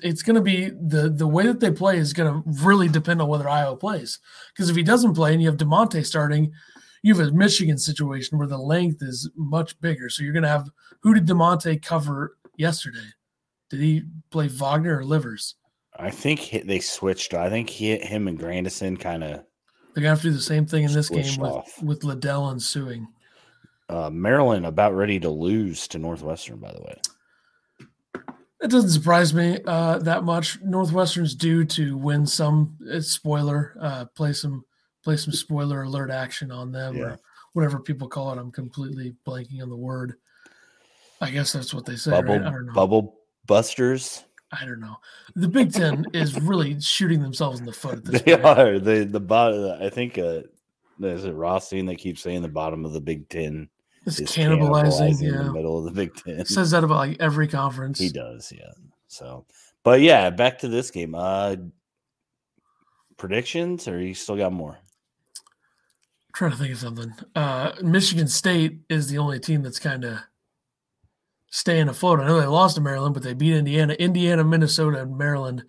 It's 0.03 0.23
going 0.23 0.35
to 0.35 0.43
be 0.43 0.71
the 0.71 1.09
the 1.09 1.27
way 1.29 1.47
that 1.47 1.61
they 1.61 1.71
play 1.71 1.99
is 1.99 2.13
going 2.13 2.33
to 2.33 2.43
really 2.65 2.89
depend 2.89 3.23
on 3.23 3.29
whether 3.29 3.45
Ayo 3.45 3.79
plays. 3.79 4.19
Because 4.53 4.69
if 4.69 4.77
he 4.77 4.83
doesn't 4.83 5.15
play 5.15 5.33
and 5.33 5.41
you 5.41 5.49
have 5.49 5.57
Da'Monte 5.59 6.05
starting, 6.05 6.53
you 7.03 7.15
have 7.17 7.29
a 7.29 7.33
Michigan 7.33 7.79
situation 7.79 8.39
where 8.39 8.47
the 8.49 8.59
length 8.59 9.03
is 9.03 9.31
much 9.37 9.81
bigger. 9.81 10.09
So 10.09 10.23
you're 10.23 10.33
going 10.33 10.43
to 10.43 10.49
have 10.49 10.69
who 11.03 11.15
did 11.15 11.27
Da'Monte 11.27 11.83
cover 11.83 12.37
yesterday? 12.57 12.99
Did 13.71 13.81
he 13.81 14.03
play 14.31 14.49
Wagner 14.49 14.99
or 14.99 15.05
Livers? 15.05 15.55
I 15.99 16.11
think 16.11 16.41
he- 16.41 16.59
they 16.61 16.81
switched. 16.81 17.35
I 17.35 17.49
think 17.49 17.71
he, 17.71 17.97
him 17.97 18.29
and 18.29 18.39
Grandison 18.39 18.97
kind 18.97 19.23
of 19.25 19.31
They're 19.95 20.03
gonna 20.03 20.09
have 20.11 20.23
to 20.23 20.29
do 20.29 20.33
the 20.35 20.41
same 20.41 20.67
thing 20.67 20.85
in 20.85 20.93
this 20.93 21.09
game 21.09 21.41
with, 21.41 21.51
off. 21.51 21.83
with 21.83 22.05
Liddell 22.05 22.51
and 22.51 22.61
Sueing. 22.61 23.07
uh, 23.89 24.09
Maryland 24.11 24.67
about 24.67 24.95
ready 24.95 25.19
to 25.21 25.29
lose 25.31 25.89
to 25.89 25.99
Northwestern. 25.99 26.59
By 26.59 26.73
the 26.73 26.81
way, 26.83 27.01
It 28.63 28.71
doesn't 28.71 28.91
surprise 28.91 29.33
me 29.35 29.59
uh, 29.67 29.99
that 30.01 30.23
much. 30.25 30.61
Northwestern's 30.63 31.35
due 31.35 31.65
to 31.65 31.97
win 31.97 32.27
some. 32.27 32.77
It's 32.83 33.09
spoiler. 33.13 33.75
Uh, 33.81 34.05
play 34.15 34.33
some 34.33 34.65
play 35.03 35.17
some 35.17 35.33
spoiler 35.33 35.83
alert 35.83 36.11
action 36.11 36.51
on 36.51 36.73
them 36.73 36.97
Yeah. 36.97 37.03
or 37.05 37.21
whatever 37.53 37.79
people 37.81 38.09
call 38.09 38.33
it. 38.33 38.39
I'm 38.39 38.51
completely 38.53 39.15
blanking 39.27 39.63
on 39.63 39.69
the 39.71 39.77
word. 39.77 40.15
I 41.21 41.31
guess 41.31 41.53
that's 41.53 41.75
what 41.75 41.85
they 41.85 41.97
say. 41.97 42.11
Bubble 42.13 42.35
right? 42.39 42.47
I 42.47 42.51
don't 42.51 42.67
know. 42.67 42.73
bubble 42.73 43.19
busters. 43.47 44.25
I 44.53 44.65
don't 44.65 44.81
know. 44.81 44.97
The 45.37 45.49
Big 45.49 45.73
Ten 45.73 46.07
is 46.13 46.41
really 46.41 46.81
shooting 46.81 47.23
themselves 47.23 47.61
in 47.61 47.67
the 47.67 47.73
foot 47.73 47.99
at 47.99 48.05
this 48.05 48.23
They 48.23 48.37
point. 48.37 48.59
are 48.59 48.79
the 48.79 49.05
the 49.05 49.21
bottom. 49.21 49.81
I 49.81 49.89
think 49.91 50.19
uh, 50.19 50.43
is 51.01 51.25
it 51.25 51.33
Rothstein 51.33 51.87
that 51.87 51.97
keeps 51.99 52.21
saying 52.23 52.43
the 52.43 52.49
bottom 52.49 52.85
of 52.85 52.93
the 52.93 53.01
Big 53.01 53.29
Ten 53.29 53.69
It's 54.07 54.19
is 54.19 54.31
cannibalizing. 54.31 55.23
in 55.23 55.37
the 55.47 55.53
middle 55.53 55.79
of 55.79 55.85
the 55.85 55.93
Big 55.93 56.15
Ten. 56.17 56.45
says 56.47 56.73
that 56.73 56.83
about 56.85 56.97
like 56.97 57.17
every 57.21 57.47
conference. 57.49 57.99
He 58.01 58.09
does, 58.09 58.53
yeah. 58.57 58.71
So, 59.07 59.45
but 59.85 60.01
yeah, 60.01 60.31
back 60.31 60.59
to 60.61 60.69
this 60.69 60.91
game. 60.91 61.15
Uh 61.15 61.57
predictions, 63.17 63.87
or 63.87 64.01
you 64.01 64.15
still 64.15 64.37
got 64.37 64.53
more? 64.53 64.79
Trying 66.33 66.53
to 66.53 66.57
think 66.57 66.73
of 66.73 66.79
something. 66.79 67.13
Uh, 67.35 67.73
Michigan 67.83 68.29
State 68.29 68.79
is 68.89 69.09
the 69.09 69.19
only 69.19 69.41
team 69.41 69.63
that's 69.63 69.79
kind 69.79 70.05
of 70.05 70.19
staying 71.51 71.89
afloat. 71.89 72.21
I 72.21 72.27
know 72.27 72.41
they 72.41 72.47
lost 72.47 72.77
to 72.77 72.81
Maryland, 72.81 73.15
but 73.15 73.23
they 73.23 73.35
beat 73.35 73.55
Indiana, 73.55 73.95
Indiana, 73.95 74.45
Minnesota, 74.45 75.03
and 75.03 75.17
Maryland. 75.17 75.65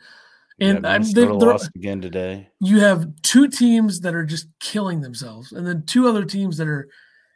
And 0.59 0.83
yeah, 0.83 0.91
I'm, 0.91 1.01
they, 1.03 1.21
Minnesota 1.25 1.37
they're- 1.39 1.51
lost 1.53 1.71
again 1.75 2.01
today. 2.01 2.49
you 2.59 2.79
have 2.81 3.09
two 3.23 3.47
teams 3.47 4.01
that 4.01 4.13
are 4.13 4.25
just 4.25 4.47
killing 4.59 5.01
themselves, 5.01 5.51
and 5.51 5.65
then 5.65 5.83
two 5.85 6.07
other 6.07 6.23
teams 6.23 6.57
that 6.57 6.67
are 6.67 6.87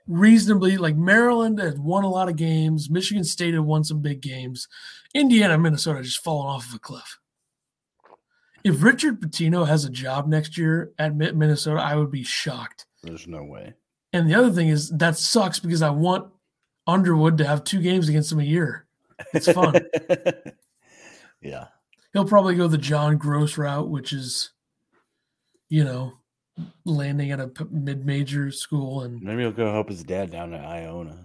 reasonably 0.07 0.77
like 0.77 0.95
Maryland 0.95 1.57
has 1.57 1.79
won 1.79 2.03
a 2.03 2.09
lot 2.09 2.29
of 2.29 2.35
games. 2.35 2.89
Michigan 2.91 3.23
State 3.23 3.55
had 3.55 3.63
won 3.63 3.83
some 3.83 4.01
big 4.01 4.21
games. 4.21 4.67
Indiana, 5.15 5.57
Minnesota 5.57 6.03
just 6.03 6.23
fallen 6.23 6.47
off 6.47 6.67
of 6.69 6.75
a 6.75 6.79
cliff. 6.79 7.17
If 8.63 8.83
Richard 8.83 9.19
Pitino 9.21 9.67
has 9.67 9.85
a 9.85 9.89
job 9.89 10.27
next 10.27 10.57
year 10.57 10.91
at 10.99 11.15
Minnesota, 11.15 11.79
I 11.81 11.95
would 11.95 12.11
be 12.11 12.23
shocked. 12.23 12.85
There's 13.05 13.27
no 13.27 13.43
way. 13.43 13.73
And 14.13 14.29
the 14.29 14.35
other 14.35 14.51
thing 14.51 14.69
is 14.69 14.89
that 14.91 15.17
sucks 15.17 15.59
because 15.59 15.81
I 15.81 15.89
want 15.89 16.31
Underwood 16.87 17.37
to 17.39 17.47
have 17.47 17.63
two 17.63 17.81
games 17.81 18.09
against 18.09 18.31
him 18.31 18.39
a 18.39 18.43
year. 18.43 18.87
It's 19.33 19.51
fun. 19.51 19.75
yeah. 21.41 21.67
He'll 22.13 22.27
probably 22.27 22.55
go 22.55 22.67
the 22.67 22.77
John 22.77 23.19
Groce 23.19 23.57
route, 23.57 23.89
which 23.89 24.13
is, 24.13 24.51
you 25.69 25.83
know, 25.83 26.13
landing 26.85 27.31
at 27.31 27.39
a 27.39 27.51
mid-major 27.69 28.51
school, 28.51 29.01
and 29.01 29.21
Maybe 29.21 29.41
he'll 29.41 29.51
go 29.51 29.71
help 29.71 29.89
his 29.89 30.03
dad 30.03 30.31
down 30.31 30.53
at 30.53 30.63
Iona. 30.63 31.17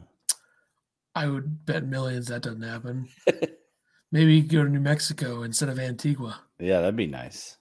I 1.14 1.28
would 1.28 1.64
bet 1.66 1.84
millions 1.84 2.26
that 2.28 2.42
doesn't 2.42 2.62
happen. 2.62 3.08
Maybe 4.12 4.36
he 4.36 4.42
could 4.42 4.50
go 4.50 4.64
to 4.64 4.70
New 4.70 4.80
Mexico 4.80 5.42
instead 5.42 5.68
of 5.68 5.78
Antigua. 5.78 6.40
Yeah, 6.58 6.80
that'd 6.80 6.96
be 6.96 7.06
nice. 7.06 7.56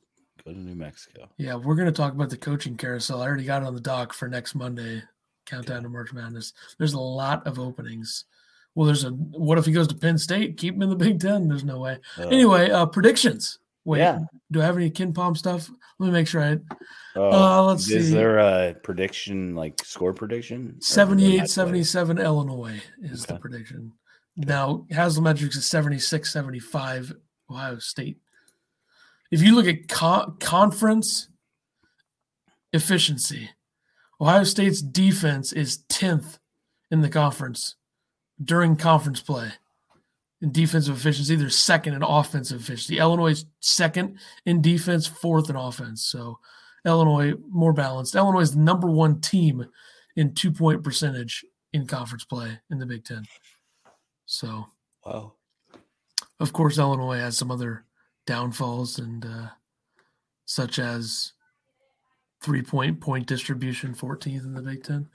Go 0.50 0.56
to 0.56 0.60
New 0.60 0.76
Mexico. 0.76 1.30
Yeah, 1.38 1.56
we're 1.56 1.76
going 1.76 1.86
to 1.86 1.91
talk 1.91 2.14
about 2.14 2.32
the 2.32 2.38
coaching 2.38 2.76
carousel. 2.76 3.22
I 3.22 3.28
already 3.28 3.43
got 3.43 3.62
it 3.62 3.68
on 3.68 3.76
the 3.76 3.80
dock 3.82 4.14
for 4.14 4.28
next 4.28 4.56
Monday. 4.56 5.04
Countdown 5.45 5.84
to 5.84 5.89
March 5.89 6.12
Madness. 6.12 6.54
There's 6.80 6.93
a 6.93 7.00
lot 7.00 7.45
of 7.45 7.60
openings. 7.60 8.26
Well, 8.74 8.88
there's 8.88 9.04
a. 9.04 9.10
What 9.12 9.58
if 9.60 9.66
he 9.66 9.72
goes 9.72 9.88
to 9.89 9.95
Penn 9.95 10.18
State? 10.18 10.58
Keep 10.58 10.76
him 10.76 10.82
in 10.84 10.89
the 10.89 10.95
Big 11.06 11.20
Ten. 11.20 11.47
There's 11.47 11.64
no 11.64 11.80
way. 11.80 12.00
Uh, 12.18 12.28
Anyway, 12.30 12.70
uh 12.72 12.86
predictions. 12.88 13.60
Wait, 13.86 14.00
Yeah. 14.00 14.20
do 14.52 14.62
I 14.62 14.66
have 14.66 14.76
any 14.76 14.89
KenPom 14.91 15.38
stuff? 15.38 15.70
Let 16.00 16.08
me 16.08 16.12
make 16.14 16.28
sure 16.28 16.41
I 16.41 16.58
oh, 17.16 17.32
uh, 17.32 17.64
let's 17.64 17.82
is 17.84 17.88
see. 17.88 17.95
Is 17.97 18.12
there 18.12 18.38
a 18.39 18.74
prediction, 18.84 19.56
like 19.56 19.84
score 19.86 20.14
prediction? 20.14 20.76
Or 20.78 20.82
78 20.82 21.38
not 21.38 21.50
77 21.50 22.18
Illinois 22.20 22.82
is 23.02 23.26
the 23.26 23.34
Okay. 23.34 23.41
prediction. 23.41 23.91
Now, 24.36 24.86
Haslametrics 24.91 25.56
is 25.58 25.66
76 25.66 26.32
75 26.32 27.14
Ohio 27.50 27.80
State. 27.80 28.20
If 29.32 29.41
you 29.41 29.55
look 29.55 29.67
at 29.67 29.88
co- 29.88 30.36
conference 30.39 31.27
efficiency, 32.73 33.49
Ohio 34.21 34.43
State's 34.43 34.82
defense 34.82 35.53
is 35.53 35.84
10th 35.89 36.39
in 36.91 37.01
the 37.01 37.09
conference 37.09 37.75
during 38.43 38.75
conference 38.75 39.21
play. 39.21 39.51
In 40.41 40.51
defensive 40.51 40.95
efficiency, 40.95 41.36
they're 41.36 41.49
second 41.49 41.93
in 41.95 42.03
offensive 42.03 42.61
efficiency. 42.61 42.97
Illinois 42.97 43.32
is 43.32 43.45
second 43.59 44.19
in 44.45 44.61
defense, 44.61 45.05
fourth 45.05 45.49
in 45.49 45.55
offense. 45.57 46.05
So 46.05 46.39
Illinois 46.86 47.34
more 47.49 47.73
balanced. 47.73 48.15
Illinois 48.15 48.41
is 48.41 48.53
the 48.53 48.59
number 48.61 48.89
one 48.89 49.19
team 49.19 49.65
in 50.15 50.34
two 50.34 50.51
point 50.51 50.82
percentage 50.84 51.43
in 51.73 51.86
conference 51.86 52.23
play 52.23 52.57
in 52.71 52.80
the 52.80 52.86
Big 52.86 53.03
Ten. 53.03 53.25
So, 54.25 54.65
Wow. 55.05 55.34
of 56.39 56.53
course, 56.53 56.77
Illinois 56.77 57.17
has 57.17 57.38
some 57.38 57.51
other 57.51 57.86
downfalls 58.30 58.99
and 58.99 59.25
uh, 59.25 59.47
such 60.45 60.77
as 60.77 61.34
three 62.43 62.61
point 62.61 63.01
point 63.01 63.25
distribution, 63.25 63.95
14th 63.95 64.45
in 64.45 64.53
the 64.53 64.61
Big 64.61 64.84
Ten. 64.84 65.09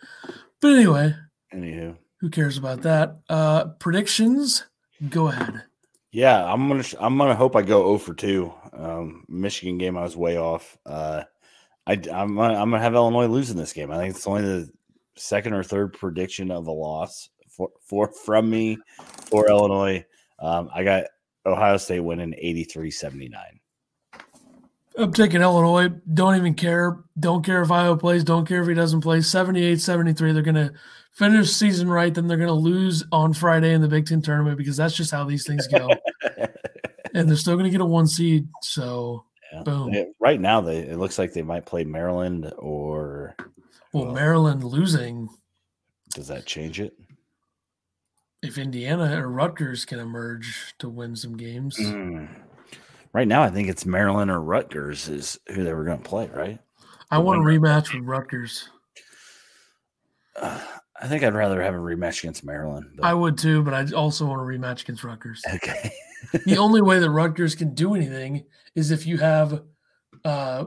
But 0.61 0.73
anyway, 0.73 1.15
Anywho. 1.55 1.97
who 2.21 2.29
cares 2.29 2.59
about 2.59 2.83
that? 2.83 3.21
Uh, 3.29 3.67
predictions, 3.79 4.65
go 5.11 5.29
ahead. 5.29 5.63
Yeah, 6.11 6.45
I'm 6.45 6.69
gonna 6.69 6.85
I'm 6.99 7.17
gonna 7.17 7.37
hope 7.37 7.55
I 7.55 7.63
go 7.63 7.85
0 7.85 7.99
for 7.99 8.15
2. 8.15 8.53
Um, 8.73 9.25
Michigan 9.29 9.79
game 9.79 9.97
I 9.97 10.03
was 10.03 10.17
way 10.17 10.37
off. 10.37 10.77
Uh, 10.85 11.23
I 11.87 11.93
I'm 11.93 12.35
gonna, 12.35 12.55
I'm 12.55 12.71
gonna 12.71 12.81
have 12.81 12.95
Illinois 12.95 13.27
losing 13.27 13.57
this 13.57 13.73
game. 13.73 13.93
I 13.93 13.99
think 13.99 14.17
it's 14.17 14.27
only 14.27 14.43
the 14.43 14.71
second 15.17 15.53
or 15.53 15.63
third 15.63 15.93
prediction 15.93 16.51
of 16.51 16.67
a 16.67 16.73
loss 16.73 17.29
for, 17.49 17.71
for 17.81 18.09
from 18.09 18.51
me 18.51 18.77
for 19.31 19.49
Illinois. 19.49 20.05
Um, 20.41 20.69
I 20.75 20.83
got 20.83 21.05
Ohio 21.47 21.77
State 21.77 22.01
winning 22.01 22.35
83-79. 22.43 23.33
I'm 24.97 25.13
taking 25.13 25.43
Illinois. 25.43 25.89
Don't 26.13 26.37
even 26.37 26.55
care. 26.55 26.99
Don't 27.19 27.45
care 27.45 27.63
if 27.63 27.69
Ayo 27.69 27.99
plays. 27.99 28.23
Don't 28.23 28.47
care 28.47 28.63
if 28.63 28.69
he 28.69 28.75
doesn't 28.75 29.01
play. 29.01 29.21
78 29.21 29.81
73. 29.81 30.33
They're 30.33 30.43
going 30.43 30.55
to 30.55 30.73
finish 31.13 31.51
season 31.51 31.89
right. 31.91 32.15
Then 32.15 32.29
they're 32.29 32.37
going 32.37 32.47
to 32.49 32.55
lose 32.55 33.03
on 33.11 33.33
Friday 33.33 33.73
in 33.75 33.81
the 33.83 33.89
Big 33.89 34.07
Ten 34.07 34.23
tournament 34.23 34.57
because 34.57 34.77
that's 34.77 34.95
just 34.95 35.11
how 35.11 35.25
these 35.25 35.47
things 35.47 35.67
go. 35.67 35.91
and 37.15 37.29
they're 37.29 37.37
still 37.37 37.55
going 37.55 37.65
to 37.65 37.71
get 37.71 37.81
a 37.81 37.85
one 37.85 38.07
seed. 38.07 38.47
So, 38.63 39.25
Yeah. 39.53 39.63
Boom. 39.65 39.93
Right 40.21 40.41
now, 40.41 40.61
they 40.61 40.79
it 40.79 40.99
looks 40.99 41.19
like 41.19 41.33
they 41.33 41.43
might 41.43 41.67
play 41.67 41.83
Maryland, 41.83 42.53
or 42.59 43.35
well, 43.93 44.05
Well- 44.07 44.15
Maryland 44.15 44.63
losing, 44.63 45.29
does 46.15 46.29
that 46.29 46.47
change 46.47 46.81
it? 46.81 46.93
If 48.45 48.59
Indiana 48.59 49.21
or 49.21 49.29
Rutgers 49.31 49.85
can 49.85 49.99
emerge 49.99 50.75
to 50.79 50.89
win 50.89 51.17
some 51.17 51.37
games, 51.37 51.77
Mm. 51.79 52.29
Right 53.13 53.29
now, 53.29 53.43
I 53.45 53.51
think 53.51 53.69
it's 53.69 53.87
Maryland 53.87 54.29
or 54.31 54.41
Rutgers 54.41 55.09
is 55.09 55.39
who 55.55 55.63
they 55.63 55.73
were 55.73 55.85
going 55.85 55.99
to 56.03 56.09
play. 56.09 56.29
Right? 56.35 56.59
I 57.13 57.19
want 57.19 57.39
a 57.41 57.45
rematch 57.45 57.95
with 57.95 58.05
Rutgers. 58.05 58.69
Uh, 60.41 60.61
I 61.01 61.09
think 61.09 61.25
I'd 61.25 61.35
rather 61.35 61.61
have 61.61 61.75
a 61.75 61.79
rematch 61.79 62.21
against 62.21 62.45
Maryland. 62.45 62.87
but- 62.97 63.05
I 63.05 63.13
would 63.15 63.37
too, 63.37 63.63
but 63.63 63.75
I 63.75 63.85
also 63.97 64.27
want 64.27 64.41
a 64.41 64.45
rematch 64.45 64.83
against 64.83 65.03
Rutgers. 65.05 65.43
okay. 65.55 65.93
the 66.47 66.57
only 66.59 66.81
way 66.83 66.99
that 67.01 67.11
Rutgers 67.11 67.55
can 67.57 67.75
do 67.75 67.95
anything 67.95 68.45
is 68.77 68.91
if 68.93 69.05
you 69.07 69.19
have 69.19 69.63
uh, 70.25 70.67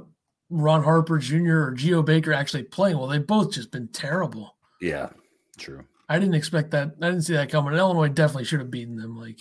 Ron 0.50 0.84
Harper 0.84 1.18
Jr. 1.18 1.60
or 1.68 1.72
Geo 1.72 2.04
Baker 2.04 2.34
actually 2.34 2.64
playing. 2.64 2.98
Well, 2.98 3.08
they've 3.08 3.26
both 3.26 3.52
just 3.54 3.72
been 3.72 3.88
terrible. 3.88 4.56
Yeah. 4.82 5.10
True. 5.58 5.86
I 6.10 6.20
didn't 6.20 6.36
expect 6.36 6.72
that. 6.72 6.92
I 7.02 7.08
didn't 7.10 7.24
see 7.24 7.34
that 7.34 7.50
coming. 7.50 7.74
Illinois 7.74 8.08
definitely 8.10 8.46
should 8.46 8.60
have 8.60 8.72
beaten 8.72 8.96
them. 8.96 9.18
Like, 9.18 9.40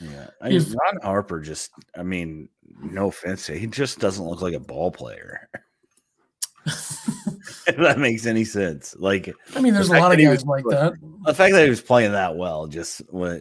Yeah. 0.00 0.28
I 0.40 0.48
mean, 0.48 0.56
If- 0.58 0.74
Ron 0.74 1.00
Harper 1.02 1.40
just, 1.40 1.70
I 1.96 2.02
mean, 2.02 2.48
no 2.82 3.08
offense, 3.08 3.46
he 3.46 3.66
just 3.66 3.98
doesn't 3.98 4.24
look 4.24 4.42
like 4.42 4.54
a 4.54 4.60
ball 4.60 4.90
player. 4.90 5.48
if 6.66 7.76
that 7.76 7.98
makes 7.98 8.26
any 8.26 8.44
sense. 8.44 8.94
Like 8.98 9.32
I 9.56 9.60
mean, 9.60 9.74
there's 9.74 9.88
a 9.88 9.98
lot 9.98 10.12
of 10.12 10.18
guys 10.18 10.44
was- 10.44 10.44
like 10.44 10.64
that. 10.70 10.94
the 11.24 11.34
fact 11.34 11.54
that 11.54 11.64
he 11.64 11.70
was 11.70 11.80
playing 11.80 12.12
that 12.12 12.36
well, 12.36 12.66
just 12.66 13.00
what 13.10 13.40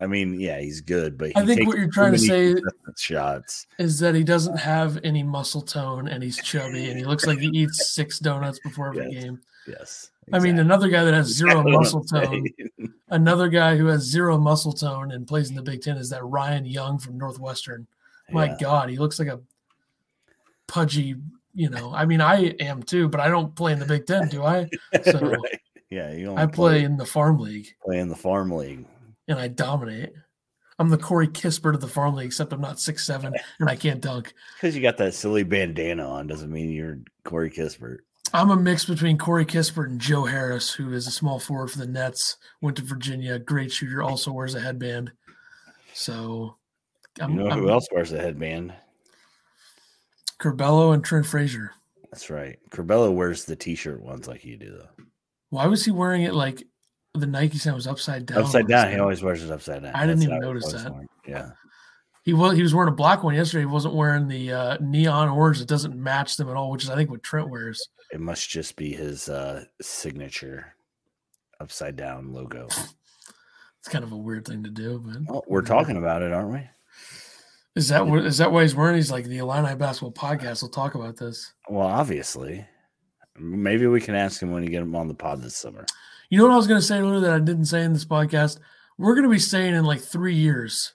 I 0.00 0.06
mean, 0.06 0.38
yeah, 0.38 0.60
he's 0.60 0.82
good, 0.82 1.16
but 1.16 1.28
he 1.28 1.36
I 1.36 1.46
think 1.46 1.66
what 1.66 1.78
you're 1.78 1.88
trying 1.90 2.12
to 2.12 2.18
say 2.18 2.54
shots. 2.98 3.66
is 3.78 3.98
that 4.00 4.14
he 4.14 4.24
doesn't 4.24 4.58
have 4.58 4.98
any 5.04 5.22
muscle 5.22 5.62
tone 5.62 6.08
and 6.08 6.22
he's 6.22 6.36
chubby 6.42 6.90
and 6.90 6.98
he 6.98 7.04
looks 7.04 7.26
like 7.26 7.38
he 7.38 7.46
eats 7.48 7.94
six 7.94 8.18
donuts 8.18 8.58
before 8.58 8.88
every 8.88 9.10
Yes. 9.12 9.22
game. 9.24 9.40
Yes. 9.66 10.10
I 10.32 10.38
mean, 10.40 10.58
another 10.58 10.88
guy 10.88 11.04
that 11.04 11.14
has 11.14 11.28
zero 11.28 11.60
Exactly 11.60 11.72
muscle 11.72 12.04
tone, 12.04 12.46
another 13.10 13.48
guy 13.48 13.76
who 13.76 13.86
has 13.86 14.02
zero 14.02 14.36
muscle 14.38 14.72
tone 14.72 15.12
and 15.12 15.26
plays 15.26 15.50
in 15.50 15.54
the 15.56 15.62
Big 15.62 15.82
Ten 15.82 15.96
is 15.96 16.10
that 16.10 16.24
Ryan 16.24 16.64
Young 16.64 16.98
from 16.98 17.16
Northwestern. 17.16 17.86
My 18.32 18.46
Yeah. 18.46 18.56
God, 18.60 18.90
he 18.90 18.96
looks 18.98 19.18
like 19.20 19.28
a 19.28 19.40
pudgy, 20.66 21.14
you 21.54 21.70
know. 21.70 21.92
I 21.94 22.06
mean, 22.06 22.20
I 22.20 22.46
am 22.60 22.82
too, 22.82 23.08
but 23.08 23.20
I 23.20 23.28
don't 23.28 23.54
play 23.54 23.72
in 23.72 23.78
the 23.78 23.86
Big 23.86 24.06
Ten, 24.06 24.28
do 24.28 24.42
I? 24.44 24.68
So 25.04 25.18
right. 25.20 25.60
Yeah, 25.90 26.12
you 26.12 26.34
I 26.34 26.46
play 26.46 26.82
in 26.82 26.96
the 26.96 27.06
farm 27.06 27.38
league 27.38 27.68
play 27.84 27.98
in 28.00 28.08
the 28.08 28.16
farm 28.16 28.50
league. 28.50 28.84
and 29.28 29.38
I 29.38 29.46
dominate. 29.48 30.12
I'm 30.78 30.90
the 30.90 30.98
Corey 30.98 31.28
Kispert 31.28 31.74
of 31.74 31.80
the 31.80 31.86
farm 31.88 32.16
league, 32.16 32.26
except 32.26 32.52
I'm 32.52 32.60
not 32.60 32.80
six 32.80 33.06
seven 33.06 33.32
and 33.60 33.68
I 33.70 33.76
can't 33.76 34.00
dunk. 34.00 34.34
Because 34.56 34.74
you 34.74 34.82
got 34.82 34.96
that 34.98 35.14
silly 35.14 35.44
bandana 35.44 36.04
on 36.06 36.26
doesn't 36.26 36.50
mean 36.50 36.70
you're 36.70 36.98
Corey 37.24 37.50
Kispert. 37.50 37.98
I'm 38.32 38.50
a 38.50 38.56
mix 38.56 38.84
between 38.84 39.18
Corey 39.18 39.44
Kispert 39.44 39.86
and 39.86 40.00
Joe 40.00 40.24
Harris, 40.24 40.72
who 40.72 40.92
is 40.92 41.06
a 41.06 41.10
small 41.10 41.38
forward 41.38 41.70
for 41.70 41.78
the 41.78 41.86
Nets, 41.86 42.36
went 42.60 42.76
to 42.76 42.82
Virginia, 42.82 43.38
great 43.38 43.72
shooter, 43.72 44.02
also 44.02 44.32
wears 44.32 44.54
a 44.54 44.60
headband. 44.60 45.12
So 45.92 46.56
I'm, 47.20 47.32
you 47.32 47.36
know 47.36 47.50
who 47.50 47.64
I'm, 47.64 47.68
else 47.68 47.88
wears 47.92 48.12
a 48.12 48.20
headband? 48.20 48.74
Curbelo 50.40 50.92
and 50.92 51.04
Trent 51.04 51.26
Frazier. 51.26 51.72
That's 52.10 52.30
right. 52.30 52.58
Curbelo 52.70 53.14
wears 53.14 53.44
the 53.44 53.56
t-shirt 53.56 54.02
ones 54.02 54.26
like 54.26 54.44
you 54.44 54.56
do, 54.56 54.70
though. 54.70 55.04
Why 55.50 55.66
was 55.66 55.84
he 55.84 55.90
wearing 55.90 56.22
it 56.22 56.34
like 56.34 56.66
the 57.14 57.26
Nike 57.26 57.58
sign 57.58 57.74
was 57.74 57.86
upside 57.86 58.26
down? 58.26 58.38
Upside 58.38 58.68
down. 58.68 58.90
He 58.90 58.98
always 58.98 59.22
wears 59.22 59.42
it 59.42 59.50
upside 59.50 59.82
down. 59.82 59.94
I 59.94 60.06
didn't 60.06 60.20
That's 60.20 60.30
even 60.30 60.40
notice 60.40 60.72
that. 60.72 60.92
Wearing. 60.92 61.08
Yeah. 61.26 61.50
He 62.24 62.32
was 62.32 62.56
he 62.56 62.62
was 62.62 62.74
wearing 62.74 62.92
a 62.92 62.96
black 62.96 63.22
one 63.22 63.34
yesterday. 63.34 63.62
He 63.62 63.66
wasn't 63.66 63.94
wearing 63.94 64.26
the 64.26 64.52
uh, 64.52 64.78
neon 64.80 65.28
orange 65.28 65.60
that 65.60 65.68
doesn't 65.68 65.94
match 65.94 66.36
them 66.36 66.48
at 66.48 66.56
all, 66.56 66.72
which 66.72 66.82
is 66.82 66.90
I 66.90 66.96
think 66.96 67.10
what 67.10 67.22
Trent 67.22 67.48
wears. 67.48 67.88
It 68.12 68.20
must 68.20 68.48
just 68.48 68.76
be 68.76 68.92
his 68.92 69.28
uh, 69.28 69.64
signature 69.80 70.74
upside 71.60 71.96
down 71.96 72.32
logo. 72.32 72.66
it's 72.66 73.88
kind 73.88 74.04
of 74.04 74.12
a 74.12 74.16
weird 74.16 74.46
thing 74.46 74.62
to 74.64 74.70
do, 74.70 75.02
but 75.04 75.16
well, 75.28 75.44
we're 75.48 75.62
talking 75.62 75.96
about 75.96 76.22
it, 76.22 76.32
aren't 76.32 76.52
we? 76.52 76.62
Is 77.74 77.88
that 77.88 78.06
what 78.06 78.24
is 78.24 78.38
that 78.38 78.52
why 78.52 78.62
he's 78.62 78.74
wearing? 78.74 78.96
He's 78.96 79.10
like 79.10 79.26
the 79.26 79.38
Illini 79.38 79.74
basketball 79.74 80.12
podcast. 80.12 80.62
We'll 80.62 80.70
talk 80.70 80.94
about 80.94 81.16
this. 81.16 81.52
Well, 81.68 81.86
obviously, 81.86 82.66
maybe 83.38 83.86
we 83.86 84.00
can 84.00 84.14
ask 84.14 84.40
him 84.40 84.50
when 84.50 84.62
you 84.62 84.70
get 84.70 84.82
him 84.82 84.96
on 84.96 85.08
the 85.08 85.14
pod 85.14 85.42
this 85.42 85.56
summer. 85.56 85.84
You 86.30 86.38
know 86.38 86.44
what 86.44 86.54
I 86.54 86.56
was 86.56 86.66
going 86.66 86.80
to 86.80 86.86
say 86.86 86.98
earlier 86.98 87.20
that 87.20 87.34
I 87.34 87.38
didn't 87.38 87.66
say 87.66 87.82
in 87.82 87.92
this 87.92 88.04
podcast? 88.04 88.58
We're 88.98 89.14
going 89.14 89.28
to 89.28 89.30
be 89.30 89.38
saying 89.38 89.74
in 89.74 89.84
like 89.84 90.00
three 90.00 90.34
years 90.34 90.94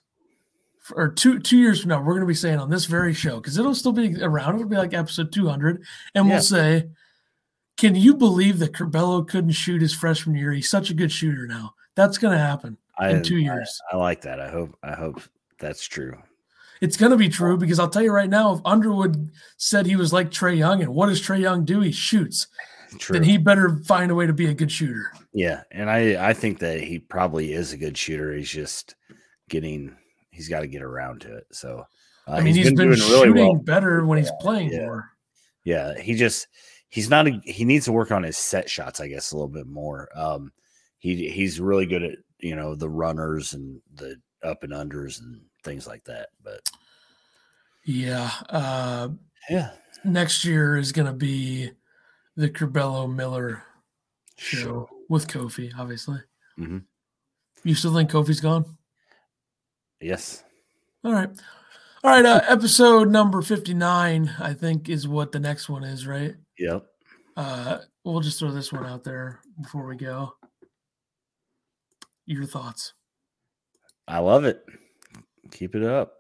or 0.96 1.10
two 1.10 1.40
two 1.40 1.58
years 1.58 1.82
from 1.82 1.90
now, 1.90 2.00
we're 2.00 2.14
going 2.14 2.22
to 2.22 2.26
be 2.26 2.34
saying 2.34 2.60
on 2.60 2.70
this 2.70 2.86
very 2.86 3.14
show 3.14 3.38
because 3.38 3.58
it'll 3.58 3.76
still 3.76 3.92
be 3.92 4.16
around. 4.22 4.56
It'll 4.56 4.68
be 4.68 4.76
like 4.76 4.94
episode 4.94 5.32
two 5.32 5.48
hundred, 5.48 5.84
and 6.16 6.28
yeah. 6.28 6.34
we'll 6.34 6.42
say, 6.42 6.90
"Can 7.82 7.96
you 7.96 8.14
believe 8.14 8.60
that 8.60 8.74
Curbelo 8.74 9.28
couldn't 9.28 9.54
shoot 9.54 9.82
his 9.82 9.94
freshman 9.94 10.36
year? 10.36 10.52
He's 10.52 10.70
such 10.70 10.92
a 10.92 10.94
good 10.94 11.12
shooter 11.12 11.48
now. 11.48 11.74
That's 11.96 12.20
going 12.20 12.34
to 12.34 12.40
happen 12.40 12.78
I, 13.00 13.10
in 13.10 13.24
two 13.24 13.38
years." 13.38 13.82
I, 13.92 13.96
I 13.96 14.00
like 14.00 14.22
that. 14.22 14.40
I 14.40 14.50
hope. 14.50 14.78
I 14.84 14.94
hope 14.94 15.20
that's 15.60 15.88
true. 15.88 16.16
It's 16.80 16.96
going 16.96 17.12
to 17.12 17.18
be 17.18 17.30
true 17.30 17.58
because 17.58 17.80
I'll 17.80 17.90
tell 17.90 18.04
you 18.04 18.12
right 18.12 18.30
now, 18.30 18.54
if 18.54 18.62
Underwood 18.66 19.32
said 19.58 19.88
he 19.88 19.96
was 19.96 20.14
like 20.14 20.30
Trae 20.30 20.58
Young, 20.58 20.84
and 20.84 20.94
what 20.94 21.08
does 21.08 21.20
Trae 21.20 21.42
Young 21.42 21.66
do? 21.66 21.82
He 21.82 21.92
shoots. 21.92 22.48
True. 23.00 23.14
Then 23.14 23.24
he 23.24 23.38
better 23.38 23.82
find 23.86 24.12
a 24.12 24.16
way 24.16 24.28
to 24.28 24.34
be 24.34 24.46
a 24.46 24.54
good 24.54 24.72
shooter. 24.72 25.12
Yeah, 25.34 25.64
and 25.72 25.90
I 25.90 26.30
I 26.30 26.34
think 26.34 26.60
that 26.60 26.82
he 26.82 27.00
probably 27.00 27.54
is 27.54 27.74
a 27.74 27.78
good 27.78 27.98
shooter. 27.98 28.32
He's 28.34 28.52
just 28.52 28.96
getting 29.50 29.96
he's 30.30 30.50
got 30.50 30.60
to 30.60 30.68
get 30.68 30.84
around 30.84 31.22
to 31.22 31.36
it. 31.38 31.48
So 31.52 31.86
uh, 32.28 32.32
I 32.32 32.42
mean, 32.42 32.56
he's, 32.56 32.68
he's 32.68 32.78
been, 32.78 32.90
been 32.90 32.98
shooting 33.00 33.34
really 33.34 33.48
well. 33.48 33.56
better 33.56 34.06
when 34.06 34.18
he's 34.18 34.32
playing 34.40 34.72
yeah. 34.72 34.86
more. 34.86 35.10
Yeah, 35.64 36.00
he 36.00 36.16
just 36.16 36.48
he's 36.92 37.10
not 37.10 37.28
a, 37.28 37.42
he 37.44 37.66
needs 37.66 37.86
to 37.86 37.92
work 37.92 38.12
on 38.12 38.22
his 38.22 38.38
set 38.38 38.70
shots, 38.70 39.00
I 39.00 39.08
guess, 39.08 39.32
a 39.32 39.36
little 39.36 39.48
bit 39.48 39.66
more. 39.66 40.08
Um, 40.14 40.52
he 41.00 41.30
he's 41.30 41.60
really 41.60 41.88
good 41.88 42.04
at 42.04 42.18
you 42.40 42.56
know 42.56 42.76
the 42.76 42.90
runners 42.90 43.54
and 43.54 43.82
the 43.96 44.18
up 44.44 44.64
and 44.64 44.74
unders 44.74 45.20
and 45.20 45.42
things 45.64 45.88
like 45.88 46.04
that. 46.04 46.30
But 46.44 46.70
yeah, 47.86 48.30
uh, 48.50 49.10
yeah, 49.50 49.72
next 50.04 50.46
year 50.46 50.78
is 50.78 50.92
going 50.92 51.08
to 51.08 51.14
be 51.14 51.72
the 52.36 52.50
Curbelo 52.50 53.12
Miller 53.12 53.64
show 54.38 54.60
sure. 54.60 54.90
with 55.10 55.28
Kofi, 55.28 55.72
obviously. 55.78 56.20
Mm-hmm. 56.60 56.80
You 57.64 57.76
still 57.76 57.94
think 57.94 58.12
Kofi's 58.12 58.42
gone? 58.42 58.66
Yes. 60.00 60.44
All 61.04 61.14
right. 61.14 61.30
All 62.04 62.12
right. 62.12 62.26
Uh, 62.26 62.42
episode 62.48 63.10
number 63.10 63.42
59, 63.42 64.36
I 64.40 64.54
think, 64.54 64.90
is 64.90 65.08
what 65.08 65.32
the 65.32 65.40
next 65.40 65.70
one 65.70 65.84
is, 65.84 66.08
right? 66.08 66.36
Yep. 66.62 66.86
Uh, 67.36 67.78
we'll 68.04 68.20
just 68.20 68.38
throw 68.38 68.52
this 68.52 68.72
one 68.72 68.86
out 68.86 69.04
there 69.04 69.40
before 69.60 69.88
we 69.88 69.96
go. 69.96 70.36
Your 72.28 72.46
thoughts? 72.46 72.94
I 74.08 74.20
love 74.20 74.46
it. 74.46 74.64
Keep 75.50 75.76
it 75.76 75.84
up, 75.84 76.14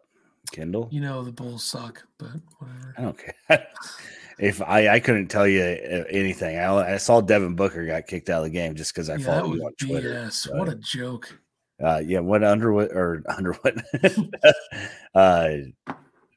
Kendall. 0.51 0.89
You 0.91 1.01
know 1.01 1.23
the 1.23 1.31
Bulls 1.31 1.63
suck, 1.63 2.03
but 2.17 2.31
whatever. 2.57 2.95
I 2.97 3.01
don't 3.03 3.17
care. 3.17 3.67
if 4.39 4.63
I, 4.63 4.95
I 4.95 4.99
couldn't 4.99 5.27
tell 5.27 5.47
you 5.47 5.61
uh, 5.61 6.05
anything, 6.09 6.57
I, 6.57 6.93
I 6.93 6.97
saw 6.97 7.21
Devin 7.21 7.55
Booker 7.55 7.85
got 7.85 8.07
kicked 8.07 8.31
out 8.31 8.39
of 8.39 8.45
the 8.45 8.49
game 8.49 8.73
just 8.73 8.95
because 8.95 9.09
I 9.09 9.17
yeah, 9.17 9.25
followed 9.25 9.55
you 9.55 9.65
on 9.65 9.73
Twitter. 9.75 10.09
Yes, 10.09 10.47
what 10.51 10.69
a 10.69 10.75
joke. 10.75 11.39
Uh, 11.81 12.01
yeah, 12.03 12.19
what 12.19 12.43
Underwood 12.43 12.91
or 12.91 13.21
Underwood? 13.37 13.83
uh, 15.13 15.49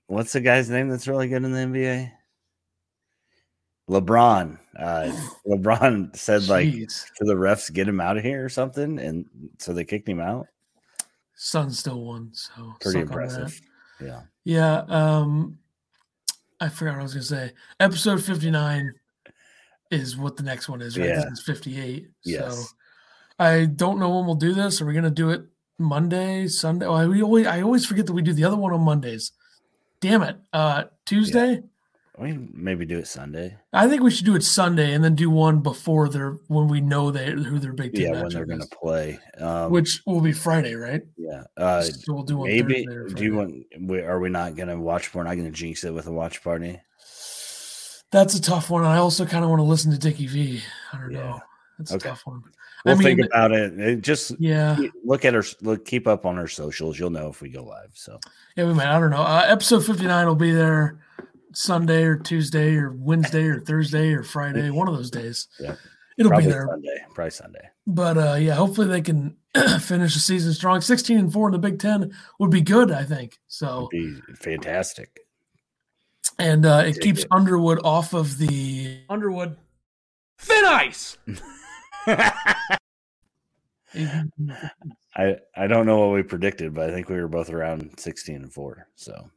what's 0.08 0.34
the 0.34 0.42
guy's 0.42 0.68
name 0.68 0.90
that's 0.90 1.08
really 1.08 1.28
good 1.28 1.42
in 1.42 1.52
the 1.52 1.58
NBA? 1.58 2.12
LeBron. 3.88 4.58
Uh, 4.78 5.12
LeBron 5.46 6.16
said 6.16 6.42
Jeez. 6.42 6.48
like 6.48 6.72
to 6.72 7.24
the 7.24 7.34
refs, 7.34 7.72
"Get 7.72 7.88
him 7.88 8.00
out 8.00 8.16
of 8.16 8.22
here" 8.22 8.44
or 8.44 8.48
something, 8.48 8.98
and 8.98 9.26
so 9.58 9.72
they 9.72 9.84
kicked 9.84 10.08
him 10.08 10.20
out. 10.20 10.46
Sun 11.36 11.70
still 11.70 12.00
won, 12.04 12.30
so 12.32 12.74
pretty 12.80 13.00
impressive. 13.00 13.60
Yeah, 14.00 14.22
yeah. 14.44 14.84
Um, 14.88 15.58
I 16.60 16.68
forgot 16.68 16.92
what 16.92 17.00
I 17.00 17.02
was 17.02 17.14
gonna 17.14 17.24
say. 17.24 17.52
Episode 17.80 18.22
fifty 18.22 18.50
nine 18.50 18.92
is 19.90 20.16
what 20.16 20.36
the 20.36 20.42
next 20.42 20.68
one 20.68 20.80
is, 20.80 20.98
right? 20.98 21.08
Yeah. 21.08 21.16
This 21.16 21.38
is 21.38 21.42
fifty 21.42 21.80
eight. 21.80 22.08
Yes. 22.24 22.56
So 22.56 22.64
I 23.38 23.66
don't 23.66 23.98
know 23.98 24.10
when 24.16 24.26
we'll 24.26 24.34
do 24.36 24.54
this. 24.54 24.80
Are 24.80 24.86
we 24.86 24.92
going 24.92 25.04
to 25.04 25.10
do 25.10 25.30
it 25.30 25.42
Monday, 25.78 26.46
Sunday? 26.46 26.86
Oh, 26.86 26.94
I, 26.94 27.06
we 27.06 27.22
always, 27.22 27.46
I 27.46 27.62
always 27.62 27.84
forget 27.84 28.06
that 28.06 28.12
we 28.12 28.22
do 28.22 28.32
the 28.32 28.44
other 28.44 28.56
one 28.56 28.72
on 28.72 28.80
Mondays. 28.80 29.32
Damn 30.00 30.22
it. 30.22 30.36
Uh, 30.52 30.84
Tuesday? 31.04 31.54
Yeah. 31.54 31.60
We 32.16 32.38
maybe 32.52 32.86
do 32.86 32.98
it 32.98 33.08
Sunday. 33.08 33.56
I 33.72 33.88
think 33.88 34.02
we 34.02 34.10
should 34.12 34.24
do 34.24 34.36
it 34.36 34.44
Sunday 34.44 34.94
and 34.94 35.02
then 35.02 35.16
do 35.16 35.30
one 35.30 35.60
before 35.60 36.08
they're 36.08 36.38
when 36.46 36.68
we 36.68 36.80
know 36.80 37.10
they 37.10 37.32
who 37.32 37.58
their 37.58 37.72
big 37.72 37.92
team. 37.92 38.12
Yeah, 38.12 38.22
when 38.22 38.28
they're 38.30 38.46
going 38.46 38.60
to 38.60 38.68
play, 38.68 39.18
um, 39.38 39.72
which 39.72 40.00
will 40.06 40.20
be 40.20 40.32
Friday, 40.32 40.74
right? 40.74 41.02
Yeah. 41.16 41.42
Uh, 41.56 41.82
so 41.82 42.14
we'll 42.14 42.22
do 42.22 42.36
one 42.36 42.48
maybe. 42.48 42.86
Do 42.86 43.24
you 43.24 43.34
want? 43.34 44.04
Are 44.04 44.20
we 44.20 44.28
not 44.28 44.54
going 44.54 44.68
to 44.68 44.78
watch? 44.78 45.12
We're 45.12 45.24
not 45.24 45.34
going 45.34 45.46
to 45.46 45.50
jinx 45.50 45.82
it 45.82 45.92
with 45.92 46.06
a 46.06 46.12
watch 46.12 46.40
party. 46.44 46.80
That's 48.12 48.36
a 48.36 48.40
tough 48.40 48.70
one. 48.70 48.84
I 48.84 48.98
also 48.98 49.26
kind 49.26 49.42
of 49.42 49.50
want 49.50 49.58
to 49.58 49.64
listen 49.64 49.90
to 49.90 49.98
Dickie 49.98 50.28
V. 50.28 50.62
I 50.92 50.98
don't 50.98 51.10
yeah. 51.10 51.18
know. 51.18 51.40
That's 51.78 51.92
okay. 51.94 52.08
a 52.08 52.12
tough 52.12 52.26
one. 52.26 52.44
We'll 52.84 52.94
I 52.94 52.98
mean, 52.98 53.16
think 53.16 53.26
about 53.26 53.50
it. 53.50 53.80
it. 53.80 54.02
Just 54.02 54.38
yeah, 54.38 54.78
look 55.04 55.24
at 55.24 55.34
her. 55.34 55.42
Look, 55.62 55.84
keep 55.84 56.06
up 56.06 56.26
on 56.26 56.36
her 56.36 56.46
socials. 56.46 56.96
You'll 56.96 57.10
know 57.10 57.28
if 57.28 57.40
we 57.40 57.48
go 57.48 57.64
live. 57.64 57.90
So 57.94 58.20
yeah, 58.54 58.66
we 58.66 58.72
might. 58.74 58.86
I 58.86 59.00
don't 59.00 59.10
know. 59.10 59.22
Uh, 59.22 59.44
episode 59.48 59.84
fifty 59.84 60.06
nine 60.06 60.28
will 60.28 60.36
be 60.36 60.52
there 60.52 61.00
Sunday 61.54 62.04
or 62.04 62.16
Tuesday 62.16 62.76
or 62.76 62.92
Wednesday 62.92 63.44
or 63.44 63.60
Thursday 63.60 64.12
or 64.12 64.22
Friday, 64.22 64.70
one 64.70 64.88
of 64.88 64.94
those 64.94 65.10
days. 65.10 65.48
Yeah, 65.60 65.76
it'll 66.18 66.30
Probably 66.30 66.46
be 66.46 66.52
there 66.52 66.66
Sunday. 66.70 67.04
Probably 67.14 67.30
Sunday. 67.30 67.70
But 67.86 68.18
uh, 68.18 68.34
yeah, 68.34 68.54
hopefully 68.54 68.86
they 68.86 69.00
can 69.00 69.36
finish 69.80 70.14
the 70.14 70.20
season 70.20 70.52
strong. 70.52 70.80
Sixteen 70.80 71.18
and 71.18 71.32
four 71.32 71.48
in 71.48 71.52
the 71.52 71.58
Big 71.58 71.78
Ten 71.78 72.14
would 72.38 72.50
be 72.50 72.60
good. 72.60 72.92
I 72.92 73.04
think 73.04 73.38
so. 73.48 73.82
Would 73.82 73.90
be 73.90 74.20
fantastic. 74.36 75.20
And 76.38 76.66
uh, 76.66 76.84
it 76.86 77.00
keeps 77.00 77.22
it. 77.22 77.28
Underwood 77.30 77.80
off 77.84 78.14
of 78.14 78.38
the 78.38 79.00
Underwood 79.08 79.56
thin 80.38 80.64
ice. 80.64 81.18
I 85.16 85.36
I 85.56 85.66
don't 85.66 85.86
know 85.86 85.98
what 86.00 86.14
we 86.14 86.22
predicted, 86.22 86.74
but 86.74 86.90
I 86.90 86.92
think 86.92 87.08
we 87.08 87.16
were 87.16 87.28
both 87.28 87.50
around 87.50 87.98
16 87.98 88.36
and 88.36 88.52
4. 88.52 88.88
So 88.96 89.30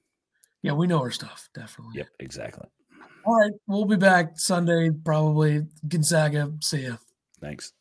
yeah, 0.61 0.73
we 0.73 0.87
know 0.87 0.99
our 0.99 1.11
stuff, 1.11 1.49
definitely. 1.53 1.97
Yep, 1.97 2.07
exactly. 2.19 2.67
All 3.25 3.35
right. 3.35 3.51
We'll 3.67 3.85
be 3.85 3.97
back 3.97 4.39
Sunday, 4.39 4.89
probably. 4.89 5.65
Gonzaga. 5.87 6.53
See 6.61 6.83
ya. 6.83 6.95
Thanks. 7.41 7.73